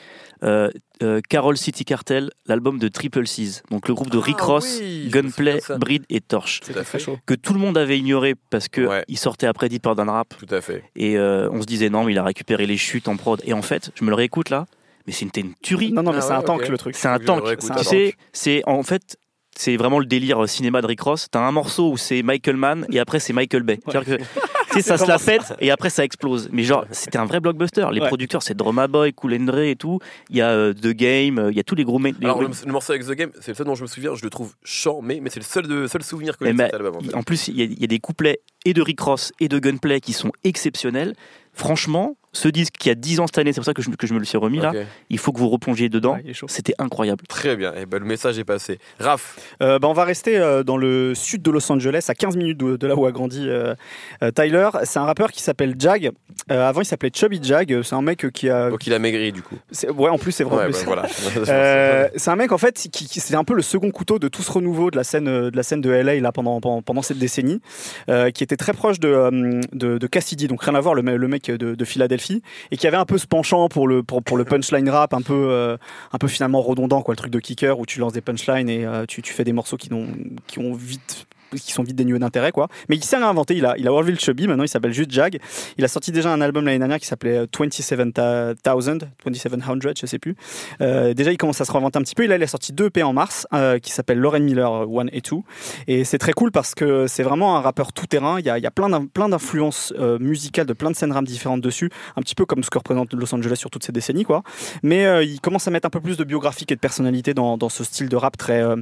euh, 0.43 0.69
euh, 1.03 1.19
Carol 1.29 1.57
City 1.57 1.85
Cartel, 1.85 2.29
l'album 2.45 2.79
de 2.79 2.87
Triple 2.87 3.25
C's, 3.27 3.63
donc 3.71 3.87
le 3.87 3.93
groupe 3.93 4.09
de 4.09 4.17
Rick 4.17 4.37
Ah 4.39 4.45
Ross, 4.45 4.77
oui, 4.81 5.09
Gunplay, 5.11 5.59
de. 5.69 5.75
Breed 5.75 6.03
et 6.09 6.21
Torch, 6.21 6.61
Tout 6.61 6.77
à 6.77 6.83
fait. 6.83 6.99
que 7.25 7.33
tout 7.33 7.53
le 7.53 7.59
monde 7.59 7.77
avait 7.77 7.97
ignoré 7.97 8.35
parce 8.49 8.67
que 8.67 8.81
Ouais. 8.81 9.03
il 9.07 9.17
sortait 9.17 9.47
après 9.47 9.69
Deeper 9.69 9.95
Than 9.95 10.11
Rap 10.11 10.33
Tout 10.37 10.53
à 10.53 10.61
fait. 10.61 10.83
et 10.95 11.17
euh, 11.17 11.49
on 11.51 11.61
se 11.61 11.65
disait 11.67 11.89
non, 11.89 12.03
mais 12.03 12.13
il 12.13 12.17
a 12.17 12.23
récupéré 12.23 12.65
les 12.65 12.77
chutes 12.77 13.07
en 13.07 13.17
prod. 13.17 13.41
Et 13.45 13.53
en 13.53 13.61
fait, 13.61 13.91
je 13.95 14.03
me 14.03 14.09
le 14.09 14.15
réécoute 14.15 14.49
là, 14.49 14.65
mais 15.07 15.13
c'était 15.13 15.41
une 15.41 15.53
tuerie. 15.61 15.91
Non, 15.91 16.03
non, 16.03 16.11
mais 16.11 16.17
Ah 16.19 16.21
c'est 16.21 16.29
ouais, 16.31 16.35
un 16.35 16.41
tank 16.43 16.67
le 16.67 16.77
truc. 16.77 16.95
C'est 16.95 17.07
un 17.07 17.19
tank. 17.19 17.43
Tu 17.57 17.83
sais, 17.83 18.13
c'est 18.33 18.61
en 18.67 18.83
fait, 18.83 19.17
c'est 19.55 19.75
vraiment 19.77 19.97
le 19.99 20.05
délire 20.05 20.43
euh, 20.43 20.47
cinéma 20.47 20.81
de 20.81 20.87
Rick 20.87 21.01
Ross. 21.01 21.27
T'as 21.31 21.39
un 21.41 21.51
morceau 21.51 21.91
où 21.91 21.97
c'est 21.97 22.21
Michael 22.21 22.57
Mann 22.57 22.85
et 22.91 22.99
après 22.99 23.19
c'est 23.19 23.33
Michael 23.33 23.63
Bay. 23.63 23.79
C'est-à-dire 23.83 24.17
que, 24.17 24.23
tu 24.23 24.73
sais, 24.73 24.81
ça 24.81 24.97
se 25.03 25.07
la 25.07 25.17
pète 25.17 25.53
et 25.59 25.71
après 25.71 25.89
ça 25.89 26.03
explose. 26.03 26.49
Mais 26.51 26.61
genre, 26.63 26.85
c'était 26.91 27.17
un 27.17 27.25
vrai 27.25 27.39
blockbuster. 27.39 27.87
Les 27.91 28.01
Ouais. 28.01 28.07
producteurs, 28.07 28.43
c'est 28.43 28.55
Drama 28.55 28.87
Boy, 28.87 29.13
Cool 29.13 29.33
and 29.33 29.45
Dre 29.45 29.59
et 29.59 29.75
tout. 29.75 29.97
Il 30.29 30.35
y 30.37 30.41
a 30.41 30.49
euh, 30.49 30.73
The 30.73 30.89
Game, 30.89 31.39
euh, 31.39 31.51
il 31.51 31.57
y 31.57 31.59
a 31.59 31.63
tous 31.63 31.73
les 31.75 31.83
gros. 31.85 31.97
les 31.99 32.13
Alors 32.21 32.37
gros- 32.39 32.47
le, 32.65 32.71
morceau 32.71 32.91
avec 32.93 33.03
The 33.07 33.11
Game, 33.13 33.31
c'est 33.39 33.49
le 33.49 33.55
seul 33.55 33.65
dont 33.65 33.73
je 33.75 33.81
me 33.81 33.87
souviens. 33.87 34.13
Je 34.13 34.23
le 34.23 34.29
trouve 34.29 34.53
chiant, 34.63 34.99
mais, 35.01 35.19
mais 35.21 35.31
c'est 35.31 35.39
le 35.39 35.45
seul, 35.45 35.65
de, 35.67 35.87
seul 35.87 36.03
souvenir 36.03 36.37
que 36.37 36.45
j'ai 36.45 36.51
de 36.51 36.57
mais- 36.57 36.65
cet 36.65 36.75
album. 36.75 36.97
En 36.97 36.99
fait. 37.01 37.15
en 37.15 37.23
plus, 37.23 37.47
il 37.47 37.59
y, 37.59 37.81
y 37.81 37.83
a 37.83 37.87
des 37.87 37.99
couplets 37.99 38.41
et 38.65 38.73
de 38.75 38.81
Rick 38.83 38.99
Ross 38.99 39.31
et 39.39 39.47
de 39.47 39.57
Gunplay 39.57 40.01
qui 40.01 40.13
sont 40.13 40.31
exceptionnels. 40.43 41.15
Franchement, 41.53 42.15
ce 42.37 42.47
disque 42.49 42.73
qui 42.77 42.89
a 42.89 42.95
10 42.95 43.19
ans 43.19 43.27
cette 43.27 43.37
année, 43.39 43.51
c'est 43.53 43.59
pour 43.59 43.65
ça 43.65 43.73
que 43.73 43.81
je, 43.81 43.89
que 43.89 44.05
je 44.07 44.13
me 44.13 44.19
le 44.19 44.25
suis 44.25 44.37
remis 44.37 44.59
là, 44.59 44.71
il 45.09 45.17
faut 45.17 45.31
que 45.31 45.39
vous 45.39 45.49
replongiez 45.49 45.89
dedans. 45.89 46.17
C'était 46.47 46.73
incroyable. 46.77 47.23
Très 47.27 47.55
bien. 47.55 47.73
Et 47.75 47.85
ben, 47.85 47.99
le 47.99 48.05
message 48.05 48.37
est 48.39 48.43
passé. 48.43 48.79
Raph, 48.99 49.37
Euh, 49.61 49.79
bah, 49.79 49.87
on 49.87 49.93
va 49.93 50.03
rester 50.03 50.37
euh, 50.37 50.63
dans 50.63 50.77
le 50.77 51.13
sud 51.15 51.41
de 51.41 51.51
Los 51.51 51.71
Angeles, 51.71 52.05
à 52.09 52.13
15 52.15 52.35
minutes 52.37 52.57
de, 52.59 52.75
de 52.77 52.87
là 52.87 52.95
où 52.95 53.05
a 53.05 53.11
grandi 53.11 53.45
euh, 53.47 53.73
euh, 54.23 54.31
Tyler. 54.31 54.69
C'est 54.83 54.99
un 54.99 55.05
rappeur 55.05 55.31
qui 55.31 55.41
s'appelle 55.41 55.75
Jag. 55.79 56.11
Euh, 56.51 56.67
avant, 56.69 56.81
il 56.81 56.85
s'appelait 56.85 57.11
Chubby 57.13 57.39
Jag. 57.41 57.81
C'est 57.83 57.95
un 57.95 58.01
mec 58.01 58.29
qui 58.31 58.49
a. 58.49 58.69
donc 58.69 58.85
il 58.87 58.93
a 58.93 58.99
maigri 58.99 59.31
du 59.31 59.41
coup. 59.41 59.55
c'est- 59.71 59.89
Ouais, 59.89 60.09
en 60.09 60.17
plus, 60.17 60.31
c'est 60.31 60.43
vrai. 60.43 60.65
Ouais, 60.67 60.71
bah, 60.71 60.77
voilà. 60.85 61.07
C'est 62.17 62.29
un 62.31 62.35
mec 62.35 62.51
en 62.51 62.57
fait 62.57 62.75
qui, 62.91 63.07
qui- 63.07 63.19
c'est 63.19 63.35
un 63.35 63.43
peu 63.43 63.53
le 63.53 63.61
second 63.61 63.91
couteau 63.91 64.19
de 64.19 64.27
tout 64.27 64.41
ce 64.41 64.51
renouveau 64.51 64.91
de 64.91 64.97
la 64.97 65.03
scène 65.03 65.25
de 65.25 65.51
la 65.53 65.63
scène 65.63 65.81
de 65.81 65.89
LA 65.89 66.19
là 66.19 66.31
pendant 66.31 66.59
pendant, 66.61 66.81
pendant 66.81 67.01
cette 67.01 67.17
décennie 67.19 67.61
euh, 68.09 68.31
qui 68.31 68.43
était 68.43 68.57
très 68.57 68.73
proche 68.73 68.99
de, 68.99 69.61
de 69.73 69.97
de 69.97 70.07
Cassidy 70.07 70.47
donc 70.47 70.61
rien 70.63 70.75
à 70.75 70.79
voir 70.81 70.93
le, 70.93 71.01
me- 71.01 71.15
le 71.17 71.27
mec 71.27 71.45
de, 71.49 71.75
de 71.75 71.85
Philadelphie 71.85 72.26
et 72.71 72.77
qui 72.77 72.87
avait 72.87 72.97
un 72.97 73.05
peu 73.05 73.17
ce 73.17 73.27
penchant 73.27 73.67
pour 73.69 73.87
le 73.87 74.03
punchline 74.03 74.89
rap 74.89 75.13
un 75.13 75.21
peu 75.21 75.47
euh, 75.49 75.77
un 76.11 76.17
peu 76.17 76.27
finalement 76.27 76.61
redondant 76.61 77.01
quoi 77.01 77.13
le 77.13 77.17
truc 77.17 77.31
de 77.31 77.39
kicker 77.39 77.79
où 77.79 77.85
tu 77.85 77.99
lances 77.99 78.13
des 78.13 78.21
punchlines 78.21 78.69
et 78.69 78.85
euh, 78.85 79.05
tu, 79.07 79.21
fais 79.21 79.43
des 79.43 79.53
morceaux 79.53 79.77
qui 79.77 79.89
ont 79.93 80.73
vite 80.73 81.27
qui 81.51 81.71
sont 81.71 81.83
vite 81.83 81.95
dénués 81.95 82.19
d'intérêt 82.19 82.51
quoi 82.51 82.67
mais 82.89 82.95
il 82.95 83.03
s'est 83.03 83.17
réinventé 83.17 83.55
il 83.55 83.65
a 83.65 83.75
il 83.77 83.87
a 83.87 83.93
enlevé 83.93 84.11
le 84.11 84.17
chubby 84.19 84.47
maintenant 84.47 84.63
il 84.63 84.69
s'appelle 84.69 84.93
juste 84.93 85.11
Jag 85.11 85.37
il 85.77 85.85
a 85.85 85.87
sorti 85.87 86.11
déjà 86.11 86.31
un 86.31 86.41
album 86.41 86.65
l'année 86.65 86.79
dernière 86.79 86.99
qui 86.99 87.05
s'appelait 87.07 87.37
euh, 87.37 87.47
27000 87.47 88.11
2700 89.25 89.75
je 89.99 90.05
sais 90.05 90.19
plus 90.19 90.35
euh, 90.81 91.13
déjà, 91.13 91.31
il 91.31 91.37
commence 91.37 91.59
à 91.61 91.65
se 91.65 91.71
réinventer 91.71 91.97
un 91.99 92.01
petit 92.01 92.15
peu. 92.15 92.23
Et 92.23 92.27
là, 92.27 92.35
il 92.35 92.43
a 92.43 92.47
sorti 92.47 92.73
deux 92.73 92.85
EP 92.87 93.03
en 93.03 93.13
mars 93.13 93.47
euh, 93.53 93.79
qui 93.79 93.91
s'appellent 93.91 94.19
Lauren 94.19 94.39
Miller 94.41 94.71
1 94.71 95.07
et 95.11 95.21
2. 95.21 95.37
Et 95.87 96.03
c'est 96.03 96.17
très 96.17 96.33
cool 96.33 96.51
parce 96.51 96.75
que 96.75 97.07
c'est 97.07 97.23
vraiment 97.23 97.57
un 97.57 97.61
rappeur 97.61 97.93
tout 97.93 98.05
terrain. 98.05 98.39
Il 98.39 98.45
y 98.45 98.49
a, 98.49 98.57
il 98.57 98.63
y 98.63 98.67
a 98.67 98.71
plein 98.71 98.89
d'in- 98.89 99.05
plein 99.05 99.29
d'influences 99.29 99.93
euh, 99.99 100.17
musicales 100.19 100.65
de 100.65 100.73
plein 100.73 100.91
de 100.91 100.95
scènes 100.95 101.11
rap 101.11 101.25
différentes 101.25 101.61
dessus. 101.61 101.89
Un 102.15 102.21
petit 102.21 102.35
peu 102.35 102.45
comme 102.45 102.63
ce 102.63 102.69
que 102.69 102.77
représente 102.77 103.13
Los 103.13 103.33
Angeles 103.33 103.55
sur 103.57 103.69
toutes 103.69 103.83
ces 103.83 103.91
décennies, 103.91 104.23
quoi. 104.23 104.43
Mais 104.83 105.05
euh, 105.05 105.23
il 105.23 105.39
commence 105.41 105.67
à 105.67 105.71
mettre 105.71 105.87
un 105.87 105.89
peu 105.91 106.01
plus 106.01 106.17
de 106.17 106.23
biographique 106.23 106.71
et 106.71 106.75
de 106.75 106.79
personnalité 106.79 107.33
dans, 107.33 107.57
dans 107.57 107.69
ce 107.69 107.83
style 107.83 108.09
de 108.09 108.15
rap 108.15 108.37
très, 108.37 108.61
euh, 108.61 108.75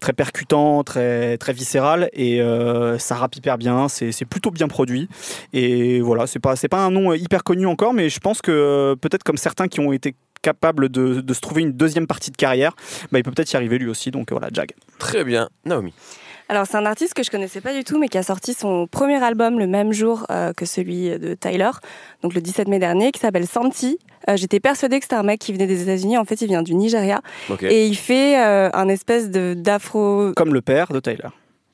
très 0.00 0.12
percutant, 0.12 0.84
très, 0.84 1.38
très 1.38 1.52
viscéral. 1.52 2.09
Et 2.12 2.40
euh, 2.40 2.98
ça 2.98 3.14
rappe 3.14 3.36
hyper 3.36 3.58
bien. 3.58 3.88
C'est 3.88 4.12
c'est 4.12 4.24
plutôt 4.24 4.50
bien 4.50 4.68
produit. 4.68 5.08
Et 5.52 6.00
voilà, 6.00 6.26
c'est 6.26 6.38
pas, 6.40 6.56
c'est 6.56 6.68
pas 6.68 6.84
un 6.84 6.90
nom 6.90 7.12
euh, 7.12 7.16
hyper 7.16 7.44
connu 7.44 7.66
encore, 7.66 7.92
mais 7.92 8.08
je 8.08 8.20
pense 8.20 8.40
que 8.42 8.50
euh, 8.50 8.96
peut-être 8.96 9.22
comme 9.22 9.36
certains 9.36 9.68
qui 9.68 9.80
ont 9.80 9.92
été 9.92 10.14
capable 10.42 10.88
de, 10.88 11.20
de 11.20 11.34
se 11.34 11.40
trouver 11.40 11.62
une 11.62 11.72
deuxième 11.72 12.06
partie 12.06 12.30
de 12.30 12.36
carrière, 12.36 12.74
bah, 13.12 13.18
il 13.18 13.22
peut 13.22 13.30
peut-être 13.30 13.52
y 13.52 13.56
arriver 13.56 13.78
lui 13.78 13.88
aussi. 13.88 14.10
Donc 14.10 14.30
voilà, 14.30 14.48
Jag. 14.52 14.70
Très 14.98 15.22
bien. 15.24 15.48
Naomi. 15.64 15.92
Alors 16.48 16.66
c'est 16.66 16.76
un 16.76 16.84
artiste 16.86 17.14
que 17.14 17.22
je 17.22 17.30
connaissais 17.30 17.60
pas 17.60 17.72
du 17.72 17.84
tout, 17.84 17.96
mais 17.96 18.08
qui 18.08 18.18
a 18.18 18.24
sorti 18.24 18.54
son 18.54 18.88
premier 18.88 19.22
album 19.22 19.60
le 19.60 19.68
même 19.68 19.92
jour 19.92 20.26
euh, 20.30 20.52
que 20.52 20.66
celui 20.66 21.08
de 21.16 21.34
Tyler, 21.34 21.70
donc 22.22 22.34
le 22.34 22.40
17 22.40 22.66
mai 22.66 22.80
dernier, 22.80 23.12
qui 23.12 23.20
s'appelle 23.20 23.46
Santi. 23.46 24.00
Euh, 24.28 24.36
J'étais 24.36 24.58
persuadée 24.58 24.98
que 24.98 25.04
c'était 25.04 25.14
un 25.14 25.22
mec 25.22 25.38
qui 25.38 25.52
venait 25.52 25.68
des 25.68 25.82
États-Unis. 25.82 26.18
En 26.18 26.24
fait, 26.24 26.40
il 26.40 26.48
vient 26.48 26.64
du 26.64 26.74
Nigeria 26.74 27.20
Ok. 27.50 27.62
et 27.62 27.86
il 27.86 27.94
fait 27.94 28.36
euh, 28.44 28.68
un 28.72 28.88
espèce 28.88 29.30
de 29.30 29.54
d'afro. 29.54 30.32
Comme 30.34 30.52
le 30.52 30.60
père 30.60 30.88
de 30.88 30.98
Tyler. 30.98 31.28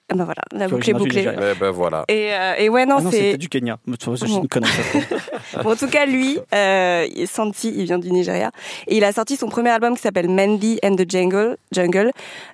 Ah 0.09 0.15
ben 0.15 0.25
voilà, 0.25 0.43
la 0.53 0.69
boucle 0.69 0.89
est 0.89 0.93
bouclée. 0.93 1.23
Nigeria. 1.23 1.53
Eh 1.53 1.59
ben 1.59 1.71
voilà. 1.71 2.05
Et, 2.07 2.29
euh, 2.33 2.55
et 2.59 2.69
ouais, 2.69 2.87
non, 2.87 2.97
Ah 2.99 3.03
non, 3.03 3.11
c'est 3.11 3.17
c'était 3.17 3.39
du 3.39 3.49
Kenya. 3.49 3.79
Ça, 3.89 3.97
trop. 3.97 4.15
Bon, 5.63 5.73
en 5.73 5.77
tout 5.77 5.89
cas, 5.89 6.07
lui, 6.07 6.39
euh, 6.55 7.07
Santi, 7.27 7.73
il 7.77 7.85
vient 7.85 7.99
du 7.99 8.11
Nigeria. 8.11 8.51
Et 8.87 8.97
il 8.97 9.05
a 9.05 9.13
sorti 9.13 9.37
son 9.37 9.49
premier 9.49 9.71
album 9.71 9.95
qui 9.97 10.03
s'appelle 10.03 10.29
Mandy 10.29 10.79
and 10.85 10.97
the 10.97 11.11
Jungle, 11.11 11.57
Jungle 11.73 12.11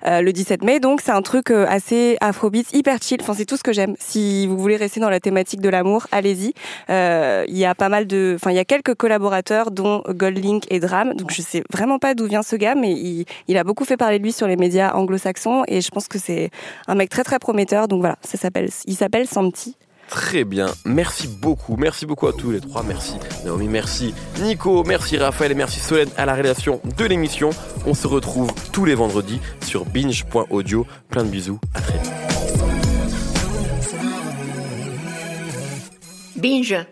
euh, 0.07 0.21
le 0.21 0.31
17 0.31 0.63
mai. 0.63 0.79
Donc, 0.79 1.01
c'est 1.01 1.11
un 1.11 1.21
truc 1.21 1.51
euh, 1.51 1.65
assez 1.67 2.17
afrobeat, 2.21 2.73
hyper 2.73 2.97
chill. 3.01 3.17
Enfin, 3.21 3.33
c'est 3.35 3.45
tout 3.45 3.57
ce 3.57 3.63
que 3.63 3.73
j'aime. 3.73 3.95
Si 3.99 4.47
vous 4.47 4.57
voulez 4.57 4.75
rester 4.77 4.99
dans 4.99 5.09
la 5.09 5.19
thématique 5.19 5.61
de 5.61 5.69
l'amour, 5.69 6.07
allez-y. 6.11 6.53
Euh, 6.89 7.45
Il 7.47 7.57
y 7.57 7.65
a 7.65 7.75
pas 7.75 7.89
mal 7.89 8.07
de... 8.07 8.33
Enfin, 8.35 8.51
il 8.51 8.55
y 8.55 8.59
a 8.59 8.65
quelques 8.65 8.95
collaborateurs, 8.95 9.71
dont 9.71 10.03
Goldlink 10.09 10.65
et 10.71 10.79
Dram. 10.79 11.13
Donc, 11.13 11.31
je 11.31 11.41
sais 11.41 11.63
vraiment 11.71 11.99
pas 11.99 12.15
d'où 12.15 12.25
vient 12.27 12.43
ce 12.43 12.55
gars, 12.55 12.75
mais 12.75 12.91
il, 12.91 13.25
il 13.47 13.57
a 13.57 13.63
beaucoup 13.63 13.85
fait 13.85 13.97
parler 13.97 14.17
de 14.19 14.23
lui 14.23 14.31
sur 14.31 14.47
les 14.47 14.55
médias 14.55 14.93
anglo-saxons. 14.93 15.63
Et 15.67 15.81
je 15.81 15.89
pense 15.89 16.07
que 16.07 16.19
c'est 16.19 16.49
un 16.87 16.95
mec 16.95 17.09
très, 17.09 17.23
très 17.23 17.39
prometteur. 17.43 17.87
Donc, 17.87 17.99
voilà, 17.99 18.17
ça 18.21 18.37
s'appelle, 18.39 18.69
il 18.85 18.95
s'appelle 18.95 19.27
Santi. 19.27 19.75
Très 20.09 20.43
bien, 20.43 20.67
merci 20.85 21.27
beaucoup, 21.27 21.75
merci 21.77 22.05
beaucoup 22.05 22.27
à 22.27 22.33
tous 22.33 22.51
les 22.51 22.59
trois, 22.59 22.83
merci 22.83 23.13
Naomi, 23.45 23.67
merci 23.67 24.13
Nico, 24.41 24.83
merci 24.83 25.17
Raphaël 25.17 25.53
et 25.53 25.55
merci 25.55 25.79
Solène 25.79 26.09
à 26.17 26.25
la 26.25 26.33
réalisation 26.33 26.81
de 26.97 27.05
l'émission. 27.05 27.51
On 27.87 27.93
se 27.93 28.05
retrouve 28.05 28.51
tous 28.73 28.85
les 28.85 28.95
vendredis 28.95 29.39
sur 29.61 29.85
binge.audio. 29.85 30.85
Plein 31.09 31.23
de 31.23 31.29
bisous, 31.29 31.59
à 31.73 31.81
très 31.81 31.97
vite. 31.97 32.11
Binge. 36.35 36.85